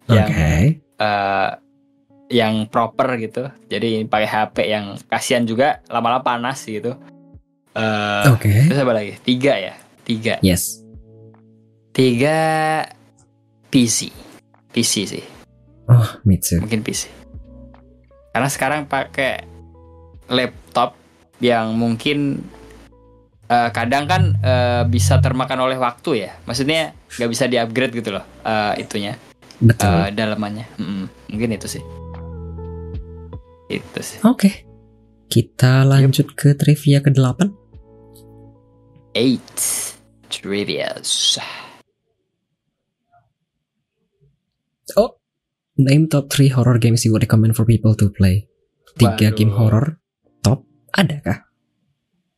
oke 0.06 0.16
yang 0.16 0.30
eh, 0.96 1.50
yang 2.30 2.66
proper 2.70 3.18
gitu. 3.22 3.50
Jadi 3.70 4.06
pakai 4.10 4.28
HP 4.30 4.56
yang 4.66 4.98
kasihan 5.06 5.46
juga 5.46 5.82
lama-lama 5.90 6.26
panas 6.26 6.66
gitu. 6.66 6.98
Eh, 7.76 8.26
oke 8.32 8.72
Terus 8.72 8.80
apa 8.82 8.94
lagi? 8.96 9.20
Tiga 9.22 9.54
ya, 9.60 9.74
tiga. 10.08 10.40
yes 10.40 10.80
Tiga 11.92 12.40
PC. 13.72 14.12
PC 14.76 14.94
sih, 15.08 15.24
oh 15.88 16.20
me 16.28 16.36
too 16.36 16.60
mungkin 16.60 16.84
PC. 16.84 17.08
Karena 18.36 18.52
sekarang 18.52 18.92
pakai 18.92 19.48
laptop 20.28 21.00
yang 21.40 21.80
mungkin 21.80 22.44
eh, 23.48 23.70
kadang 23.72 24.04
kan 24.04 24.36
eh, 24.44 24.84
bisa 24.92 25.24
termakan 25.24 25.64
oleh 25.64 25.80
waktu 25.80 26.28
ya. 26.28 26.36
Maksudnya 26.44 26.92
nggak 27.16 27.32
bisa 27.32 27.48
di-upgrade 27.48 27.96
gitu 27.96 28.20
loh 28.20 28.28
eh, 28.44 28.84
itunya, 28.84 29.16
betul 29.64 29.88
eh, 29.88 30.12
dalamannya. 30.12 30.68
Mm-mm. 30.76 31.32
Mungkin 31.32 31.56
itu 31.56 31.72
sih. 31.72 31.84
Itu 33.70 34.00
sih. 34.02 34.22
Oke. 34.22 34.66
Kita 35.26 35.82
lanjut 35.84 36.38
ke 36.38 36.54
trivia 36.54 37.02
ke-8. 37.02 37.50
Eight 39.18 39.58
trivias. 40.30 41.40
Oh, 44.94 45.18
name 45.82 46.06
top 46.06 46.30
3 46.30 46.54
horror 46.54 46.78
games 46.78 47.02
you 47.08 47.12
would 47.16 47.26
recommend 47.26 47.58
for 47.58 47.66
people 47.66 47.98
to 47.98 48.12
play. 48.14 48.46
Tiga 48.96 49.34
Waduh. 49.34 49.36
game 49.36 49.54
horror 49.56 49.88
top 50.46 50.64
adakah? 50.94 51.44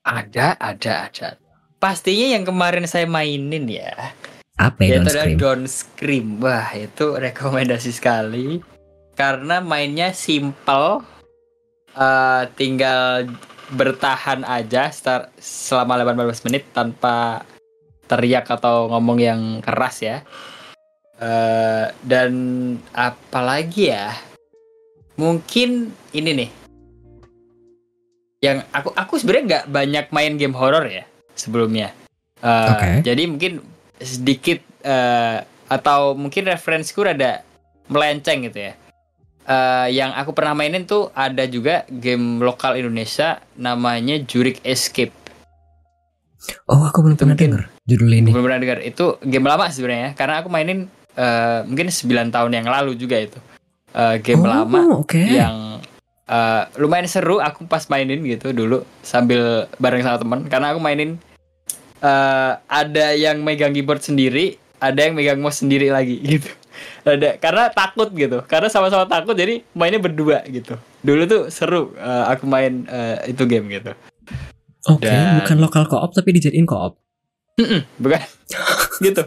Ada, 0.08 0.56
ada, 0.56 1.12
ada. 1.12 1.30
Pastinya 1.78 2.34
yang 2.34 2.48
kemarin 2.48 2.88
saya 2.88 3.06
mainin 3.06 3.68
ya. 3.68 4.16
Apa 4.58 4.82
ya, 4.88 4.98
Don't 4.98 5.06
adalah 5.06 5.26
Scream? 5.28 5.38
Don't 5.38 5.68
Scream. 5.70 6.28
Wah, 6.42 6.70
itu 6.74 7.06
rekomendasi 7.14 7.92
sekali. 7.94 8.64
Karena 9.14 9.62
mainnya 9.62 10.16
simple. 10.16 11.17
Eh, 11.98 12.44
tinggal 12.54 13.26
bertahan 13.68 14.48
aja 14.48 14.88
star- 14.94 15.34
selama 15.42 16.00
18 16.00 16.46
menit 16.48 16.64
tanpa 16.72 17.44
teriak 18.08 18.48
atau 18.48 18.88
ngomong 18.88 19.20
yang 19.20 19.42
keras 19.60 20.00
ya. 20.00 20.18
Eh, 21.18 21.86
dan 22.06 22.32
apalagi 22.94 23.92
ya? 23.92 24.14
Mungkin 25.18 25.92
ini 26.14 26.32
nih. 26.46 26.50
Yang 28.38 28.58
aku 28.70 28.90
aku 28.94 29.14
sebenarnya 29.18 29.46
nggak 29.50 29.66
banyak 29.74 30.06
main 30.14 30.34
game 30.38 30.54
horor 30.54 30.86
ya 30.86 31.04
sebelumnya. 31.34 31.92
Eh, 32.40 32.70
Oke. 32.72 32.90
Jadi 33.02 33.24
mungkin 33.26 33.54
sedikit 33.98 34.62
eh, 34.86 35.42
atau 35.68 36.14
mungkin 36.16 36.48
referensiku 36.48 37.04
rada 37.04 37.44
melenceng 37.92 38.46
gitu 38.48 38.72
ya. 38.72 38.74
Eh, 39.48 39.88
yang 39.96 40.12
aku 40.12 40.36
pernah 40.36 40.52
mainin 40.52 40.84
tuh 40.84 41.08
ada 41.16 41.48
juga 41.48 41.88
game 41.88 42.44
lokal 42.44 42.76
Indonesia 42.76 43.40
namanya 43.56 44.20
Jurik 44.20 44.60
Escape. 44.68 45.16
Oh, 46.68 46.84
aku 46.84 47.00
belum 47.00 47.16
pernah 47.16 47.36
dengar 47.40 47.72
judul 47.88 48.12
ini. 48.12 48.36
Belum 48.36 48.44
pernah 48.44 48.60
dengar. 48.60 48.84
Itu 48.84 49.24
game 49.24 49.48
lama 49.48 49.72
sebenarnya 49.72 50.20
karena 50.20 50.44
aku 50.44 50.52
mainin 50.52 50.92
eh, 51.16 51.64
mungkin 51.64 51.88
9 51.88 52.28
tahun 52.36 52.52
yang 52.60 52.68
lalu 52.68 53.00
juga 53.00 53.24
itu. 53.24 53.40
Eh, 53.96 54.20
game 54.20 54.44
oh, 54.44 54.52
lama 54.52 55.00
oke. 55.00 55.16
yang 55.16 55.80
eh, 56.28 56.64
lumayan 56.76 57.08
seru 57.08 57.40
aku 57.40 57.64
pas 57.72 57.88
mainin 57.88 58.20
gitu 58.28 58.52
dulu 58.52 58.84
sambil 59.00 59.72
bareng 59.80 60.04
sama 60.04 60.20
teman 60.20 60.40
karena 60.52 60.76
aku 60.76 60.80
mainin 60.84 61.16
eh, 62.04 62.52
ada 62.68 63.08
yang 63.16 63.40
megang 63.48 63.72
keyboard 63.72 64.04
sendiri 64.04 64.60
ada 64.78 65.08
yang 65.08 65.16
megang 65.16 65.40
mouse 65.40 65.64
sendiri 65.64 65.88
lagi 65.88 66.20
gitu 66.36 66.52
ada 67.04 67.38
karena 67.38 67.64
takut 67.70 68.10
gitu. 68.12 68.44
Karena 68.46 68.68
sama-sama 68.68 69.06
takut 69.06 69.34
jadi 69.34 69.64
mainnya 69.72 70.00
berdua 70.00 70.44
gitu. 70.48 70.76
Dulu 71.02 71.24
tuh 71.26 71.42
seru 71.48 71.94
eh, 71.94 72.24
aku 72.28 72.44
main 72.46 72.84
eh, 72.86 73.32
itu 73.32 73.44
game 73.46 73.68
gitu. 73.70 73.92
Oke, 74.88 75.08
dan- 75.08 75.44
bukan 75.44 75.58
lokal 75.60 75.84
co-op 75.86 76.12
tapi 76.12 76.36
dijadiin 76.36 76.64
co-op. 76.64 76.96
bukan. 77.98 78.22
Gitu. 79.06 79.24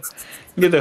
Gitu. 0.54 0.80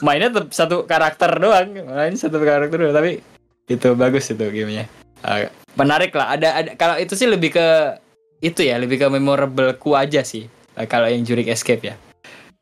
Mainnya 0.00 0.32
tetap 0.32 0.48
satu 0.50 0.88
karakter 0.88 1.36
doang. 1.36 1.72
Main 1.86 2.16
satu 2.16 2.40
karakter 2.40 2.80
doang 2.80 2.96
tapi 2.96 3.20
itu 3.66 3.88
bagus 3.92 4.28
itu 4.28 4.44
gamenya. 4.48 4.88
Eh, 5.22 5.48
menarik 5.76 6.12
lah. 6.12 6.36
Ada 6.36 6.48
ada 6.56 6.70
kalau 6.74 6.96
itu 6.96 7.12
sih 7.12 7.28
lebih 7.28 7.52
ke 7.52 7.66
itu 8.40 8.64
ya 8.64 8.76
lebih 8.76 8.96
ke 8.96 9.06
memorable 9.08 9.76
ku 9.76 9.92
aja 9.92 10.20
sih. 10.20 10.48
Eh, 10.76 10.86
kalau 10.88 11.08
yang 11.08 11.20
Jurik 11.22 11.48
Escape 11.48 11.84
ya 11.84 11.94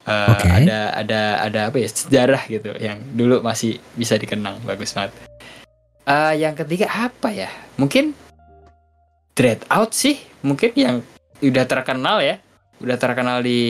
Eh, 0.04 0.28
Oke. 0.28 0.48
ada 0.52 0.92
ada 0.92 1.20
ada 1.40 1.60
apa 1.72 1.80
ya 1.80 1.88
sejarah 1.88 2.44
gitu 2.44 2.76
yang 2.76 3.00
dulu 3.16 3.40
masih 3.40 3.80
bisa 3.96 4.20
dikenang 4.20 4.60
bagus 4.62 4.92
banget 4.92 5.16
Eh, 6.04 6.32
yang 6.36 6.52
ketiga 6.52 6.84
apa 7.08 7.32
ya 7.32 7.48
mungkin 7.80 8.12
Dread 9.32 9.64
Out 9.66 9.96
sih 9.96 10.20
mungkin 10.44 10.76
yang 10.76 11.00
udah 11.40 11.64
terkenal 11.64 12.20
ya 12.20 12.36
udah 12.84 12.96
terkenal 13.00 13.40
di 13.40 13.60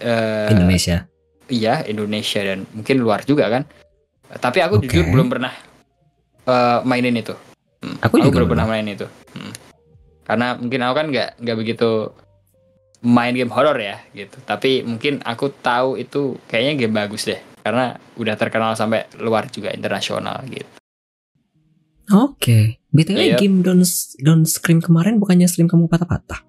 eh, 0.00 0.48
Indonesia. 0.48 1.04
Iya 1.46 1.84
Indonesia 1.84 2.40
dan 2.40 2.64
mungkin 2.72 2.96
luar 2.96 3.22
juga 3.22 3.46
kan. 3.46 3.62
Tapi 4.32 4.58
aku 4.64 4.80
Oke. 4.80 4.88
jujur 4.88 5.12
belum 5.12 5.28
pernah 5.28 5.52
eh, 6.42 6.78
mainin 6.82 7.20
itu. 7.20 7.36
Hmm, 7.84 8.00
Aku 8.00 8.16
juga 8.16 8.32
belum 8.32 8.32
belum. 8.32 8.50
pernah 8.56 8.66
main 8.66 8.86
itu. 8.88 9.06
Hmm. 9.36 9.52
Karena 10.24 10.56
mungkin 10.56 10.80
aku 10.82 10.94
kan 10.96 11.06
nggak 11.12 11.28
nggak 11.38 11.56
begitu 11.60 11.90
main 13.02 13.36
game 13.36 13.52
horror 13.52 13.76
ya 13.76 14.00
gitu. 14.12 14.38
Tapi 14.42 14.80
mungkin 14.82 15.20
aku 15.20 15.52
tahu 15.52 15.96
itu 15.96 16.40
kayaknya 16.46 16.86
game 16.86 16.94
bagus 16.94 17.26
deh. 17.26 17.40
Karena 17.60 17.92
udah 18.14 18.34
terkenal 18.38 18.78
sampai 18.78 19.10
luar 19.18 19.50
juga 19.50 19.74
internasional 19.74 20.40
gitu. 20.46 20.68
Oke. 22.14 22.78
BTW 22.94 23.18
Iya. 23.18 23.36
game 23.36 23.60
Don't, 23.60 23.82
Don't 24.22 24.46
Scream 24.46 24.78
kemarin 24.78 25.18
bukannya 25.18 25.50
stream 25.50 25.66
kamu 25.66 25.90
patah-patah? 25.90 26.46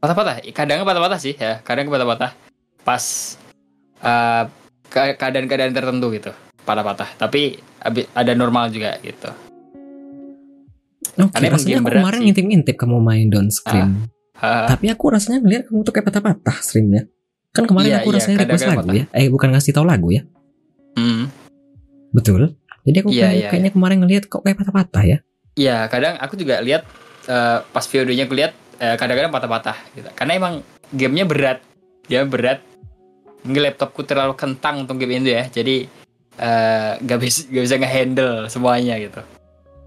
Patah-patah, 0.00 0.40
kadang 0.54 0.86
patah-patah 0.86 1.18
sih 1.20 1.34
ya. 1.36 1.60
Kadang 1.60 1.92
patah-patah 1.92 2.32
pas 2.82 3.04
ke- 4.88 5.14
keadaan-keadaan 5.20 5.74
tertentu 5.76 6.08
gitu. 6.16 6.32
Patah-patah. 6.64 7.18
Tapi 7.20 7.60
ada 8.16 8.32
normal 8.32 8.72
juga 8.72 8.96
gitu. 9.04 9.28
Oke, 11.18 11.34
emang 11.42 11.58
rasanya 11.58 11.82
aku 11.82 11.90
kemarin 11.98 12.20
ngintip-ngintip 12.24 12.76
kamu 12.78 12.98
main 13.02 13.26
Don't 13.28 13.50
Scream. 13.50 14.06
Ha, 14.38 14.70
Tapi 14.70 14.86
aku 14.88 15.04
rasanya 15.10 15.42
ngeliat 15.42 15.66
kamu 15.66 15.82
tuh 15.82 15.90
kayak 15.90 16.06
patah-patah 16.06 16.56
streamnya. 16.58 17.10
Kan 17.50 17.66
kemarin 17.66 17.90
Iya, 17.90 17.98
aku 17.98 18.08
iya, 18.08 18.16
rasanya 18.16 18.36
request 18.40 18.64
lagu 18.64 18.88
ya. 18.92 19.04
Eh 19.10 19.26
bukan 19.26 19.48
ngasih 19.50 19.72
tahu 19.72 19.84
lagu 19.84 20.08
ya. 20.08 20.22
hmm. 20.94 21.24
Betul. 22.10 22.54
Jadi 22.82 22.96
aku 22.98 23.10
Iya, 23.10 23.20
kayak- 23.20 23.36
iya, 23.36 23.48
kayaknya 23.50 23.72
kemarin 23.72 23.98
ngeliat 24.00 24.24
kok 24.26 24.40
kayak 24.40 24.56
patah-patah 24.56 25.04
ya. 25.04 25.18
Iya, 25.52 25.76
kadang 25.86 26.14
aku 26.16 26.34
juga 26.34 26.58
lihat 26.58 26.86
eh, 27.26 27.58
pas 27.62 27.84
videonya 27.84 28.24
aku 28.24 28.34
lihat 28.34 28.52
eh, 28.78 28.94
kadang-kadang 28.94 29.28
patah-patah 29.28 29.76
gitu. 29.92 30.08
Karena 30.14 30.32
emang 30.34 30.54
gamenya 30.88 31.26
berat. 31.26 31.58
Dia 32.06 32.24
berat. 32.24 32.62
Mungkin 33.42 33.62
laptopku 33.62 34.00
terlalu 34.02 34.32
kentang 34.32 34.86
untuk 34.86 34.96
game 34.96 35.18
itu 35.18 35.30
ya. 35.30 35.44
Jadi 35.46 35.84
eh, 36.38 36.92
nggak 36.96 37.18
bisa 37.18 37.44
nggak 37.44 37.64
bisa 37.64 37.76
ngehandle 37.76 38.34
semuanya 38.46 38.94
gitu. 38.96 39.20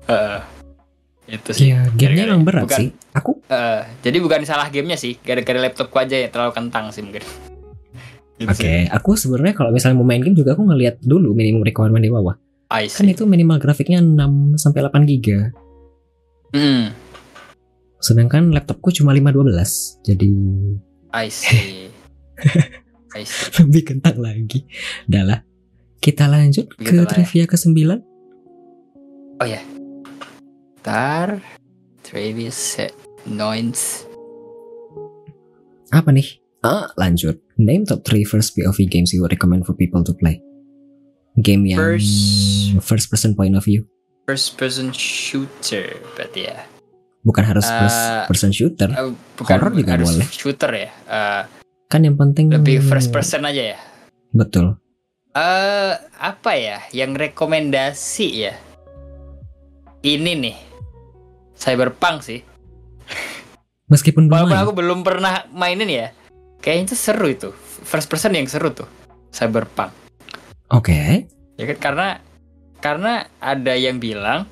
Heeh. 0.06 0.40
Itu 1.32 1.50
sih. 1.52 1.63
Iya, 1.67 1.88
gamenya 1.91 2.24
emang 2.28 2.44
berat 2.44 2.65
bukan- 2.65 2.80
sih. 2.80 2.89
Aku 3.12 3.32
Eh, 3.46 3.82
jadi 4.00 4.17
bukan 4.20 4.44
salah 4.44 4.67
gamenya 4.67 4.96
sih. 4.96 5.15
Gara-gara 5.17 5.60
laptopku 5.60 5.96
aja 5.96 6.15
yang 6.17 6.30
terlalu 6.30 6.52
kentang 6.54 6.88
sih 6.89 7.00
mungkin. 7.00 7.24
Gitu 8.36 8.48
Oke, 8.48 8.58
sih. 8.58 8.88
aku 8.88 9.13
sebenarnya 9.13 9.54
kalau 9.54 9.70
misalnya 9.70 9.96
mau 9.96 10.04
main 10.04 10.20
game 10.20 10.34
juga 10.34 10.54
aku 10.54 10.63
ngeliat 10.63 10.98
dulu 11.00 11.32
minimum 11.32 11.62
requirement 11.62 12.00
di 12.00 12.10
bawah. 12.10 12.36
I 12.70 12.88
Kan 12.88 13.06
itu 13.06 13.24
minimal 13.24 13.60
grafiknya 13.60 14.00
6 14.00 14.56
sampai 14.56 14.80
8 14.82 15.04
giga. 15.04 15.52
Hmm, 16.52 16.96
Sedangkan 17.98 18.50
laptopku 18.50 18.89
cuma 18.89 19.12
512. 19.12 20.02
Jadi 20.02 20.32
I 21.12 21.28
see. 21.28 21.91
I 23.13 23.22
see. 23.22 23.62
lebih 23.62 23.84
kentang 23.86 24.17
lagi. 24.17 24.63
Udah 25.06 25.24
lah. 25.24 25.39
Kita 26.00 26.26
lanjut 26.26 26.72
Begitu 26.72 26.82
ke 26.82 26.96
lah 26.96 27.04
ya. 27.04 27.12
trivia 27.13 27.46
ke-9. 27.46 27.78
Tar 30.82 31.41
Travis 32.02 32.78
Noins 33.26 34.06
Apa 35.91 36.10
nih? 36.10 36.39
Ah, 36.63 36.88
lanjut. 36.96 37.41
Name 37.60 37.84
top 37.84 38.08
3 38.08 38.24
first 38.24 38.56
POV 38.56 38.88
games 38.88 39.12
you 39.12 39.20
would 39.20 39.34
recommend 39.34 39.67
for 39.67 39.76
people 39.76 40.02
to 40.02 40.15
play. 40.15 40.39
Game 41.36 41.67
yang 41.67 41.78
First- 41.78 42.80
first 42.80 43.08
person 43.10 43.36
point 43.36 43.54
of 43.54 43.63
view. 43.63 43.84
first 44.24 44.56
person 44.56 44.96
shooter 44.96 45.91
berarti 46.15 46.48
ya. 46.48 46.63
Bukan 47.22 47.44
harus 47.44 47.67
Eh, 47.67 47.76
first 47.76 48.02
person 48.26 48.50
shooter. 48.50 48.88
Eh, 48.88 49.12
bukan 49.36 49.52
Horror 49.52 49.74
juga 49.76 49.91
harus 50.00 50.08
boleh. 50.08 50.28
shooter 50.32 50.72
ya. 50.72 50.89
Eh, 51.06 51.44
Kan 51.86 52.08
yang 52.08 52.15
penting 52.15 52.48
lebih 52.48 52.80
first 52.80 53.12
person 53.12 53.44
aja 53.44 53.76
ya. 53.76 53.80
Betul. 54.32 54.80
Eh 55.36 55.93
apa 56.16 56.51
ya 56.55 56.80
yang 56.95 57.12
rekomendasi 57.12 58.47
ya? 58.47 58.55
Ini 59.99 60.32
nih. 60.39 60.58
Cyberpunk 61.62 62.26
sih. 62.26 62.41
Meskipun 63.86 64.26
belum 64.26 64.49
Walaupun 64.49 64.57
main. 64.57 64.66
aku 64.66 64.74
belum 64.74 64.99
pernah 65.05 65.45
mainin 65.53 65.86
ya. 65.86 66.07
Kayaknya 66.57 66.84
itu 66.89 66.95
seru 66.97 67.28
itu. 67.30 67.49
First 67.86 68.09
person 68.09 68.34
yang 68.34 68.49
seru 68.49 68.74
tuh. 68.74 68.89
Cyberpunk. 69.30 69.93
Oke. 70.74 71.30
Ya 71.59 71.66
kan 71.70 71.78
karena 71.78 72.07
karena 72.82 73.14
ada 73.38 73.74
yang 73.78 74.01
bilang 74.01 74.49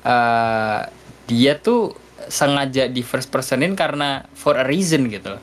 eh 0.00 0.80
dia 1.28 1.60
tuh 1.60 1.92
sengaja 2.32 2.88
di 2.88 3.04
first 3.04 3.28
personin 3.28 3.76
karena 3.76 4.24
for 4.32 4.56
a 4.56 4.64
reason 4.64 5.12
gitu. 5.12 5.36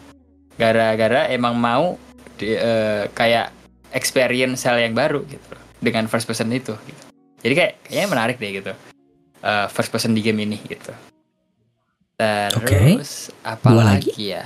Gara-gara 0.58 1.28
emang 1.30 1.54
mau 1.54 2.00
di- 2.40 2.56
eh, 2.56 3.06
kayak 3.14 3.52
experience 3.92 4.66
hal 4.66 4.80
yang 4.80 4.96
baru 4.96 5.22
gitu 5.28 5.54
dengan 5.78 6.10
first 6.10 6.26
person 6.26 6.50
itu 6.50 6.74
gitu. 6.88 7.04
Jadi 7.46 7.54
kayak 7.54 7.74
kayaknya 7.86 8.10
menarik 8.10 8.36
deh 8.42 8.52
gitu. 8.58 8.74
Eh, 9.46 9.68
first 9.70 9.94
person 9.94 10.18
di 10.18 10.26
game 10.26 10.42
ini 10.42 10.58
gitu. 10.66 10.90
Terus 12.18 13.30
apa 13.46 13.68
Dua 13.70 13.84
lagi 13.86 14.34
ya? 14.34 14.42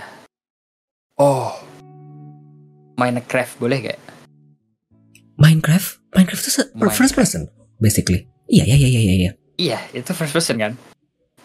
Oh. 1.16 1.56
Minecraft 2.94 3.56
boleh 3.58 3.78
gak? 3.86 4.00
Minecraft, 5.40 6.04
Minecraft 6.12 6.44
itu 6.44 6.52
Minecraft. 6.76 6.98
first 7.00 7.16
person 7.16 7.42
basically. 7.80 8.28
Iya, 8.46 8.68
iya, 8.68 8.76
iya, 8.76 8.88
iya, 8.90 9.14
iya. 9.16 9.32
iya 9.56 9.80
itu 9.94 10.12
first 10.12 10.34
person 10.34 10.58
kan 10.58 10.74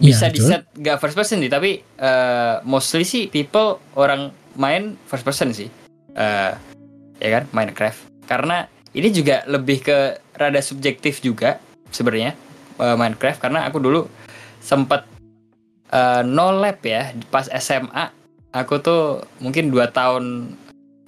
Iya, 0.03 0.19
bisa 0.19 0.27
di 0.27 0.41
betul. 0.41 0.49
set 0.51 0.63
nggak 0.75 0.97
first 0.99 1.15
person 1.15 1.39
sih 1.39 1.47
tapi 1.47 1.79
eh, 1.79 2.55
mostly 2.67 3.07
sih 3.07 3.31
people 3.31 3.79
orang 3.95 4.35
main 4.55 4.99
first 5.07 5.23
person 5.23 5.55
sih 5.55 5.71
Eh, 6.15 6.53
ya 7.19 7.29
kan 7.31 7.45
Minecraft 7.51 8.07
karena 8.25 8.67
ini 8.91 9.11
juga 9.11 9.43
lebih 9.47 9.79
ke 9.81 9.99
rada 10.33 10.59
subjektif 10.59 11.19
juga 11.21 11.59
sebenarnya 11.91 12.35
eh, 12.81 12.97
Minecraft 12.97 13.39
karena 13.41 13.67
aku 13.69 13.79
dulu 13.83 14.01
sempat 14.63 15.07
eh, 15.93 16.23
no 16.25 16.55
lab 16.55 16.79
ya 16.83 17.13
pas 17.29 17.47
SMA 17.49 18.11
aku 18.55 18.81
tuh 18.81 19.03
mungkin 19.43 19.69
dua 19.69 19.91
tahun 19.91 20.55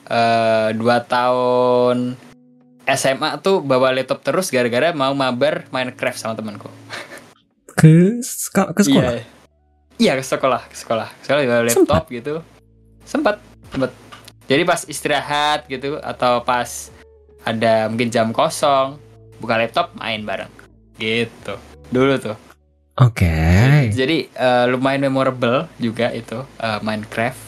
eh, 0.07 0.69
dua 0.75 1.03
tahun 1.07 2.19
SMA 2.87 3.43
tuh 3.43 3.67
bawa 3.67 3.91
laptop 3.91 4.23
terus 4.23 4.51
gara-gara 4.55 4.95
mau 4.95 5.11
mabar 5.11 5.67
Minecraft 5.75 6.19
sama 6.19 6.35
temanku 6.39 6.71
Ke 7.77 8.25
ke 8.73 8.83
sekolah. 8.89 9.21
Iya. 9.21 9.25
Iya 9.97 10.13
ke 10.17 10.25
sekolah, 10.25 10.63
ke 10.69 10.77
sekolah. 10.77 11.09
Ke 11.21 11.29
Sekolah 11.29 11.41
bawa 11.45 11.63
laptop 11.69 12.05
gitu. 12.09 12.35
Sempat, 13.05 13.37
sempat. 13.69 13.93
Jadi 14.49 14.63
pas 14.65 14.81
istirahat 14.89 15.69
gitu 15.69 16.01
atau 16.01 16.41
pas 16.41 16.89
ada 17.45 17.89
mungkin 17.89 18.09
jam 18.09 18.33
kosong, 18.33 18.97
buka 19.41 19.61
laptop 19.61 19.93
main 19.97 20.25
bareng. 20.25 20.53
Gitu. 20.97 21.55
Dulu 21.93 22.15
tuh. 22.19 22.37
Oke. 22.97 23.93
Jadi 23.93 24.33
eh, 24.33 24.65
lumayan 24.69 25.07
memorable 25.07 25.69
juga 25.77 26.11
itu 26.13 26.41
eh, 26.59 26.81
Minecraft. 26.81 27.45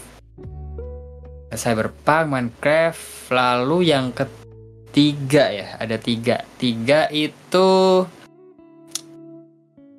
Cyberpunk, 1.48 2.28
Minecraft, 2.28 3.32
lalu 3.32 3.88
yang 3.88 4.12
ketiga 4.12 5.48
ya, 5.48 5.80
ada 5.80 5.96
tiga. 5.96 6.44
Tiga 6.60 7.08
itu 7.08 8.04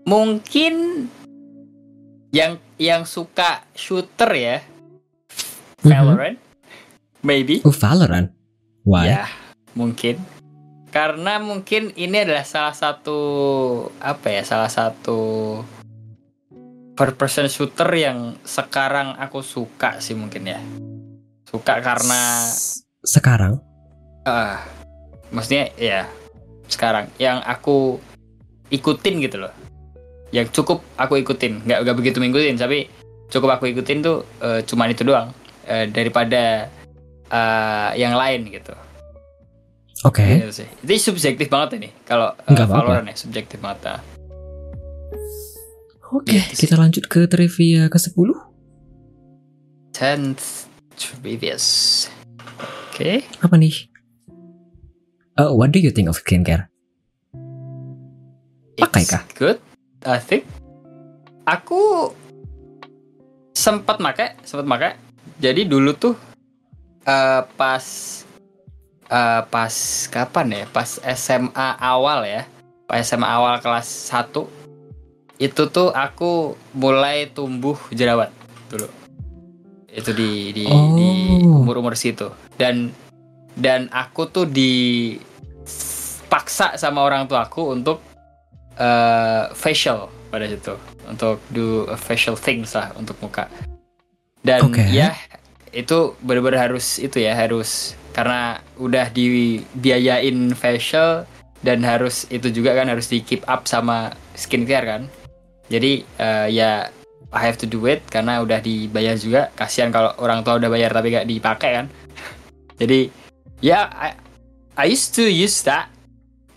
mungkin 0.06 1.06
yang 2.30 2.62
yang 2.78 3.10
suka 3.10 3.66
shooter 3.74 4.30
ya, 4.38 4.58
Mhm. 5.80 5.92
Valorant, 5.96 6.38
maybe. 7.24 7.64
Oh, 7.64 7.72
Valorant. 7.72 8.36
Why? 8.84 9.08
Ya, 9.08 9.26
mungkin. 9.76 10.20
Karena 10.90 11.38
mungkin 11.38 11.94
ini 11.94 12.26
adalah 12.26 12.44
salah 12.44 12.74
satu 12.74 13.20
apa 14.02 14.28
ya, 14.28 14.42
salah 14.42 14.70
satu 14.70 15.20
first 16.98 17.16
person 17.16 17.48
shooter 17.48 17.88
yang 17.96 18.36
sekarang 18.44 19.16
aku 19.16 19.46
suka 19.46 20.02
sih 20.02 20.18
mungkin 20.18 20.50
ya. 20.50 20.60
Suka 21.46 21.82
karena 21.82 22.46
sekarang. 23.06 23.62
ah 24.28 24.62
maksudnya 25.32 25.72
ya 25.80 26.06
sekarang 26.68 27.08
yang 27.18 27.40
aku 27.46 27.98
ikutin 28.70 29.24
gitu 29.24 29.48
loh. 29.48 29.54
Yang 30.30 30.62
cukup 30.62 30.86
aku 31.00 31.18
ikutin, 31.22 31.66
nggak 31.66 31.80
nggak 31.88 31.98
begitu 31.98 32.22
ngikutin, 32.22 32.58
tapi 32.62 32.86
cukup 33.34 33.58
aku 33.58 33.74
ikutin 33.74 34.06
tuh 34.06 34.22
eh, 34.42 34.62
cuman 34.66 34.94
itu 34.94 35.02
doang 35.02 35.34
Eh, 35.70 35.86
daripada 35.86 36.66
eh, 37.30 37.90
yang 38.02 38.18
lain 38.18 38.50
gitu. 38.50 38.74
Oke. 40.08 40.24
Gitu 40.24 40.64
sih. 40.64 40.68
Itu 40.80 41.12
subjektif 41.12 41.52
banget 41.52 41.76
ini. 41.82 41.90
Kalau 42.08 42.32
uh, 42.32 42.48
Nggak. 42.48 42.68
Valorant 42.72 43.08
ya 43.08 43.16
subjektif 43.20 43.60
banget. 43.60 43.96
ah. 43.96 44.02
Oke, 46.10 46.34
Gitu 46.34 46.54
sih. 46.56 46.66
kita 46.66 46.80
lanjut 46.80 47.06
ke 47.06 47.28
trivia 47.28 47.86
ke-10. 47.86 48.30
Tenth 49.94 50.66
previous. 51.20 51.66
Oke. 52.90 53.28
Apa 53.44 53.56
nih? 53.60 53.92
Uh, 55.36 55.52
what 55.54 55.72
do 55.72 55.80
you 55.80 55.92
think 55.92 56.08
of 56.08 56.18
skincare? 56.18 56.68
Pakai 58.80 59.04
kah? 59.04 59.24
Good. 59.36 59.60
I 60.08 60.18
think. 60.18 60.48
Aku 61.44 62.12
sempat 63.52 64.00
pakai, 64.00 64.40
sempat 64.48 64.64
pakai. 64.64 64.92
Jadi 65.40 65.68
dulu 65.68 65.92
tuh 65.94 66.16
eh, 67.04 67.42
pas 67.54 67.84
eh, 69.10 69.42
pas 69.50 69.74
kapan 70.08 70.64
ya? 70.64 70.66
Pas 70.70 71.02
SMA 71.02 71.70
awal 71.82 72.26
ya. 72.26 72.46
Pas 72.88 73.02
SMA 73.02 73.26
awal 73.28 73.60
kelas 73.60 73.86
1 74.10 74.46
itu 75.40 75.64
tuh 75.72 75.90
aku 75.96 76.54
mulai 76.76 77.26
tumbuh 77.30 77.78
jerawat 77.92 78.30
dulu. 78.68 78.88
Itu 79.90 80.14
di 80.14 80.54
di 80.54 80.66
di 80.70 81.08
Oh. 81.42 81.62
umur-umur 81.64 81.96
situ. 81.96 82.30
Dan 82.58 82.92
dan 83.56 83.90
aku 83.92 84.26
tuh 84.28 84.46
dipaksa 85.60 86.78
sama 86.78 87.02
orang 87.04 87.28
tua 87.28 87.44
aku 87.46 87.74
untuk 87.74 88.00
eh, 88.80 89.44
facial 89.54 90.08
pada 90.30 90.46
situ 90.46 90.78
untuk 91.10 91.42
do 91.50 91.90
a 91.90 91.98
facial 91.98 92.38
things 92.38 92.78
lah 92.78 92.94
untuk 92.96 93.18
muka 93.20 93.50
dan 94.46 94.62
Oke. 94.62 94.86
ya 94.94 95.18
itu 95.74 96.14
benar-benar 96.22 96.70
harus 96.70 97.02
itu 97.02 97.18
ya 97.20 97.34
harus 97.34 97.98
karena 98.20 98.60
udah 98.76 99.08
dibiayain 99.16 100.52
facial 100.52 101.24
dan 101.64 101.80
harus 101.88 102.28
itu 102.28 102.52
juga 102.52 102.76
kan 102.76 102.92
harus 102.92 103.08
di 103.08 103.24
keep 103.24 103.48
up 103.48 103.64
sama 103.64 104.12
skincare 104.36 104.84
kan 104.84 105.02
jadi 105.72 106.04
eh, 106.04 106.48
ya 106.52 106.92
I 107.32 107.42
have 107.48 107.56
to 107.64 107.68
do 107.70 107.88
it 107.88 108.04
karena 108.12 108.44
udah 108.44 108.60
dibayar 108.60 109.16
juga 109.16 109.56
kasihan 109.56 109.88
kalau 109.88 110.12
orang 110.20 110.44
tua 110.44 110.60
udah 110.60 110.68
bayar 110.68 110.92
tapi 110.92 111.16
gak 111.16 111.32
dipakai 111.32 111.72
kan 111.80 111.86
jadi 112.84 113.08
ya 113.64 113.88
I, 113.88 114.20
I 114.76 114.92
used 114.92 115.16
to 115.16 115.24
use 115.24 115.64
that 115.64 115.88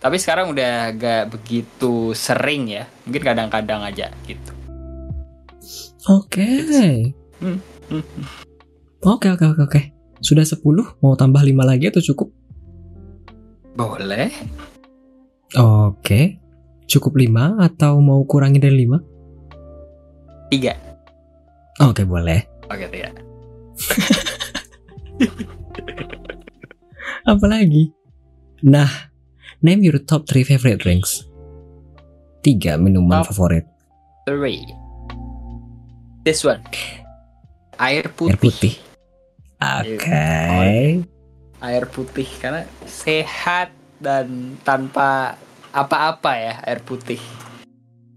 tapi 0.03 0.19
sekarang 0.19 0.51
udah 0.51 0.91
gak 0.99 1.31
begitu 1.31 2.11
sering 2.11 2.67
ya 2.67 2.91
mungkin 3.07 3.23
kadang-kadang 3.23 3.87
aja 3.87 4.11
gitu 4.27 4.51
Oke. 6.11 6.43
Hmm, 7.39 7.63
hmm. 7.87 8.03
Oke, 9.07 9.31
oke, 9.31 9.55
oke, 9.55 9.61
oke. 9.71 9.92
Sudah 10.23 10.47
10, 10.47 10.63
mau 11.03 11.19
tambah 11.19 11.43
5 11.43 11.67
lagi 11.67 11.91
atau 11.91 11.99
cukup? 11.99 12.31
boleh 13.73 14.29
Oke. 15.57 16.37
Cukup 16.85 17.17
5 17.17 17.57
atau 17.59 17.97
mau 17.99 18.21
kurangi 18.23 18.61
dari 18.61 18.85
5? 18.85 19.01
tiga 20.53 20.77
Oke, 21.81 22.05
boleh. 22.05 22.45
oke 22.69 22.85
tiga 22.93 23.09
Apa 27.33 27.45
lagi? 27.49 27.89
Nah, 28.63 28.87
name 29.59 29.81
your 29.83 29.97
top 29.97 30.29
3 30.29 30.45
favorite 30.45 30.77
drinks. 30.79 31.25
3 32.45 32.77
minuman 32.77 33.25
Top. 33.25 33.33
favorit. 33.33 33.65
three 34.23 34.63
this 36.23 36.47
one 36.47 36.63
air 37.75 38.07
putih 38.15 38.31
Air 38.31 38.39
putih. 38.39 38.73
Oke. 39.83 41.03
air 41.63 41.85
putih 41.87 42.27
karena 42.37 42.67
sehat 42.83 43.71
dan 43.97 44.59
tanpa 44.61 45.39
apa-apa 45.71 46.31
ya 46.35 46.53
air 46.67 46.83
putih 46.83 47.19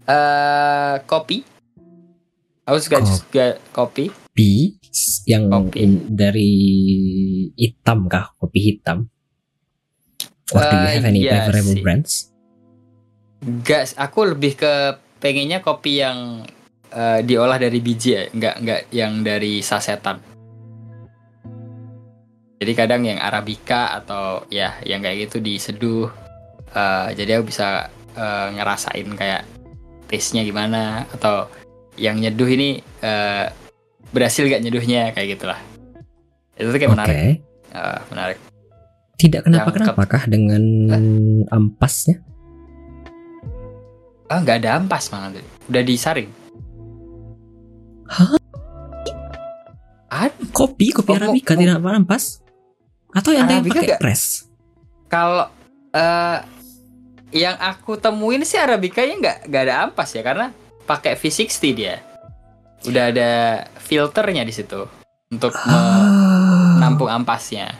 eh 0.03 0.95
kopi 1.07 1.47
aku 2.67 2.77
suka 2.77 2.99
Kopi. 2.99 3.07
juga 3.07 3.47
kopi 3.71 4.05
Kopi 4.11 4.51
yang 5.25 5.47
Kopi. 5.47 5.79
in- 5.81 6.07
dari 6.11 6.53
hitam 7.55 8.05
kah? 8.05 8.35
Kopi 8.37 8.59
hitam. 8.61 9.07
Or 10.51 10.61
do 10.61 10.75
you 10.75 10.87
Eh, 10.87 10.93
have 10.95 11.07
any 11.07 11.27
iya 11.27 11.47
sih. 11.51 11.83
brands? 11.83 12.31
Gas, 13.63 13.97
aku 13.97 14.31
lebih 14.31 14.55
ke 14.55 14.73
pengennya 15.19 15.59
kopi 15.59 15.99
yang 15.99 16.43
eh, 16.87 17.19
diolah 17.19 17.59
dari 17.59 17.83
biji 17.83 18.09
ya, 18.15 18.23
nggak 18.31 18.55
nggak 18.63 18.81
yang 18.95 19.19
dari 19.25 19.59
sasetan. 19.59 20.36
Jadi 22.57 22.71
kadang 22.73 23.05
yang 23.05 23.17
arabica 23.17 23.93
atau 23.95 24.41
ya 24.49 24.81
yang 24.81 24.99
kayak 24.99 25.29
gitu 25.29 25.37
diseduh. 25.37 26.09
Eh, 26.69 27.07
jadi 27.13 27.37
aku 27.37 27.49
bisa 27.49 27.85
eh, 28.13 28.47
ngerasain 28.51 29.07
kayak 29.13 29.45
taste-nya 30.07 30.41
gimana 30.41 31.05
atau 31.11 31.45
yang 31.95 32.17
nyeduh 32.17 32.47
ini 32.47 32.69
eh, 32.99 33.45
berhasil 34.09 34.43
gak 34.43 34.61
nyeduhnya 34.61 35.11
kayak 35.11 35.37
gitulah. 35.37 35.59
Itu 36.55 36.71
tuh 36.71 36.79
kayak 36.79 36.89
Oke. 36.89 36.97
menarik, 36.97 37.17
Eh, 37.67 37.99
menarik. 38.09 38.37
Tidak 39.17 39.41
kenapa 39.43 39.69
kenapa 39.69 40.01
kah 40.07 40.23
dengan 40.25 40.61
ampasnya? 41.47 42.21
Ah 44.27 44.39
nggak 44.39 44.61
ada 44.61 44.77
ampas 44.77 45.09
malah, 45.09 45.31
udah 45.65 45.83
disaring. 45.83 46.29
Hah? 48.07 48.37
Ada 50.07 50.33
Kopi, 50.51 50.91
kopi 50.91 51.11
Oh, 51.11 51.17
arabica 51.17 51.53
mau- 51.53 51.61
tidak 51.61 51.77
ampas? 51.81 52.39
Atau 53.17 53.33
yang 53.33 53.49
Arabica 53.49 53.81
pakai 53.81 53.87
nggak? 53.89 53.99
press? 53.99 54.45
Kalau 55.09 55.49
eh 55.89 56.37
yang 57.33 57.57
aku 57.57 57.97
temuin 57.97 58.45
sih 58.45 58.61
arabicanya 58.61 59.15
nggak 59.17 59.37
nggak 59.49 59.63
ada 59.65 59.75
ampas 59.83 60.13
ya 60.13 60.21
karena 60.21 60.53
pakai 60.85 61.17
V60 61.17 61.63
dia. 61.73 61.99
Udah 62.85 63.09
ada 63.09 63.29
filternya 63.81 64.45
di 64.45 64.53
situ 64.53 64.85
untuk 65.27 65.51
Ah. 65.65 66.77
menampung 66.77 67.09
ampasnya. 67.09 67.73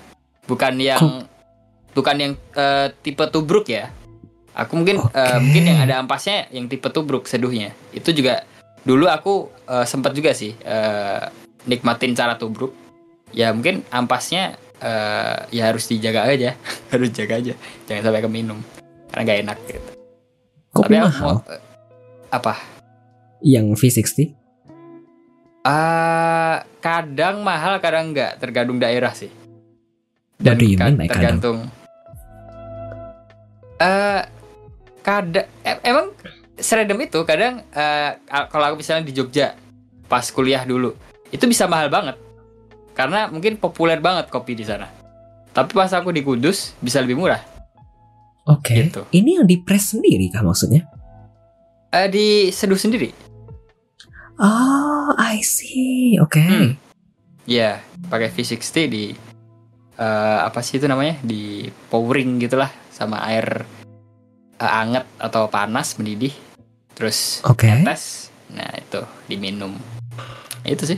Bukan 0.50 0.82
yang 0.82 1.24
bukan 1.94 2.16
yang 2.18 2.34
eh, 2.58 2.90
tipe 3.00 3.24
tubruk 3.30 3.70
ya. 3.70 3.94
Aku 4.58 4.74
mungkin 4.74 4.98
eh, 5.14 5.38
mungkin 5.38 5.64
yang 5.64 5.80
ada 5.86 6.02
ampasnya 6.02 6.50
yang 6.50 6.66
tipe 6.66 6.90
tubruk 6.90 7.30
seduhnya. 7.30 7.78
Itu 7.94 8.10
juga 8.12 8.42
dulu 8.84 9.06
aku 9.06 9.54
eh, 9.70 9.86
sempat 9.86 10.18
juga 10.18 10.34
sih 10.34 10.58
eh, 10.58 11.24
nikmatin 11.70 12.18
cara 12.18 12.36
tubruk. 12.36 12.74
Ya 13.32 13.52
mungkin 13.54 13.84
ampasnya 13.92 14.56
eh, 14.80 15.38
ya 15.52 15.64
harus 15.68 15.86
dijaga 15.86 16.26
aja, 16.26 16.54
harus 16.92 17.10
jaga 17.12 17.38
aja. 17.38 17.54
Jangan 17.86 18.02
sampai 18.04 18.22
keminum 18.22 18.60
karena 19.10 19.22
nggak 19.24 19.40
enak 19.44 19.58
gitu. 19.66 19.90
Kopi 20.72 20.94
aku 20.94 21.08
mahal. 21.08 21.26
mau- 21.34 21.46
eh, 21.48 21.62
apa? 22.30 22.54
Yang 23.40 23.66
V60? 23.78 24.34
Ah, 25.62 26.64
kadang 26.80 27.42
mahal, 27.42 27.78
kadang 27.78 28.12
enggak, 28.12 28.38
tergantung 28.38 28.78
daerah 28.78 29.12
sih. 29.12 29.30
You 30.38 30.48
ka- 30.48 30.56
mean 30.56 30.78
kadang? 30.78 30.96
tergantung. 31.10 31.58
Eh, 33.78 34.22
kadang 35.02 35.48
em- 35.62 35.84
emang 35.84 36.06
serendam 36.56 36.98
itu 36.98 37.22
kadang 37.24 37.62
eh, 37.70 38.12
a- 38.20 38.48
kalau 38.48 38.66
aku 38.68 38.82
misalnya 38.82 39.06
di 39.06 39.14
Jogja 39.14 39.54
pas 40.06 40.26
kuliah 40.28 40.64
dulu 40.64 40.98
itu 41.30 41.46
bisa 41.46 41.64
mahal 41.64 41.88
banget 41.88 42.18
karena 42.98 43.30
mungkin 43.30 43.62
populer 43.62 44.02
banget 44.02 44.34
kopi 44.34 44.58
di 44.58 44.66
sana. 44.66 44.90
Tapi 45.54 45.70
pas 45.78 45.94
aku 45.94 46.10
di 46.10 46.26
Kudus 46.26 46.74
bisa 46.82 46.98
lebih 46.98 47.22
murah. 47.22 47.42
Oke. 48.50 48.90
Gitu. 48.90 49.06
Ini 49.14 49.42
yang 49.42 49.46
di 49.46 49.62
press 49.62 49.94
sendiri 49.94 50.34
kah 50.34 50.42
maksudnya? 50.42 50.90
Eh, 51.94 52.10
diseduh 52.10 52.80
sendiri. 52.80 53.14
Oh, 54.42 55.14
I 55.14 55.46
see. 55.46 56.18
Oke. 56.18 56.42
Hmm. 56.42 56.74
Ya, 57.46 57.86
pakai 58.10 58.34
V60 58.34 58.76
di 58.90 59.14
eh, 59.98 60.40
apa 60.42 60.66
sih 60.66 60.82
itu 60.82 60.90
namanya? 60.90 61.22
Di 61.22 61.70
pouring 61.94 62.42
gitulah 62.42 62.74
sama 62.90 63.22
air 63.30 63.62
eh, 64.58 64.72
anget 64.82 65.06
atau 65.22 65.46
panas 65.54 66.02
mendidih. 66.02 66.34
Terus 66.98 67.46
Oke. 67.46 67.70
tetes. 67.70 68.34
Nah, 68.50 68.74
itu 68.74 69.06
diminum. 69.30 69.78
Itu 70.66 70.86
sih. 70.90 70.98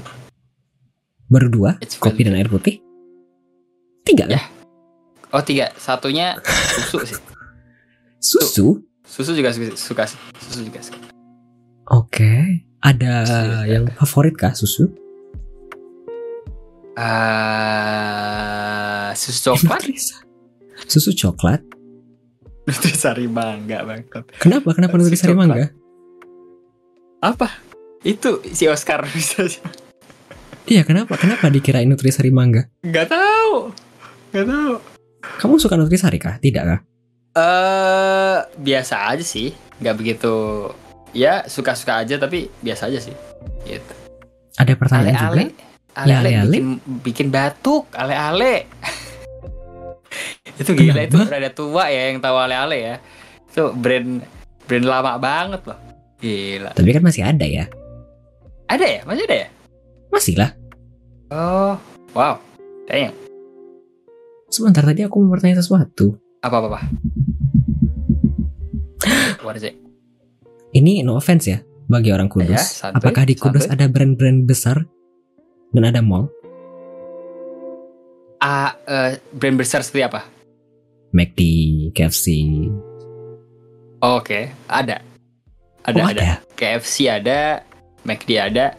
Baru 1.30 1.47
dua, 1.47 1.77
It's 1.77 1.93
kopi 1.95 2.25
dan 2.25 2.34
air 2.34 2.49
putih. 2.49 2.82
Tiga 4.01 4.25
Ya. 4.25 4.41
kan? 4.41 4.49
Oh, 5.30 5.45
tiga. 5.45 5.69
Satunya 5.77 6.41
susu 6.41 7.05
sih. 7.05 7.21
Susu? 8.17 8.67
Susu 9.05 9.38
juga 9.38 9.53
suka, 9.53 9.77
suka 9.77 10.03
sih. 10.09 10.17
Susu 10.41 10.65
juga 10.65 10.82
suka. 10.82 10.97
Oke. 11.88 12.65
Ada 12.80 13.27
Susu. 13.27 13.69
yang 13.69 13.86
favorit 13.93 14.34
kah 14.34 14.53
susu? 14.53 14.89
Ah, 17.80 19.13
susu 19.13 19.53
coklat? 19.53 19.82
Susu 20.86 21.11
coklat? 21.13 21.61
Nutrisari 22.65 23.25
mangga 23.25 23.82
banget. 23.84 24.09
Kenapa? 24.38 24.73
Kenapa 24.73 24.93
nutrisari 24.97 25.34
mangga? 25.34 25.69
Apa? 27.19 27.49
Itu 28.01 28.39
si 28.47 28.65
Oscar 28.65 29.03
bisa 29.05 29.43
Iya, 30.70 30.86
kenapa? 30.86 31.17
Kenapa 31.17 31.49
dikirain 31.49 31.89
nutrisari 31.89 32.30
mangga? 32.30 32.70
Gak 32.86 33.09
tahu. 33.09 33.74
Gak 34.30 34.45
tahu. 34.45 34.74
Kamu 35.41 35.57
suka 35.57 35.74
nutrisari 35.74 36.22
kah? 36.22 36.38
Tidak 36.38 36.61
kah? 36.61 36.80
Eh 37.34 38.38
biasa 38.61 39.09
aja 39.09 39.26
sih, 39.26 39.49
nggak 39.82 39.95
begitu. 39.97 40.34
Ya 41.09 41.41
suka-suka 41.49 42.05
aja 42.05 42.22
tapi 42.22 42.53
biasa 42.61 42.86
aja 42.93 43.01
sih. 43.01 43.15
Gitu. 43.65 43.93
Ada 44.61 44.78
pertanyaan 44.78 45.17
juga? 45.17 45.26
Ale-ale, 45.34 45.43
ale-ale 45.97 46.30
ale-ale? 46.38 46.53
bikin 46.53 46.65
bikin 47.01 47.28
batuk, 47.34 47.89
ale-ale. 47.97 48.70
itu 50.61 50.72
gila 50.76 51.01
itu 51.05 51.17
rada 51.17 51.49
tua 51.49 51.88
ya 51.89 52.13
yang 52.13 52.22
tahu 52.22 52.36
ale-ale 52.38 52.78
ya. 52.78 52.95
Itu 53.49 53.74
brand 53.74 54.22
brand 54.70 54.86
lama 54.86 55.17
banget 55.17 55.61
loh. 55.65 55.80
Gila. 56.20 56.78
Tapi 56.78 56.89
kan 56.93 57.01
masih 57.01 57.24
ada 57.26 57.45
ya? 57.47 57.65
Ada 58.70 58.86
ya? 58.86 59.01
Masih 59.07 59.24
ada 59.26 59.38
ya? 59.47 59.47
Masih 60.11 60.36
lah. 60.36 60.59
Oh, 61.30 61.77
wow. 62.11 62.41
Damn. 62.86 63.13
Sebentar 64.49 64.82
tadi 64.82 65.05
aku 65.05 65.21
mau 65.21 65.38
bertanya 65.38 65.61
sesuatu. 65.61 66.17
Apa 66.41 66.57
apa 66.57 66.67
apa? 66.67 66.80
What 69.45 69.53
is 69.53 69.65
it? 69.65 69.77
Ini 70.71 71.01
no 71.01 71.17
offense 71.17 71.45
ya 71.45 71.61
bagi 71.86 72.09
orang 72.09 72.30
Ya, 72.30 72.34
Kudus. 72.34 72.65
santuy, 72.75 72.97
Apakah 72.97 73.23
di 73.25 73.36
Kudus 73.38 73.65
santuy. 73.65 73.77
ada 73.77 73.86
brand-brand 73.88 74.39
besar 74.43 74.77
dan 75.69 75.84
ada 75.86 76.01
mall? 76.01 76.30
Ah, 78.39 78.73
eh, 78.88 79.21
brand 79.30 79.57
besar 79.59 79.86
seperti 79.86 80.05
apa? 80.05 80.21
McD, 81.11 81.39
KFC. 81.91 82.25
Oh, 83.99 84.17
Oke, 84.17 84.49
ada. 84.65 85.01
Ada, 85.84 85.99
Oh, 85.99 86.07
ada. 86.07 86.21
ada. 86.21 86.30
KFC 86.55 87.05
ada, 87.05 87.61
McD 88.01 88.30
ada. 88.39 88.73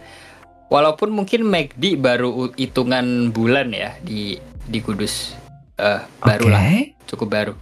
Walaupun 0.71 1.11
mungkin 1.11 1.51
McD 1.51 1.99
baru 1.99 2.55
hitungan 2.55 3.35
bulan 3.35 3.75
ya 3.75 3.99
di 4.07 4.39
di 4.71 4.79
Kudus. 4.79 5.35
Eh, 5.75 6.01
baru 6.23 6.47
Oke. 6.47 6.55
lah, 6.55 6.63
cukup 7.11 7.29
baru. 7.29 7.55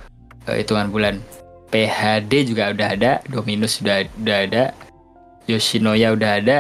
Eh, 0.45 0.61
hitungan 0.61 0.93
bulan. 0.93 1.17
PHD 1.73 2.53
juga 2.53 2.73
udah 2.73 2.89
ada, 2.93 3.13
Dominus 3.29 3.81
sudah 3.81 4.05
udah 4.21 4.39
ada, 4.45 4.65
Yoshinoya 5.49 6.13
udah 6.13 6.31
ada. 6.37 6.59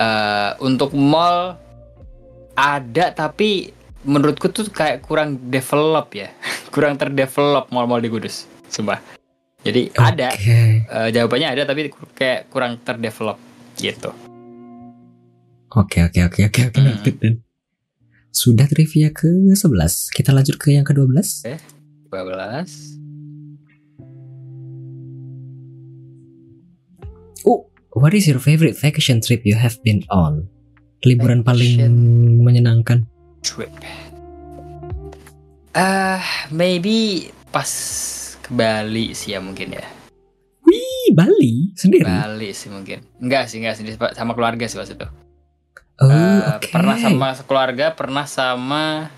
Eh, 0.00 0.50
untuk 0.64 0.96
mall 0.96 1.60
ada 2.56 3.12
tapi 3.12 3.76
menurutku 4.08 4.48
tuh 4.48 4.72
kayak 4.72 5.04
kurang 5.04 5.36
develop 5.52 6.16
ya, 6.16 6.32
kurang 6.74 6.96
terdevelop 6.96 7.68
mall-mall 7.68 8.00
di 8.00 8.08
Kudus, 8.08 8.48
sumpah. 8.72 9.04
Jadi 9.64 9.92
ada, 9.96 10.32
Oke. 10.32 10.84
Eh, 10.84 11.08
jawabannya 11.12 11.48
ada 11.56 11.62
tapi 11.68 11.92
kayak 12.16 12.48
kurang 12.48 12.80
terdevelop 12.80 13.36
gitu. 13.76 14.12
Oke, 15.74 15.98
oke, 16.00 16.20
oke, 16.22 16.40
oke, 16.44 16.60
oke. 16.70 16.78
Hmm. 16.78 16.86
noted 16.86 17.16
dan- 17.18 17.40
Sudah 18.30 18.66
trivia 18.66 19.10
ke 19.10 19.30
11. 19.54 20.10
Kita 20.10 20.30
lanjut 20.30 20.58
ke 20.58 20.70
yang 20.70 20.82
ke-12. 20.82 21.46
12. 22.10 22.98
Oh, 27.42 27.66
what 27.92 28.10
is 28.10 28.26
your 28.26 28.38
favorite 28.38 28.74
vacation 28.74 29.18
trip 29.20 29.42
you 29.42 29.54
have 29.54 29.78
been 29.82 30.02
on? 30.10 30.46
Liburan 31.02 31.42
paling 31.42 31.78
menyenangkan. 32.40 33.06
trip. 33.44 33.68
Ah, 35.76 36.22
maybe 36.48 37.28
pas 37.52 37.68
ke 38.40 38.50
Bali 38.50 39.12
sih 39.12 39.36
ya 39.36 39.42
mungkin 39.42 39.74
ya. 39.74 39.84
Ih, 40.64 41.12
Bali 41.12 41.76
sendiri. 41.76 42.08
Bali 42.08 42.50
sih 42.50 42.72
mungkin. 42.72 43.04
Enggak 43.20 43.46
sih, 43.46 43.60
enggak 43.60 43.76
sih 43.76 43.84
sama 44.16 44.32
keluarga 44.32 44.64
sih 44.64 44.80
pas 44.80 44.88
itu. 44.88 45.06
Oh, 45.96 46.10
Eh, 46.10 46.40
oke. 46.52 46.68
Pernah 46.68 46.96
sama 46.98 47.28
keluarga, 47.40 47.86
pernah 47.90 48.26
sama 48.26 49.14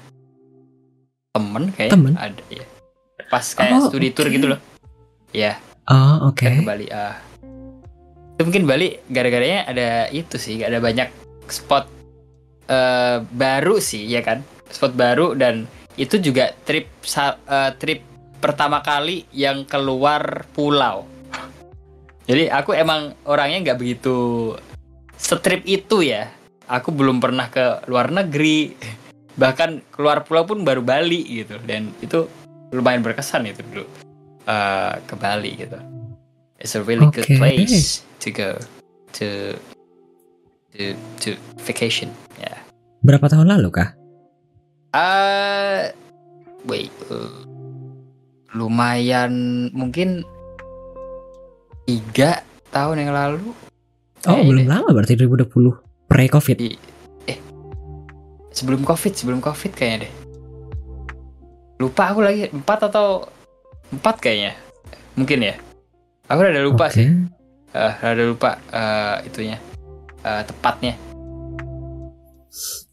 temen 1.33 1.72
kayak 1.72 1.91
Temen? 1.91 2.12
ada 2.14 2.45
ya. 2.49 2.64
Pas 3.27 3.45
kayak 3.49 3.72
Oh, 3.74 3.89
studi 3.89 4.12
tour 4.12 4.29
oke. 4.29 4.35
gitu 4.35 4.47
loh. 4.49 4.61
Ya, 5.33 5.57
Oh, 5.87 6.31
oke. 6.31 6.37
kita 6.39 6.61
ke 6.61 6.64
Bali. 6.64 6.87
Ah. 6.89 7.16
Itu 8.37 8.45
mungkin 8.45 8.64
Bali 8.64 9.01
gara-garanya 9.07 9.64
ada 9.64 9.89
itu 10.11 10.37
sih, 10.37 10.61
ada 10.61 10.77
banyak 10.77 11.09
spot 11.47 11.89
eh, 12.66 13.22
baru 13.22 13.79
sih, 13.79 14.05
ya 14.05 14.20
kan? 14.20 14.43
Spot 14.66 14.93
baru 14.93 15.33
dan 15.33 15.64
itu 15.95 16.18
juga 16.18 16.53
trip 16.64 16.91
eh, 17.47 17.72
trip 17.74 18.01
pertama 18.37 18.81
kali 18.81 19.24
yang 19.31 19.64
keluar 19.64 20.45
pulau. 20.53 21.09
Jadi 22.27 22.51
aku 22.51 22.74
emang 22.74 23.14
orangnya 23.22 23.64
nggak 23.64 23.79
begitu 23.79 24.53
setrip 25.16 25.64
itu 25.64 26.03
ya. 26.03 26.29
Aku 26.66 26.90
belum 26.90 27.22
pernah 27.22 27.46
ke 27.46 27.86
luar 27.86 28.10
negeri, 28.10 28.74
bahkan 29.38 29.78
keluar 29.94 30.26
pulau 30.26 30.42
pun 30.42 30.66
baru 30.66 30.82
Bali 30.82 31.22
gitu. 31.42 31.62
Dan 31.62 31.94
itu 32.02 32.26
lumayan 32.74 33.06
berkesan 33.06 33.46
itu 33.46 33.62
dulu 33.70 33.86
eh, 34.50 34.94
ke 35.06 35.14
Bali 35.14 35.54
gitu. 35.54 35.78
It's 36.58 36.74
a 36.74 36.82
really 36.82 37.06
good 37.14 37.28
Oke. 37.28 37.38
place 37.38 38.02
to 38.24 38.34
go 38.34 38.58
to 39.14 39.54
to 40.74 40.84
to 41.22 41.30
vacation. 41.62 42.10
Ya. 42.40 42.58
Berapa 43.06 43.30
tahun 43.30 43.46
lalu 43.46 43.70
kah? 43.70 43.94
Ah, 44.90 45.92
wait, 46.66 46.90
eh, 47.12 47.34
lumayan 48.56 49.30
mungkin 49.70 50.26
tiga 51.86 52.42
tahun 52.74 53.06
yang 53.06 53.12
lalu. 53.14 53.54
Oh, 54.26 54.34
Kayaknya 54.34 54.48
belum 54.50 54.64
deh. 54.66 54.70
lama 54.74 54.88
berarti 54.90 55.14
2020. 55.14 55.86
Pre-COVID. 56.07 56.57
Di- 56.57 56.78
eh, 57.26 57.38
sebelum 58.50 58.82
covid, 58.82 59.12
sebelum 59.12 59.40
covid 59.40 59.72
kayaknya 59.72 60.07
deh. 60.07 60.12
Lupa 61.76 62.09
aku 62.09 62.24
lagi 62.24 62.48
empat 62.48 62.88
atau 62.88 63.26
empat 63.90 64.16
kayaknya, 64.18 64.57
mungkin 65.14 65.44
ya. 65.44 65.54
Aku 66.26 66.40
udah 66.40 66.64
lupa 66.64 66.88
Oke. 66.88 66.96
sih, 66.96 67.09
Eh, 67.76 67.92
rada 68.00 68.24
lupa 68.24 68.57
eh, 68.72 69.28
itunya, 69.28 69.61
eh, 70.22 70.42
tepatnya. 70.42 70.96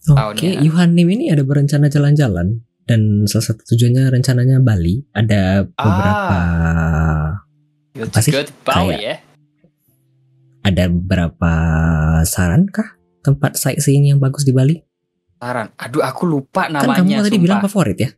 Oke, 0.04 0.44
tahunnya. 0.44 0.60
Yuhanim 0.60 1.08
ini 1.08 1.32
ada 1.32 1.48
berencana 1.48 1.88
jalan-jalan 1.88 2.60
dan 2.84 3.24
salah 3.24 3.46
satu 3.48 3.64
tujuannya 3.64 4.12
rencananya 4.12 4.60
Bali. 4.60 5.08
Ada 5.16 5.64
beberapa 5.64 6.40
Good, 7.94 8.10
Apa 8.12 8.20
sih? 8.20 8.32
Kayak- 8.66 9.00
ya. 9.00 9.16
ada 10.66 10.84
beberapa 10.92 11.54
saran 12.26 12.68
kah 12.68 12.98
tempat 13.24 13.56
sightseeing 13.56 14.06
yang 14.06 14.20
bagus 14.20 14.44
di 14.44 14.52
Bali? 14.52 14.78
Saran. 15.40 15.72
Aduh, 15.76 16.00
aku 16.00 16.24
lupa 16.24 16.68
kan 16.68 16.76
namanya. 16.78 17.00
kamu 17.00 17.10
tadi 17.18 17.30
sumpah. 17.32 17.42
bilang 17.42 17.60
favorit 17.62 17.98
ya. 17.98 18.10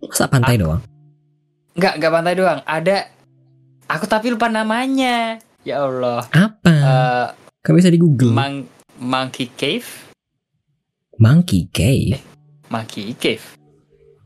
Masa 0.00 0.26
pantai 0.26 0.54
Ah. 0.54 0.60
doang? 0.60 0.80
Enggak, 1.72 1.92
enggak 1.96 2.12
pantai 2.12 2.34
doang. 2.34 2.58
Ada 2.62 2.96
aku 3.86 4.04
tapi 4.04 4.26
lupa 4.28 4.46
namanya. 4.46 5.38
Ya 5.62 5.80
Allah. 5.80 6.26
Apa? 6.28 6.72
Eh, 6.72 7.26
Kamu 7.60 7.76
bisa 7.76 7.88
di 7.88 7.98
Google. 7.98 8.32
Mang- 8.32 8.66
Monkey 8.96 9.48
Cave, 9.50 9.88
Monkey 11.16 11.68
Cave. 11.68 12.20
Monkey 12.68 13.12
Cave. 13.14 13.44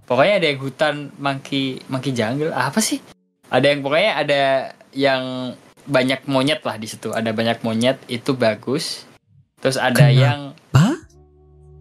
Pokoknya 0.05 0.37
ada 0.37 0.47
yang 0.47 0.61
hutan 0.61 0.95
Monkey 1.17 1.81
Monkey 1.87 2.11
Jungle. 2.11 2.51
Apa 2.51 2.79
sih? 2.79 3.01
Ada 3.49 3.71
yang 3.71 3.81
pokoknya 3.81 4.13
ada 4.17 4.43
yang 4.93 5.23
banyak 5.85 6.27
monyet 6.27 6.61
lah 6.61 6.75
di 6.75 6.87
situ. 6.87 7.11
Ada 7.11 7.31
banyak 7.31 7.63
monyet 7.63 8.03
itu 8.07 8.35
bagus. 8.35 9.07
Terus 9.65 9.81
ada 9.81 9.97
Kenapa? 9.97 10.13
yang 10.13 10.41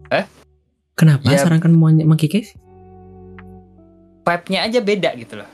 Eh? 0.08 0.24
Kenapa 0.96 1.28
Ya. 1.28 1.36
sarankan 1.36 1.76
Cave? 2.32 2.50
vibe-nya 4.24 4.64
aja 4.64 4.80
beda 4.80 5.10
gitu 5.20 5.36
loh. 5.36 5.50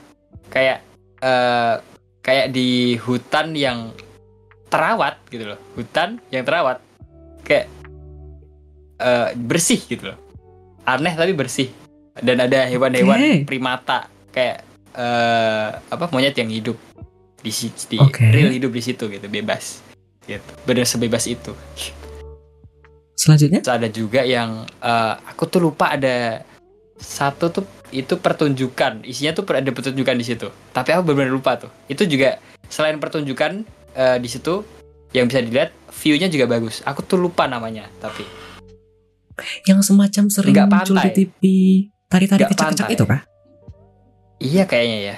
Kayak 0.47 0.87
eh 1.19 1.75
kayak 2.23 2.55
di 2.55 2.95
hutan 3.03 3.51
yang 3.59 3.91
terawat 4.71 5.19
gitu 5.27 5.51
loh. 5.51 5.59
Hutan 5.75 6.23
yang 6.31 6.47
terawat 6.47 6.79
kayak 7.43 7.67
eh 9.03 9.29
bersih 9.35 9.83
gitu 9.91 10.15
loh. 10.15 10.19
Aneh 10.87 11.19
tapi 11.19 11.35
bersih. 11.35 11.67
Dan 12.15 12.39
ada 12.39 12.71
hewan-hewan 12.71 13.19
Oke. 13.19 13.35
primata 13.43 14.07
kayak 14.31 14.63
eh 14.95 15.69
apa 15.83 16.07
monyet 16.15 16.39
yang 16.39 16.51
hidup 16.51 16.79
di 17.43 17.51
di 17.91 17.99
Oke. 17.99 18.31
real 18.31 18.55
hidup 18.55 18.71
di 18.71 18.83
situ 18.87 19.11
gitu, 19.11 19.27
bebas. 19.27 19.83
Gitu. 20.31 20.51
Bener 20.63 20.87
sebebas 20.87 21.27
itu. 21.27 21.51
Selanjutnya? 23.21 23.61
Terus 23.61 23.77
ada 23.77 23.89
juga 23.93 24.25
yang 24.25 24.65
eh, 24.65 25.15
aku 25.29 25.45
tuh 25.45 25.61
lupa 25.61 25.93
ada 25.93 26.41
satu 26.97 27.53
tuh 27.53 27.65
itu 27.93 28.17
pertunjukan. 28.17 29.05
Isinya 29.05 29.37
tuh 29.37 29.45
ada 29.53 29.69
pertunjukan 29.69 30.17
di 30.17 30.25
situ. 30.25 30.49
Tapi 30.73 30.97
aku 30.97 31.13
benar-benar 31.13 31.33
lupa 31.37 31.61
tuh. 31.61 31.69
Itu 31.85 32.09
juga 32.09 32.41
selain 32.73 32.97
pertunjukan 32.97 33.69
eh, 33.93 34.17
di 34.17 34.29
situ 34.33 34.65
yang 35.13 35.29
bisa 35.29 35.45
dilihat 35.45 35.77
view-nya 36.01 36.33
juga 36.33 36.49
bagus. 36.49 36.81
Aku 36.89 37.05
tuh 37.05 37.21
lupa 37.21 37.45
namanya 37.45 37.85
tapi. 38.01 38.25
Yang 39.69 39.93
semacam 39.93 40.25
sering 40.33 40.57
Nggak 40.57 40.69
muncul 40.73 40.97
di 40.97 41.01
pantai. 41.05 41.17
TV 41.17 41.41
tari-tari 42.11 42.43
kecak-kecak 42.49 42.89
itu 42.91 43.05
kah? 43.05 43.21
iya 44.41 44.65
kayaknya 44.65 44.99
ya. 45.13 45.17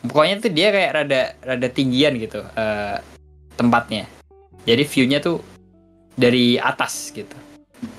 Pokoknya 0.00 0.40
tuh 0.40 0.52
dia 0.52 0.72
kayak 0.72 0.90
rada 0.96 1.22
rada 1.44 1.68
tinggian 1.68 2.16
gitu 2.16 2.40
eh, 2.40 2.96
tempatnya. 3.60 4.08
Jadi 4.64 4.82
view-nya 4.88 5.20
tuh 5.20 5.44
dari 6.16 6.56
atas 6.56 7.12
gitu 7.12 7.36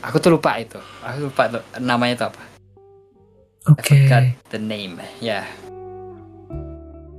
aku 0.02 0.18
tuh 0.18 0.36
lupa 0.36 0.58
itu 0.58 0.82
aku 1.06 1.30
lupa 1.30 1.44
tuh 1.48 1.64
namanya 1.80 2.26
tuh 2.26 2.28
apa 2.34 2.58
Oke. 3.68 4.08
Forgot 4.08 4.26
the 4.48 4.60
name. 4.60 4.96
Ya. 5.20 5.44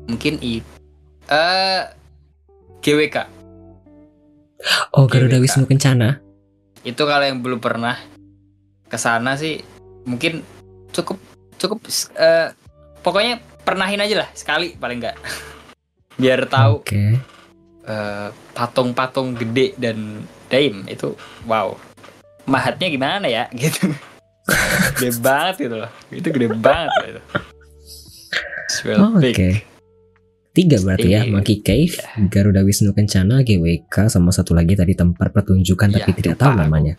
Mungkin 0.09 0.41
i 0.41 0.65
eh 1.29 1.83
GWK. 2.81 3.17
Oh, 4.97 5.05
Garuda 5.05 5.37
GWK. 5.37 5.45
Wisnu 5.45 5.65
Kencana. 5.69 6.25
Itu 6.81 7.05
kalau 7.05 7.25
yang 7.29 7.45
belum 7.45 7.61
pernah 7.61 8.01
ke 8.89 8.97
sana 8.97 9.37
sih 9.37 9.61
mungkin 10.09 10.41
cukup 10.89 11.21
cukup 11.61 11.85
eh 12.17 12.57
pokoknya 13.05 13.45
pernahin 13.61 14.01
aja 14.01 14.25
lah 14.25 14.29
sekali 14.33 14.73
paling 14.81 15.05
enggak. 15.05 15.21
Biar 16.21 16.49
tahu 16.49 16.81
Oke. 16.81 17.21
eh, 17.85 18.29
patung-patung 18.57 19.37
gede 19.37 19.77
dan 19.77 20.25
daim 20.49 20.85
itu 20.89 21.13
wow. 21.45 21.77
Mahatnya 22.45 22.89
gimana 22.89 23.29
ya 23.29 23.45
gitu. 23.61 23.93
gede 24.97 25.21
banget 25.21 25.69
gitu 25.69 25.77
loh. 25.77 25.91
Itu 26.09 26.29
gede 26.29 26.49
banget 26.51 26.89
loh 26.91 27.07
itu. 27.09 27.23
Oh. 28.97 29.17
Oke. 29.17 29.65
Tiga 30.53 30.77
berarti 30.83 31.09
ya, 31.15 31.23
Iya. 31.23 31.31
Monkey 31.31 31.63
Cave, 31.63 31.95
Garuda 32.27 32.67
Wisnu 32.67 32.91
Kencana, 32.91 33.47
GWK, 33.47 34.11
sama 34.11 34.35
satu 34.35 34.59
lagi 34.59 34.75
tadi 34.75 34.91
tempat 34.93 35.31
pertunjukan 35.31 35.87
tapi 35.89 36.11
Iya, 36.11 36.19
tidak 36.19 36.35
lupa 36.35 36.43
tahu 36.43 36.51
aku. 36.51 36.61
namanya. 36.67 36.95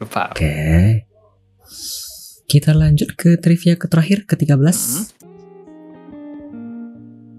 Lupa. 0.00 0.22
Oke. 0.32 0.54
Kita 2.44 2.72
lanjut 2.72 3.12
ke 3.12 3.36
trivia 3.36 3.76
ke 3.76 3.86
terakhir 3.86 4.24
ke-13. 4.24 4.56
Hmm. 4.56 5.04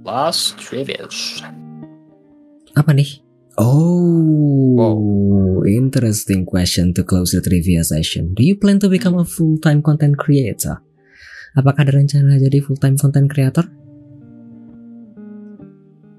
Last 0.05 0.61
trivias. 0.61 1.41
Apa 2.77 2.93
nih? 2.93 3.24
Oh, 3.55 4.75
interesting 5.63 6.43
question 6.43 6.91
to 6.91 7.07
close 7.07 7.31
the 7.31 7.39
trivia 7.39 7.87
session. 7.87 8.35
Do 8.35 8.43
you 8.43 8.59
plan 8.59 8.83
to 8.83 8.91
become 8.91 9.15
a 9.15 9.23
full-time 9.23 9.79
content 9.79 10.19
creator? 10.19 10.83
Apakah 11.55 11.87
ada 11.87 11.95
rencana 11.95 12.35
jadi 12.35 12.59
full-time 12.59 12.99
content 12.99 13.31
creator? 13.31 13.63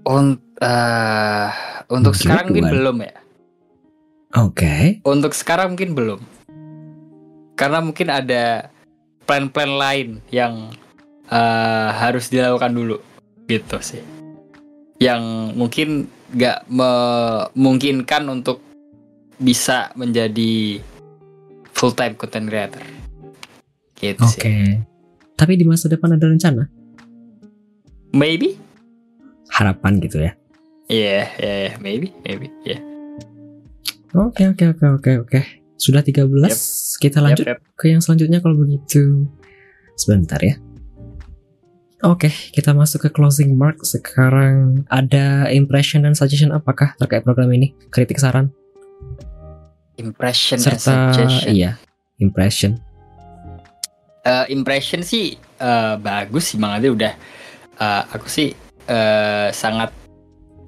Un- 0.08 0.40
eh, 0.64 1.48
untuk 1.92 2.16
Mungkin 2.16 2.24
sekarang 2.24 2.46
mungkin 2.48 2.64
Tuhan. 2.64 2.72
belum 2.72 2.96
ya. 3.04 3.14
Oke. 4.40 4.76
Untuk 5.04 5.32
sekarang 5.36 5.76
mungkin 5.76 5.92
belum. 5.92 6.20
Karena 7.52 7.84
mungkin 7.84 8.08
ada 8.08 8.72
plan-plan 9.28 9.76
lain 9.76 10.08
yang 10.32 10.72
eh, 11.28 11.88
harus 11.92 12.32
dilakukan 12.32 12.72
dulu, 12.72 12.96
gitu 13.44 13.76
sih. 13.84 14.00
Yang 14.96 15.22
mungkin 15.52 16.08
nggak 16.32 16.66
memungkinkan 16.70 18.22
untuk 18.26 18.62
bisa 19.36 19.92
menjadi 19.94 20.80
full 21.76 21.92
time 21.92 22.16
content 22.16 22.48
creator. 22.48 22.82
Gitu 23.96 24.20
Oke. 24.20 24.40
sih. 24.40 24.80
Tapi 25.36 25.52
di 25.60 25.64
masa 25.68 25.92
depan 25.92 26.16
ada 26.16 26.24
rencana? 26.24 26.64
Maybe. 28.16 28.56
Harapan 29.52 30.00
gitu 30.00 30.24
ya. 30.24 30.32
Iya, 30.86 31.26
iya, 31.42 31.54
iya. 31.66 31.72
maybe, 31.82 32.14
maybe, 32.22 32.48
ya. 32.62 32.78
Oke, 34.16 34.48
oke, 34.48 34.64
oke, 34.72 34.86
oke, 34.96 35.12
oke. 35.28 35.40
Sudah 35.76 36.00
13. 36.00 36.30
Kita 36.96 37.20
lanjut 37.20 37.44
Yap, 37.44 37.60
yap. 37.60 37.76
ke 37.76 37.92
yang 37.92 38.00
selanjutnya 38.00 38.40
kalau 38.40 38.56
begitu. 38.56 39.28
Sebentar 39.98 40.40
ya. 40.40 40.56
Oke, 42.04 42.28
kita 42.28 42.76
masuk 42.76 43.08
ke 43.08 43.10
closing 43.16 43.56
mark. 43.56 43.80
Sekarang 43.80 44.84
ada 44.92 45.48
impression 45.48 46.04
dan 46.04 46.12
suggestion 46.12 46.52
apakah 46.52 46.92
terkait 47.00 47.24
program 47.24 47.48
ini? 47.56 47.72
Kritik 47.88 48.20
saran 48.20 48.52
Impression 49.96 50.60
and 50.60 50.76
serta 50.76 50.92
suggestion. 51.16 51.56
iya, 51.56 51.80
impression. 52.20 52.76
Eh, 54.28 54.44
impression 54.52 55.00
sih 55.00 55.40
eh, 55.40 55.94
bagus 55.96 56.52
sih 56.52 56.60
Bang 56.60 56.76
Ade 56.76 56.92
udah 56.92 57.16
eh, 57.80 58.02
aku 58.12 58.28
sih 58.28 58.52
eh, 58.84 59.48
sangat 59.56 59.88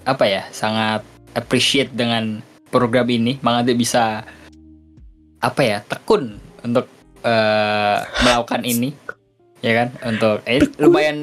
apa 0.08 0.24
ya 0.24 0.48
sangat 0.48 1.04
appreciate 1.36 1.92
dengan 1.92 2.40
program 2.72 3.04
ini 3.12 3.36
Bang 3.44 3.60
Ade 3.60 3.76
bisa 3.76 4.24
apa 5.44 5.60
ya 5.60 5.84
tekun 5.84 6.40
untuk 6.64 6.88
eh, 7.20 7.98
melakukan 8.24 8.64
ini 8.64 8.96
ya 9.62 9.72
kan 9.74 9.88
untuk 10.06 10.42
eh, 10.46 10.62
Tekun? 10.62 10.80
lumayan 10.86 11.16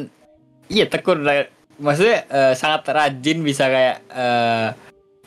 iya 0.67 0.85
tekun 0.89 1.23
lah. 1.23 1.47
maksudnya 1.79 2.23
eh, 2.27 2.53
sangat 2.55 2.87
rajin 2.91 3.43
bisa 3.43 3.67
kayak 3.67 3.97
eh, 4.11 4.67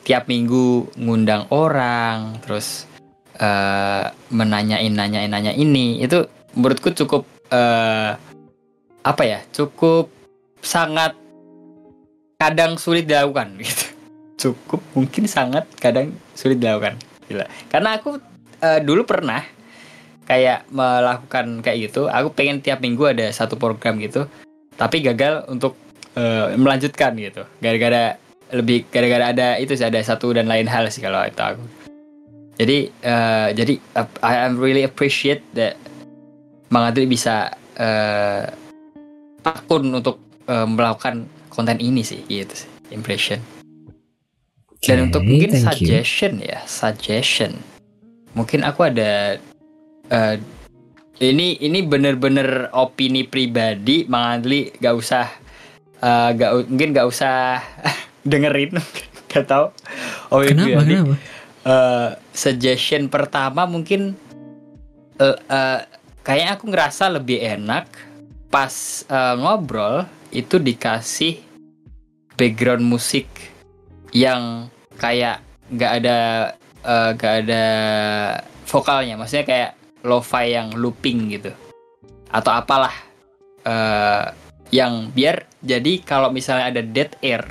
tiap 0.04 0.24
minggu 0.28 0.88
ngundang 0.96 1.48
orang 1.52 2.40
terus 2.40 2.88
eh, 3.36 4.04
menanyain 4.32 4.92
nanyain 4.92 5.28
nanya 5.28 5.52
ini 5.52 6.00
itu 6.00 6.24
menurutku 6.56 6.92
cukup 6.92 7.28
eh, 7.52 8.12
apa 9.04 9.22
ya 9.24 9.40
cukup 9.52 10.08
sangat 10.60 11.14
kadang 12.40 12.76
sulit 12.76 13.04
dilakukan 13.04 13.56
gitu 13.64 13.86
cukup 14.38 14.80
mungkin 14.94 15.24
sangat 15.26 15.66
kadang 15.82 16.14
sulit 16.32 16.62
dilakukan 16.62 16.96
Gila. 17.28 17.44
karena 17.68 17.98
aku 18.00 18.16
eh, 18.62 18.80
dulu 18.80 19.04
pernah 19.04 19.44
kayak 20.28 20.68
melakukan 20.68 21.64
kayak 21.64 21.88
gitu 21.88 22.12
aku 22.12 22.28
pengen 22.36 22.60
tiap 22.60 22.84
minggu 22.84 23.16
ada 23.16 23.32
satu 23.32 23.56
program 23.56 23.96
gitu 23.96 24.28
tapi 24.78 25.02
gagal 25.02 25.42
untuk 25.50 25.74
eh, 26.14 26.54
melanjutkan 26.54 27.18
gitu. 27.18 27.42
Gara-gara 27.58 28.14
lebih 28.54 28.86
gara-gara 28.88 29.34
ada 29.34 29.48
itu 29.60 29.76
sih 29.76 29.84
ada 29.84 30.00
satu 30.00 30.32
dan 30.32 30.48
lain 30.48 30.70
hal 30.70 30.88
sih 30.88 31.02
kalau 31.02 31.20
itu 31.26 31.42
aku. 31.42 31.64
Jadi 32.58 32.78
eh, 32.90 33.48
jadi 33.54 33.74
uh, 33.98 34.08
I 34.22 34.34
am 34.46 34.56
really 34.56 34.86
appreciate 34.86 35.42
that 35.58 35.74
Bang 36.70 36.86
Adri 36.86 37.10
bisa 37.10 37.54
eh, 37.78 38.46
tekun 39.42 39.90
untuk 39.94 40.22
eh, 40.46 40.66
melakukan 40.66 41.26
konten 41.50 41.82
ini 41.82 42.06
sih 42.06 42.22
gitu 42.30 42.54
sih 42.54 42.70
impression. 42.94 43.42
Dan 44.78 45.02
Oke, 45.02 45.06
untuk 45.10 45.22
mungkin 45.26 45.50
thank 45.50 45.82
you. 45.82 45.90
suggestion 45.90 46.38
ya 46.38 46.62
suggestion. 46.70 47.58
Mungkin 48.38 48.62
aku 48.62 48.86
ada 48.86 49.42
eh, 50.12 50.36
ini 51.18 51.58
ini 51.58 51.82
bener-bener 51.82 52.70
opini 52.74 53.26
pribadi 53.26 54.06
Mang 54.06 54.38
Adli. 54.38 54.70
Gak 54.78 54.94
usah 54.94 55.26
uh, 56.02 56.30
gak 56.34 56.70
mungkin 56.70 56.94
gak 56.94 57.08
usah 57.10 57.58
dengerin 58.30 58.78
gak 59.30 59.44
tau. 59.50 59.74
Oh 60.30 60.42
kenapa 60.42 60.82
pribadi. 60.82 60.94
kenapa? 60.94 61.14
uh, 61.66 62.08
suggestion 62.30 63.10
pertama 63.10 63.66
mungkin 63.66 64.14
uh, 65.18 65.36
uh, 65.50 65.78
kayaknya 66.22 66.50
aku 66.54 66.64
ngerasa 66.70 67.04
lebih 67.18 67.42
enak 67.42 67.90
pas 68.48 69.04
uh, 69.10 69.36
ngobrol 69.36 70.08
itu 70.32 70.56
dikasih 70.56 71.40
background 72.38 72.84
musik 72.84 73.26
yang 74.14 74.72
kayak 74.96 75.42
nggak 75.68 75.92
ada 76.00 76.18
uh, 76.86 77.10
nggak 77.12 77.34
ada 77.44 77.64
vokalnya. 78.68 79.18
Maksudnya 79.20 79.46
kayak 79.48 79.70
lo-fi 80.04 80.54
yang 80.54 80.74
looping 80.76 81.32
gitu. 81.34 81.50
Atau 82.28 82.52
apalah 82.52 82.92
uh, 83.64 84.30
yang 84.68 85.08
biar 85.14 85.48
jadi 85.64 86.04
kalau 86.04 86.28
misalnya 86.28 86.68
ada 86.70 86.82
dead 86.84 87.16
air 87.24 87.42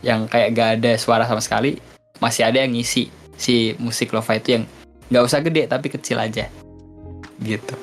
yang 0.00 0.26
kayak 0.26 0.56
gak 0.56 0.70
ada 0.80 0.92
suara 0.96 1.28
sama 1.28 1.44
sekali 1.44 1.76
masih 2.18 2.48
ada 2.48 2.64
yang 2.64 2.72
ngisi 2.74 3.08
si 3.36 3.72
musik 3.78 4.12
lo-fi 4.12 4.40
itu 4.40 4.60
yang 4.60 4.64
nggak 5.08 5.24
usah 5.24 5.40
gede 5.40 5.68
tapi 5.70 5.86
kecil 5.88 6.20
aja. 6.20 6.48
Gitu. 7.40 7.74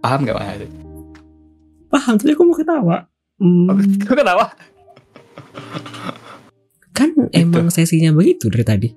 Paham 0.00 0.22
gak 0.22 0.36
bang 0.38 0.86
paham 1.96 2.14
tapi 2.20 2.30
aku 2.36 2.44
mau 2.44 2.56
ketawa. 2.56 2.96
Hmm. 3.40 3.68
kok 4.04 4.16
ketawa? 4.16 4.46
Kan 6.92 7.12
emang 7.32 7.68
sesinya 7.72 8.12
begitu 8.12 8.52
dari 8.52 8.64
tadi. 8.64 8.88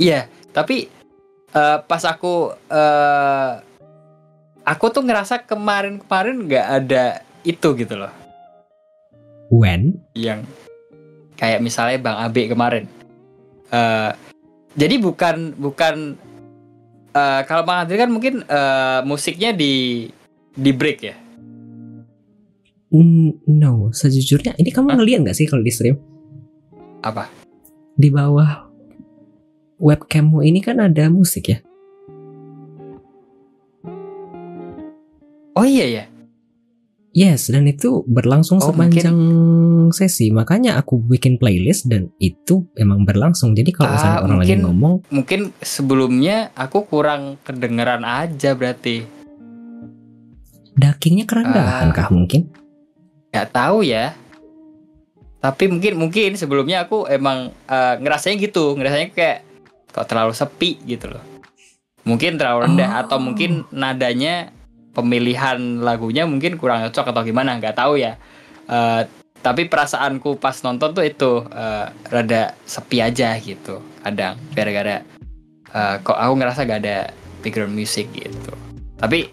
Iya 0.00 0.26
tapi 0.50 0.90
uh, 1.54 1.78
pas 1.84 2.02
aku 2.06 2.54
uh, 2.54 3.52
aku 4.64 4.84
tuh 4.92 5.02
ngerasa 5.02 5.42
kemarin-kemarin 5.46 6.36
nggak 6.46 6.66
ada 6.66 7.04
itu 7.42 7.68
gitu 7.74 7.94
loh. 7.96 8.12
When? 9.50 9.98
Yang 10.14 10.46
kayak 11.34 11.64
misalnya 11.64 11.98
Bang 11.98 12.18
Abe 12.20 12.46
kemarin. 12.46 12.86
Uh, 13.70 14.14
jadi 14.78 15.02
bukan 15.02 15.58
bukan 15.58 16.14
uh, 17.14 17.40
kalau 17.46 17.66
Bang 17.66 17.86
Adri 17.86 17.98
kan 17.98 18.10
mungkin 18.10 18.46
uh, 18.46 19.02
musiknya 19.02 19.50
di 19.50 20.06
di 20.54 20.70
break 20.70 20.98
ya. 21.02 21.16
Mm, 22.90 23.46
no, 23.46 23.94
sejujurnya 23.94 24.58
ini 24.58 24.74
kamu 24.74 24.98
ngeliat 24.98 25.22
nggak 25.22 25.38
sih 25.38 25.46
kalau 25.46 25.62
di 25.62 25.70
stream? 25.70 25.96
Apa? 27.06 27.30
Di 27.94 28.10
bawah 28.10 28.69
webcammu 29.80 30.44
ini 30.44 30.60
kan 30.60 30.78
ada 30.78 31.08
musik 31.08 31.48
ya? 31.48 31.58
Oh 35.56 35.66
iya 35.66 35.86
ya. 35.88 36.04
Yes, 37.10 37.50
dan 37.50 37.66
itu 37.66 38.06
berlangsung 38.06 38.62
oh, 38.62 38.70
sepanjang 38.70 39.18
mungkin... 39.18 39.90
sesi. 39.90 40.30
Makanya 40.30 40.78
aku 40.78 41.02
bikin 41.02 41.42
playlist 41.42 41.90
dan 41.90 42.06
itu 42.22 42.70
emang 42.78 43.02
berlangsung. 43.02 43.58
Jadi 43.58 43.74
kalau 43.74 43.98
misalnya 43.98 44.14
ah, 44.14 44.24
orang 44.30 44.38
mungkin, 44.38 44.58
lagi 44.58 44.66
ngomong, 44.70 44.94
mungkin 45.10 45.40
sebelumnya 45.58 46.54
aku 46.54 46.86
kurang 46.86 47.34
kedengeran 47.42 48.06
aja 48.06 48.54
berarti. 48.54 49.02
Dakingnya 50.78 51.26
kerendahan 51.26 51.90
uh, 51.90 51.94
kah 51.98 52.08
mungkin? 52.14 52.46
Gak 53.34 53.58
tahu 53.58 53.82
ya. 53.82 54.14
Tapi 55.42 55.66
mungkin 55.66 55.98
mungkin 55.98 56.38
sebelumnya 56.38 56.86
aku 56.86 57.10
emang 57.10 57.50
uh, 57.66 57.98
ngerasanya 57.98 58.38
gitu, 58.38 58.78
ngerasanya 58.78 59.10
kayak 59.10 59.49
kok 59.90 60.06
terlalu 60.06 60.32
sepi 60.32 60.78
gitu 60.86 61.10
loh. 61.10 61.24
Mungkin 62.06 62.40
terlalu 62.40 62.70
rendah 62.70 62.90
oh. 62.96 63.00
atau 63.04 63.18
mungkin 63.20 63.68
nadanya 63.74 64.54
pemilihan 64.96 65.84
lagunya 65.84 66.26
mungkin 66.26 66.58
kurang 66.58 66.82
cocok 66.88 67.12
atau 67.12 67.22
gimana 67.22 67.58
nggak 67.60 67.76
tahu 67.76 68.00
ya. 68.00 68.16
Uh, 68.70 69.04
tapi 69.40 69.66
perasaanku 69.66 70.36
pas 70.36 70.52
nonton 70.60 70.92
tuh 70.92 71.04
itu 71.04 71.44
uh, 71.48 71.88
rada 72.12 72.54
sepi 72.64 73.00
aja 73.00 73.36
gitu 73.40 73.80
kadang. 74.04 74.36
Gara-gara 74.52 75.02
uh, 75.72 75.96
kok 76.00 76.16
aku 76.16 76.32
ngerasa 76.36 76.68
gak 76.68 76.80
ada 76.84 76.98
background 77.40 77.72
music 77.72 78.08
gitu. 78.12 78.52
Tapi 79.00 79.32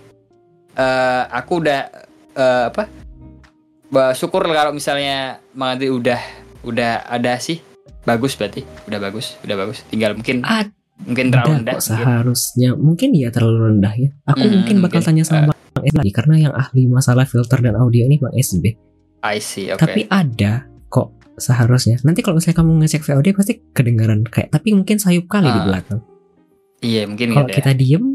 uh, 0.80 1.24
aku 1.32 1.53
udah 1.64 1.82
uh, 2.39 2.66
apa? 2.72 2.86
Syukur 4.16 4.43
kalau 4.51 4.76
misalnya 4.76 5.39
Mang 5.55 5.80
udah 5.80 6.20
udah 6.68 7.08
ada 7.08 7.39
sih 7.39 7.64
bagus 8.08 8.39
berarti 8.39 8.64
udah 8.88 8.99
bagus 9.03 9.36
udah 9.43 9.55
bagus. 9.60 9.84
Tinggal 9.91 10.16
mungkin 10.16 10.47
Ad 10.47 10.72
mungkin 11.03 11.28
terlalu 11.28 11.51
rendah 11.60 11.76
seharusnya. 11.84 12.70
Mungkin 12.80 13.12
ya 13.12 13.30
terlalu 13.30 13.76
rendah 13.76 13.93
ya. 13.99 14.10
Aku 14.32 14.47
hmm, 14.47 14.53
mungkin 14.64 14.76
bakal 14.80 15.03
mungkin, 15.03 15.12
tanya 15.12 15.24
sama 15.28 15.51
uh, 15.51 15.60
bang 15.76 15.86
SB 15.91 15.97
lagi 15.99 16.12
karena 16.16 16.36
yang 16.47 16.53
ahli 16.55 16.88
masalah 16.88 17.28
filter 17.28 17.60
dan 17.60 17.76
audio 17.76 18.08
ini 18.08 18.16
bang 18.18 18.34
SB 18.34 18.64
I 19.28 19.43
see 19.43 19.68
okay. 19.68 19.84
tapi 19.84 20.01
ada 20.08 20.72
kok 20.88 21.12
seharusnya. 21.36 21.99
Nanti 22.08 22.24
kalau 22.24 22.39
misalnya 22.39 22.64
kamu 22.64 22.72
ngecek 22.82 23.03
VOD 23.03 23.28
pasti 23.36 23.53
kedengaran 23.76 24.24
kayak 24.24 24.55
tapi 24.55 24.72
mungkin 24.72 24.97
sayup 24.97 25.28
kali 25.28 25.51
uh, 25.51 25.53
di 25.53 25.60
ah. 25.60 25.66
belakang. 25.68 25.99
Iya 26.80 27.03
mungkin 27.12 27.28
kalau 27.36 27.49
kita 27.51 27.72
ya. 27.76 27.78
diem 27.78 28.05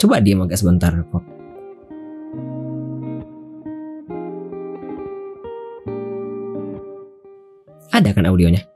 coba 0.00 0.24
diem 0.24 0.40
agak 0.40 0.56
sebentar 0.56 0.96
kok. 0.96 1.24
Ada 7.94 8.10
kan 8.10 8.26
audionya 8.26 8.73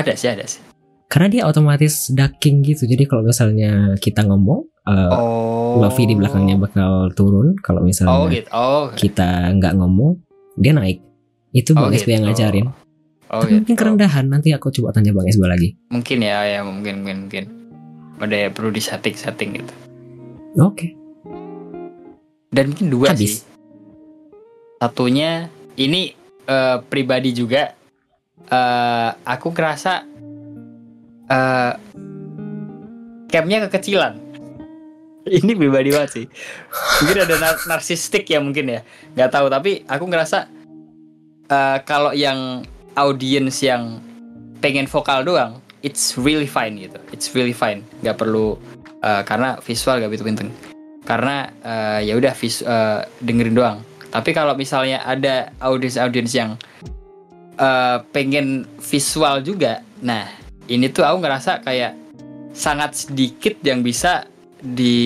ada 0.00 0.12
sih, 0.16 0.28
ada 0.32 0.44
sih. 0.48 0.62
Karena 1.10 1.26
dia 1.26 1.42
otomatis 1.44 2.08
ducking 2.14 2.62
gitu. 2.62 2.86
Jadi 2.86 3.02
kalau 3.04 3.26
misalnya 3.26 3.98
kita 3.98 4.22
ngomong, 4.22 4.62
uh, 4.86 5.10
oh. 5.10 5.82
Lofi 5.82 6.06
di 6.06 6.14
belakangnya 6.14 6.54
bakal 6.54 7.10
turun. 7.18 7.58
Kalau 7.58 7.82
misalnya 7.82 8.14
oh, 8.14 8.26
gitu. 8.30 8.48
oh. 8.54 8.84
kita 8.94 9.50
nggak 9.58 9.74
ngomong, 9.74 10.22
dia 10.54 10.70
naik. 10.70 11.02
Itu 11.50 11.74
Bang 11.74 11.90
oh, 11.90 11.94
SB 11.94 12.06
gitu. 12.06 12.14
yang 12.14 12.24
ngajarin. 12.30 12.66
Oh, 13.30 13.42
Tapi 13.42 13.50
gitu. 13.50 13.58
mungkin 13.62 13.74
kerendahan. 13.74 14.24
Nanti 14.30 14.54
aku 14.54 14.70
coba 14.70 14.94
tanya 14.94 15.10
Bang 15.10 15.26
SB 15.26 15.42
lagi. 15.50 15.68
Mungkin 15.90 16.18
ya, 16.22 16.46
ya 16.46 16.60
mungkin, 16.62 17.02
mungkin, 17.02 17.16
mungkin. 17.26 17.44
Ada 18.22 18.36
ya 18.36 18.48
perlu 18.54 18.70
di 18.70 18.82
setting-setting 18.84 19.50
gitu. 19.58 19.74
Oke. 20.62 20.62
Okay. 20.74 20.90
Dan 22.54 22.74
mungkin 22.74 22.86
dua 22.86 23.14
Habis. 23.14 23.18
sih. 23.18 23.34
Satunya 24.78 25.50
ini 25.74 26.14
uh, 26.46 26.82
pribadi 26.86 27.34
juga 27.34 27.74
uh, 28.50 29.10
aku 29.24 29.54
kerasa 29.54 30.04
uh, 31.30 31.72
campnya 33.30 33.66
kekecilan. 33.66 34.18
Ini 35.40 35.52
pribadi 35.54 35.90
banget 35.94 36.10
sih. 36.10 36.26
Mungkin 37.04 37.18
ada 37.28 37.34
nar 37.38 37.56
narsistik 37.68 38.26
ya 38.26 38.42
mungkin 38.42 38.66
ya. 38.68 38.80
Nggak 39.14 39.30
tahu 39.30 39.46
tapi 39.46 39.86
aku 39.86 40.04
ngerasa 40.10 40.50
uh, 41.48 41.78
kalau 41.86 42.10
yang 42.10 42.66
audience 42.98 43.62
yang 43.62 44.02
pengen 44.60 44.84
vokal 44.90 45.24
doang 45.24 45.62
it's 45.80 46.16
really 46.20 46.48
fine 46.48 46.76
gitu. 46.76 46.98
It's 47.14 47.32
really 47.32 47.54
fine. 47.54 47.86
Nggak 48.02 48.20
perlu 48.20 48.56
uh, 49.04 49.22
karena 49.24 49.56
visual 49.60 50.00
gak 50.00 50.10
begitu 50.12 50.26
penting 50.28 50.50
karena 51.08 51.48
uh, 51.64 51.98
ya 51.98 52.14
udah 52.16 52.32
uh, 52.36 53.00
dengerin 53.24 53.56
doang. 53.56 53.78
Tapi 54.10 54.30
kalau 54.34 54.54
misalnya 54.58 55.02
ada 55.06 55.54
audience 55.62 55.96
audience 55.96 56.34
yang 56.34 56.58
uh, 57.60 58.02
pengen 58.10 58.64
visual 58.80 59.44
juga. 59.44 59.84
Nah, 60.00 60.26
ini 60.66 60.88
tuh 60.88 61.04
aku 61.04 61.20
ngerasa 61.20 61.60
kayak 61.60 61.92
sangat 62.56 63.06
sedikit 63.06 63.60
yang 63.62 63.84
bisa 63.84 64.26
di 64.60 64.98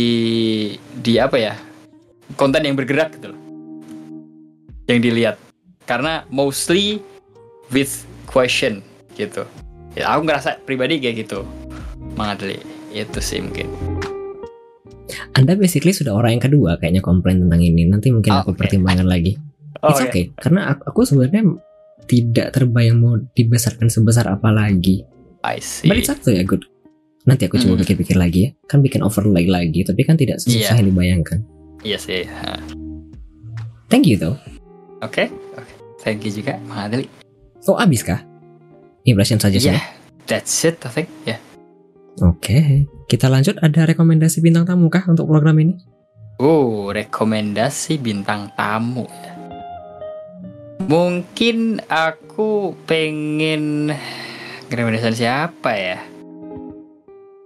di 0.98 1.14
apa 1.20 1.36
ya 1.36 1.54
konten 2.38 2.64
yang 2.64 2.78
bergerak 2.78 3.18
gitu 3.18 3.34
loh. 3.34 3.40
Yang 4.86 5.00
dilihat. 5.10 5.36
Karena 5.84 6.24
mostly 6.32 7.04
with 7.68 8.08
question 8.24 8.80
gitu. 9.18 9.44
Ya 9.94 10.10
aku 10.16 10.24
ngerasa 10.24 10.64
pribadi 10.64 10.96
kayak 11.02 11.28
gitu. 11.28 11.44
Mangadli 12.16 12.56
itu 12.94 13.20
sih 13.20 13.42
mungkin. 13.42 13.68
Anda 15.34 15.58
basically 15.58 15.92
sudah 15.92 16.14
orang 16.14 16.38
yang 16.38 16.44
kedua 16.46 16.78
kayaknya 16.78 17.02
komplain 17.04 17.44
tentang 17.44 17.60
ini. 17.60 17.84
Nanti 17.84 18.08
mungkin 18.14 18.32
oh, 18.32 18.40
aku 18.42 18.54
okay. 18.54 18.60
pertimbangkan 18.64 19.06
lagi. 19.06 19.36
Oh, 19.84 19.92
it's 19.92 20.00
okay. 20.00 20.32
Karena 20.38 20.72
aku, 20.72 20.82
aku 20.94 21.00
sebenarnya 21.04 21.42
tidak 22.04 22.52
terbayang 22.52 23.00
mau 23.00 23.16
dibesarkan 23.32 23.88
sebesar 23.88 24.28
apa 24.28 24.52
lagi. 24.52 25.04
I 25.44 25.60
see. 25.60 25.88
Up 25.88 26.18
to 26.24 26.32
ya 26.32 26.44
good. 26.44 26.64
Nanti 27.24 27.48
aku 27.48 27.56
coba 27.56 27.76
hmm. 27.76 27.82
pikir-pikir 27.84 28.16
lagi 28.20 28.38
ya. 28.48 28.50
Kan 28.68 28.84
bikin 28.84 29.00
overlay 29.00 29.48
lagi, 29.48 29.80
tapi 29.84 30.04
kan 30.04 30.16
tidak 30.16 30.40
susah 30.40 30.72
yeah. 30.72 30.76
yang 30.76 30.88
dibayangkan. 30.92 31.38
Iya 31.84 31.96
sih. 32.00 32.24
Thank 33.88 34.08
you 34.08 34.16
though. 34.16 34.36
Oke, 35.04 35.28
okay. 35.28 35.56
okay. 35.56 35.76
thank 36.00 36.24
you 36.24 36.32
juga, 36.32 36.56
Mang 36.64 36.88
Adli. 36.88 37.04
Oh, 37.68 37.76
abis 37.76 38.00
kah? 38.00 38.24
Impression 39.04 39.36
saja 39.36 39.56
sih. 39.60 39.68
Yeah, 39.68 39.84
that's 40.24 40.52
it, 40.64 40.80
I 40.80 40.88
think. 40.88 41.08
Yeah. 41.28 41.40
Oke, 42.24 42.40
okay. 42.40 42.64
kita 43.08 43.28
lanjut. 43.28 43.60
Ada 43.60 43.92
rekomendasi 43.92 44.40
bintang 44.40 44.64
tamu 44.64 44.88
kah 44.88 45.04
untuk 45.08 45.28
program 45.28 45.60
ini? 45.60 45.76
Oh, 46.40 46.88
rekomendasi 46.88 48.00
bintang 48.00 48.52
tamu 48.56 49.04
ya. 49.08 49.33
Mungkin 50.82 51.78
aku 51.86 52.74
pengen 52.90 53.94
rekomendasi 54.66 55.22
siapa 55.22 55.70
ya? 55.70 55.98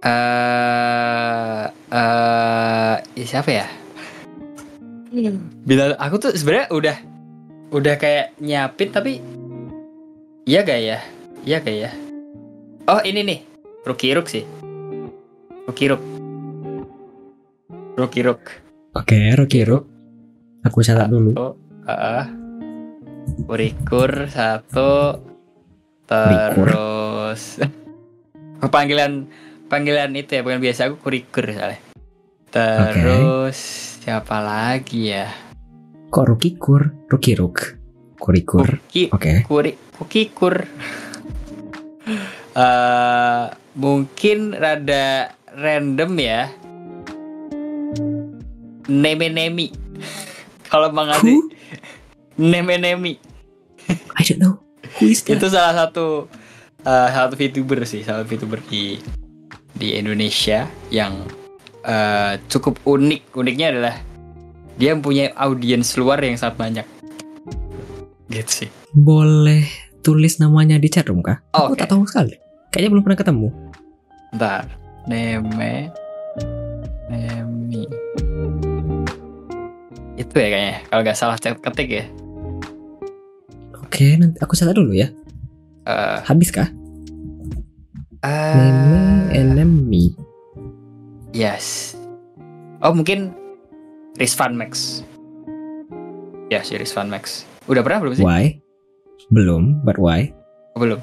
Uh, 0.01 1.69
uh, 1.93 2.95
ya 3.13 3.25
siapa 3.29 3.49
ya? 3.53 3.67
Bilal 5.65 5.93
aku 6.01 6.15
tuh 6.17 6.31
sebenarnya 6.33 6.67
udah 6.73 6.97
udah 7.69 7.95
kayak 8.01 8.33
nyiapin 8.41 8.89
tapi 8.89 9.21
iya 10.49 10.65
gak 10.65 10.81
ya? 10.81 10.97
Iya 11.45 11.57
gak 11.61 11.75
ya? 11.77 11.91
Oh 12.89 13.01
ini 13.05 13.21
nih. 13.21 13.39
Ruki 13.85 14.13
Ruk 14.17 14.25
sih. 14.25 14.43
Ruki 15.69 15.85
Ruk 15.93 16.01
Ruki 17.93 18.21
Ruk 18.25 18.69
Oke, 18.97 19.21
Rocky 19.37 19.61
Rook. 19.69 19.85
Aku 20.65 20.81
catat 20.81 21.13
dulu. 21.13 21.37
satu 21.37 21.53
uh, 21.85 22.25
Kurikur 23.45 24.29
satu 24.29 25.19
terus 26.09 27.61
panggilan 28.73 29.29
panggilan 29.69 30.13
itu 30.17 30.37
ya 30.37 30.41
bukan 30.41 30.57
biasa 30.57 30.89
aku 30.89 30.97
kurikur 30.97 31.53
soalnya 31.53 31.77
terus 32.49 33.57
siapa 34.01 34.41
lagi 34.41 35.13
ya 35.13 35.29
Kok 36.09 36.25
Rocky 36.25 36.57
Kur? 36.57 37.05
Rocky 37.05 37.37
Rook. 37.37 37.57
Kurikur. 38.17 38.81
Oke. 39.13 39.45
kuri 39.45 39.77
kukikur 39.93 40.65
Eh 42.59 43.45
mungkin 43.79 44.57
rada 44.57 45.31
random 45.55 46.11
ya 46.19 46.51
neme 48.89 49.27
nemi 49.29 49.69
kalau 50.69 50.89
bang 50.89 51.13
Adi 51.13 51.37
Neme 52.39 52.79
nemi 52.79 53.19
I 54.15 54.23
don't 54.23 54.39
know. 54.39 54.53
Who 54.99 55.11
is 55.11 55.21
that? 55.27 55.35
itu 55.37 55.45
salah 55.51 55.75
satu 55.75 56.31
eh, 56.81 57.07
salah 57.11 57.27
satu 57.27 57.35
VTuber 57.35 57.83
sih 57.83 58.01
salah 58.01 58.23
satu 58.23 58.31
VTuber 58.31 58.63
di 58.65 58.95
di 59.75 59.95
Indonesia 59.95 60.65
yang 60.89 61.27
eh, 61.83 62.39
cukup 62.47 62.79
unik 62.87 63.35
uniknya 63.35 63.67
adalah 63.75 63.95
dia 64.79 64.95
mempunyai 64.95 65.35
audiens 65.35 65.91
luar 65.99 66.23
yang 66.23 66.39
sangat 66.39 66.55
banyak 66.55 66.87
gitu 68.31 68.65
sih 68.65 68.69
Boleh 68.89 69.67
tulis 69.99 70.39
namanya 70.39 70.79
di 70.79 70.87
chat 70.87 71.03
room 71.05 71.19
kah? 71.19 71.43
Aku 71.51 71.75
Oke. 71.75 71.83
tak 71.83 71.91
tahu 71.91 72.07
sekali. 72.07 72.39
Kayaknya 72.71 72.89
belum 72.89 73.03
pernah 73.03 73.19
ketemu. 73.19 73.47
ntar 74.29 74.63
neme 75.05 75.89
nemi 77.09 77.83
itu 80.15 80.33
ya 80.35 80.47
kayaknya 80.47 80.77
kalau 80.85 81.01
nggak 81.01 81.17
salah 81.17 81.35
cek 81.35 81.57
ketik 81.59 81.89
ya 81.89 82.05
Oke, 83.89 84.21
nanti 84.21 84.37
aku 84.37 84.53
catat 84.53 84.77
dulu 84.77 84.93
ya. 84.93 85.09
Eh, 85.89 86.17
Habis 86.21 86.53
kah? 86.53 86.69
eh, 88.21 88.53
Name 88.53 89.33
enemy. 89.33 90.13
Yes. 91.33 91.97
Oh 92.85 92.93
mungkin 92.93 93.33
Rizvan 94.21 94.53
Max. 94.53 95.01
Ya 96.53 96.61
si 96.61 96.77
Rizvan 96.77 97.09
Max. 97.09 97.49
Udah 97.65 97.81
pernah 97.81 98.05
belum 98.05 98.13
sih? 98.13 98.21
Why? 98.21 98.61
Belum, 99.33 99.81
but 99.81 99.97
why? 99.97 100.29
Oh, 100.77 100.85
belum. 100.85 101.01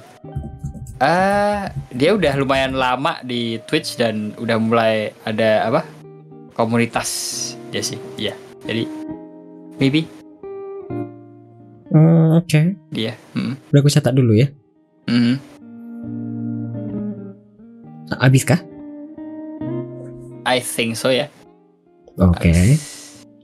Ah, 0.98 1.68
dia 1.90 2.14
udah 2.14 2.38
lumayan 2.38 2.78
lama 2.78 3.18
di 3.22 3.58
Twitch 3.66 3.98
dan 3.98 4.30
udah 4.38 4.56
mulai 4.62 5.10
ada 5.26 5.66
apa? 5.66 5.82
Komunitas 6.54 7.10
ya 7.70 7.82
sih. 7.82 7.98
Iya. 8.14 8.38
Jadi 8.62 8.86
maybe 9.76 10.06
Hmm, 11.96 12.36
Oke, 12.36 12.76
dia. 12.92 13.16
Hmm. 13.32 13.56
udah 13.72 13.80
aku 13.80 13.88
catat 13.88 14.12
dulu 14.12 14.36
ya. 14.36 14.52
Hmm. 15.08 15.40
Nah, 18.12 18.18
Habis 18.20 18.44
kah? 18.44 18.60
I 20.44 20.60
think 20.60 20.92
so 20.92 21.08
ya. 21.08 21.32
Oke. 22.20 22.52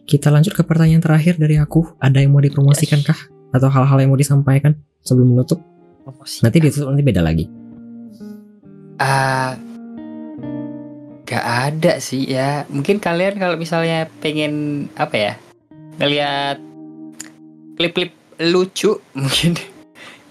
Kita 0.04 0.28
lanjut 0.28 0.52
ke 0.52 0.60
pertanyaan 0.60 1.00
terakhir 1.00 1.40
dari 1.40 1.56
aku. 1.56 1.96
Ada 1.96 2.20
yang 2.20 2.36
mau 2.36 2.44
dipromosikan 2.44 3.00
kah? 3.00 3.16
Atau 3.56 3.72
hal-hal 3.72 3.96
yang 4.04 4.12
mau 4.12 4.20
disampaikan 4.20 4.76
sebelum 5.00 5.32
menutup? 5.32 5.64
Promosi. 6.04 6.44
Nanti 6.44 6.60
ditutup 6.60 6.92
nanti 6.92 7.00
beda 7.00 7.24
lagi. 7.24 7.48
Ah, 9.00 9.56
gak 11.24 11.44
ada 11.72 11.96
sih 12.04 12.28
ya. 12.28 12.68
Mungkin 12.68 13.00
kalian 13.00 13.40
kalau 13.40 13.56
misalnya 13.56 14.12
pengen 14.20 14.86
apa 15.00 15.16
ya, 15.16 15.32
ngelihat 15.96 16.60
klip-klip 17.80 18.12
lucu 18.40 19.00
mungkin. 19.18 19.58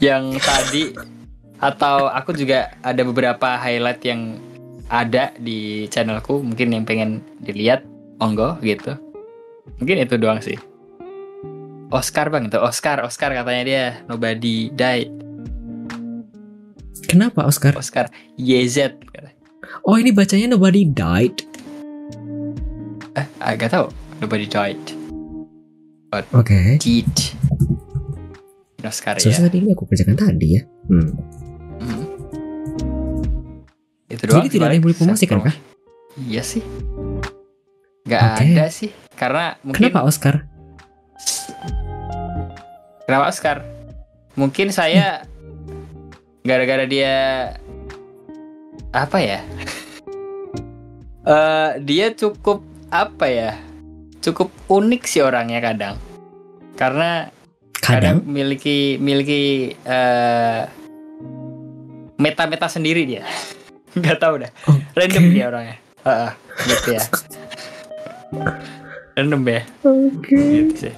Yang 0.02 0.24
tadi 0.42 0.84
atau 1.62 2.10
aku 2.10 2.34
juga 2.34 2.74
ada 2.82 3.06
beberapa 3.06 3.54
highlight 3.54 4.02
yang 4.02 4.42
ada 4.90 5.30
di 5.38 5.86
channelku 5.88 6.42
mungkin 6.42 6.74
yang 6.74 6.84
pengen 6.84 7.22
dilihat 7.46 7.86
monggo 8.18 8.58
gitu. 8.66 8.98
Mungkin 9.78 10.02
itu 10.02 10.18
doang 10.18 10.42
sih. 10.42 10.58
Oscar 11.92 12.32
bang 12.32 12.48
itu 12.48 12.58
Oscar 12.58 13.04
Oscar 13.04 13.36
katanya 13.36 13.64
dia 13.64 13.84
nobody 14.10 14.74
died. 14.74 15.12
Kenapa 17.06 17.44
Oscar? 17.46 17.76
Oscar 17.76 18.08
YZ 18.40 18.96
Oh 19.86 19.96
ini 20.00 20.12
bacanya 20.12 20.56
nobody 20.56 20.88
died. 20.88 21.46
eh 23.16 23.28
agak 23.44 23.76
tahu. 23.76 23.88
Nobody 24.24 24.48
died. 24.48 24.80
Oke. 26.32 26.78
Did 26.80 27.08
Oscar 28.88 29.18
ya 29.18 29.22
Seharusnya 29.22 29.48
tadi 29.52 29.58
ini 29.62 29.70
aku 29.74 29.84
kerjakan 29.86 30.16
tadi 30.18 30.48
ya. 30.58 30.62
Hmm. 30.90 31.10
Hmm. 31.82 32.04
Itu 34.12 34.24
doang. 34.28 34.44
Jadi 34.44 34.48
tidak 34.54 34.66
ada 34.68 34.76
yang 34.76 34.86
boleh 34.86 34.98
promosikan 34.98 35.38
kah? 35.42 35.56
Iya 36.20 36.42
sih. 36.44 36.64
Gak 38.06 38.22
Oke. 38.22 38.46
ada 38.52 38.66
sih. 38.68 38.90
Karena 39.16 39.56
mungkin 39.64 39.88
Kenapa 39.88 40.04
Oscar? 40.04 40.36
Kenapa 43.08 43.26
Oscar? 43.30 43.58
Mungkin 44.36 44.72
saya 44.72 45.24
gara-gara 46.44 46.86
dia 46.88 47.14
apa 48.92 49.20
ya? 49.22 49.40
Eh 51.22 51.78
dia 51.86 52.10
cukup 52.18 52.66
apa 52.90 53.30
ya? 53.30 53.54
Cukup 54.26 54.50
unik 54.66 55.06
sih 55.06 55.22
orangnya 55.22 55.62
kadang. 55.62 56.02
Karena 56.74 57.30
kadang 57.82 58.22
Kadang. 58.22 58.30
miliki 59.02 59.02
eh 59.84 60.62
meta-meta 62.16 62.70
sendiri 62.70 63.04
dia. 63.04 63.26
Nggak 63.98 64.18
tahu 64.18 64.34
dah. 64.40 64.52
Oke. 64.70 64.82
Random 64.96 65.24
dia 65.28 65.46
orangnya. 65.50 65.76
Heeh, 66.02 66.32
gitu 66.64 66.90
ya. 66.96 67.04
Random 69.18 69.42
ya. 69.44 69.62
Oke. 69.84 70.38
Gitu 70.38 70.74
sih. 70.80 70.96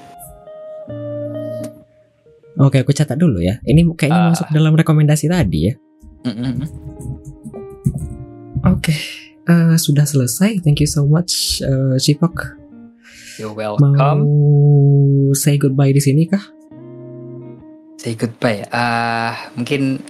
Oke, 2.54 2.78
aku 2.80 2.94
catat 2.94 3.18
dulu 3.18 3.42
ya. 3.42 3.58
Ini 3.64 3.82
kayaknya 3.98 4.20
Ah. 4.20 4.30
masuk 4.30 4.48
dalam 4.54 4.78
rekomendasi 4.78 5.26
tadi 5.26 5.60
ya. 5.68 5.74
Mm-mm. 6.24 6.56
Oke. 8.64 8.94
Eh, 9.44 9.76
sudah 9.76 10.06
selesai. 10.06 10.62
Thank 10.62 10.80
you 10.80 10.88
so 10.88 11.04
much, 11.04 11.60
eh, 11.60 11.98
Cipok. 11.98 12.54
You're 13.36 13.50
Mau 13.52 13.74
welcome. 13.82 14.22
say 15.34 15.58
goodbye 15.58 15.90
di 15.90 16.00
sini 16.00 16.30
kah? 16.30 16.46
Say 18.04 18.20
goodbye. 18.20 18.68
Ah, 18.68 19.48
mungkin 19.56 20.04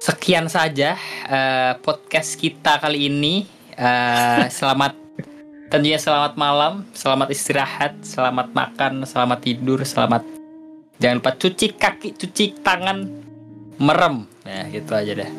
sekian 0.00 0.48
saja 0.48 0.96
eh, 1.28 1.72
podcast 1.84 2.40
kita 2.40 2.80
kali 2.80 3.12
ini. 3.12 3.44
Eh, 3.76 4.48
selamat 4.64 4.96
tentunya 5.68 6.00
selamat 6.00 6.40
malam, 6.40 6.88
selamat 6.96 7.36
istirahat, 7.36 8.00
selamat 8.00 8.48
makan, 8.56 9.04
selamat 9.04 9.44
tidur, 9.44 9.84
selamat 9.84 10.24
jangan 10.96 11.20
lupa 11.20 11.36
cuci 11.36 11.76
kaki, 11.76 12.16
cuci 12.16 12.64
tangan, 12.64 13.12
merem. 13.76 14.24
Nah, 14.48 14.72
gitu 14.72 14.88
aja 14.96 15.12
deh. 15.12 15.30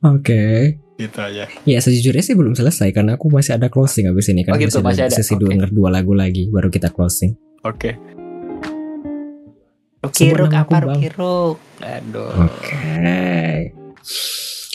Oke. 0.16 0.80
Gitu 0.96 1.20
aja. 1.20 1.44
Ya 1.68 1.78
sejujurnya 1.84 2.24
sih 2.24 2.32
belum 2.32 2.56
selesai 2.56 2.96
karena 2.96 3.20
aku 3.20 3.28
masih 3.28 3.60
ada 3.60 3.68
closing 3.68 4.08
habis 4.08 4.32
ini 4.32 4.40
kan 4.40 4.56
Oh 4.56 4.60
gitu, 4.60 4.80
masih 4.80 5.04
ada. 5.04 5.12
sesi 5.12 5.36
Oke. 5.36 5.52
denger 5.52 5.68
dua 5.68 5.92
lagu 5.92 6.16
lagi 6.16 6.48
baru 6.48 6.72
kita 6.72 6.88
closing. 6.88 7.36
Oke. 7.60 7.92
Sebut 7.92 8.19
Rukiruk 10.00 10.52
apa 10.52 10.76
rukiruk? 10.80 11.56
Aduh. 11.84 12.48
Oke. 12.48 13.76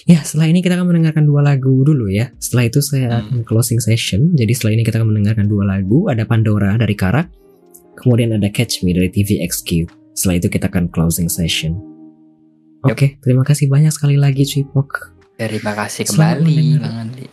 Ya 0.05 0.21
setelah 0.21 0.53
ini 0.53 0.61
kita 0.61 0.77
akan 0.77 0.85
mendengarkan 0.93 1.25
dua 1.25 1.41
lagu 1.41 1.81
dulu 1.81 2.05
ya. 2.13 2.29
Setelah 2.37 2.69
itu 2.69 2.79
saya 2.85 3.05
Hmm. 3.09 3.17
akan 3.25 3.37
closing 3.41 3.81
session. 3.81 4.37
Jadi 4.37 4.53
setelah 4.53 4.77
ini 4.77 4.85
kita 4.85 5.01
akan 5.01 5.09
mendengarkan 5.09 5.49
dua 5.49 5.65
lagu. 5.65 6.05
Ada 6.05 6.29
Pandora 6.29 6.77
dari 6.77 6.93
Kara. 6.93 7.25
Kemudian 7.97 8.37
ada 8.37 8.45
Catch 8.53 8.85
Me 8.85 8.93
dari 8.93 9.09
TVXQ. 9.09 9.89
Setelah 10.13 10.35
itu 10.37 10.47
kita 10.53 10.69
akan 10.69 10.93
closing 10.93 11.25
session. 11.25 11.73
Oke, 12.85 13.17
terima 13.25 13.41
kasih 13.41 13.65
banyak 13.65 13.89
sekali 13.89 14.13
lagi 14.13 14.45
Cipok. 14.45 15.17
Terima 15.41 15.73
kasih 15.73 16.05
kembali, 16.05 16.45
mendengar. 16.45 16.81
Bang 16.85 16.97
Andi. 17.09 17.25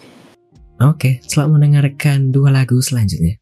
Oke, 0.81 1.11
selamat 1.29 1.51
mendengarkan 1.61 2.33
dua 2.33 2.49
lagu 2.49 2.81
selanjutnya. 2.81 3.42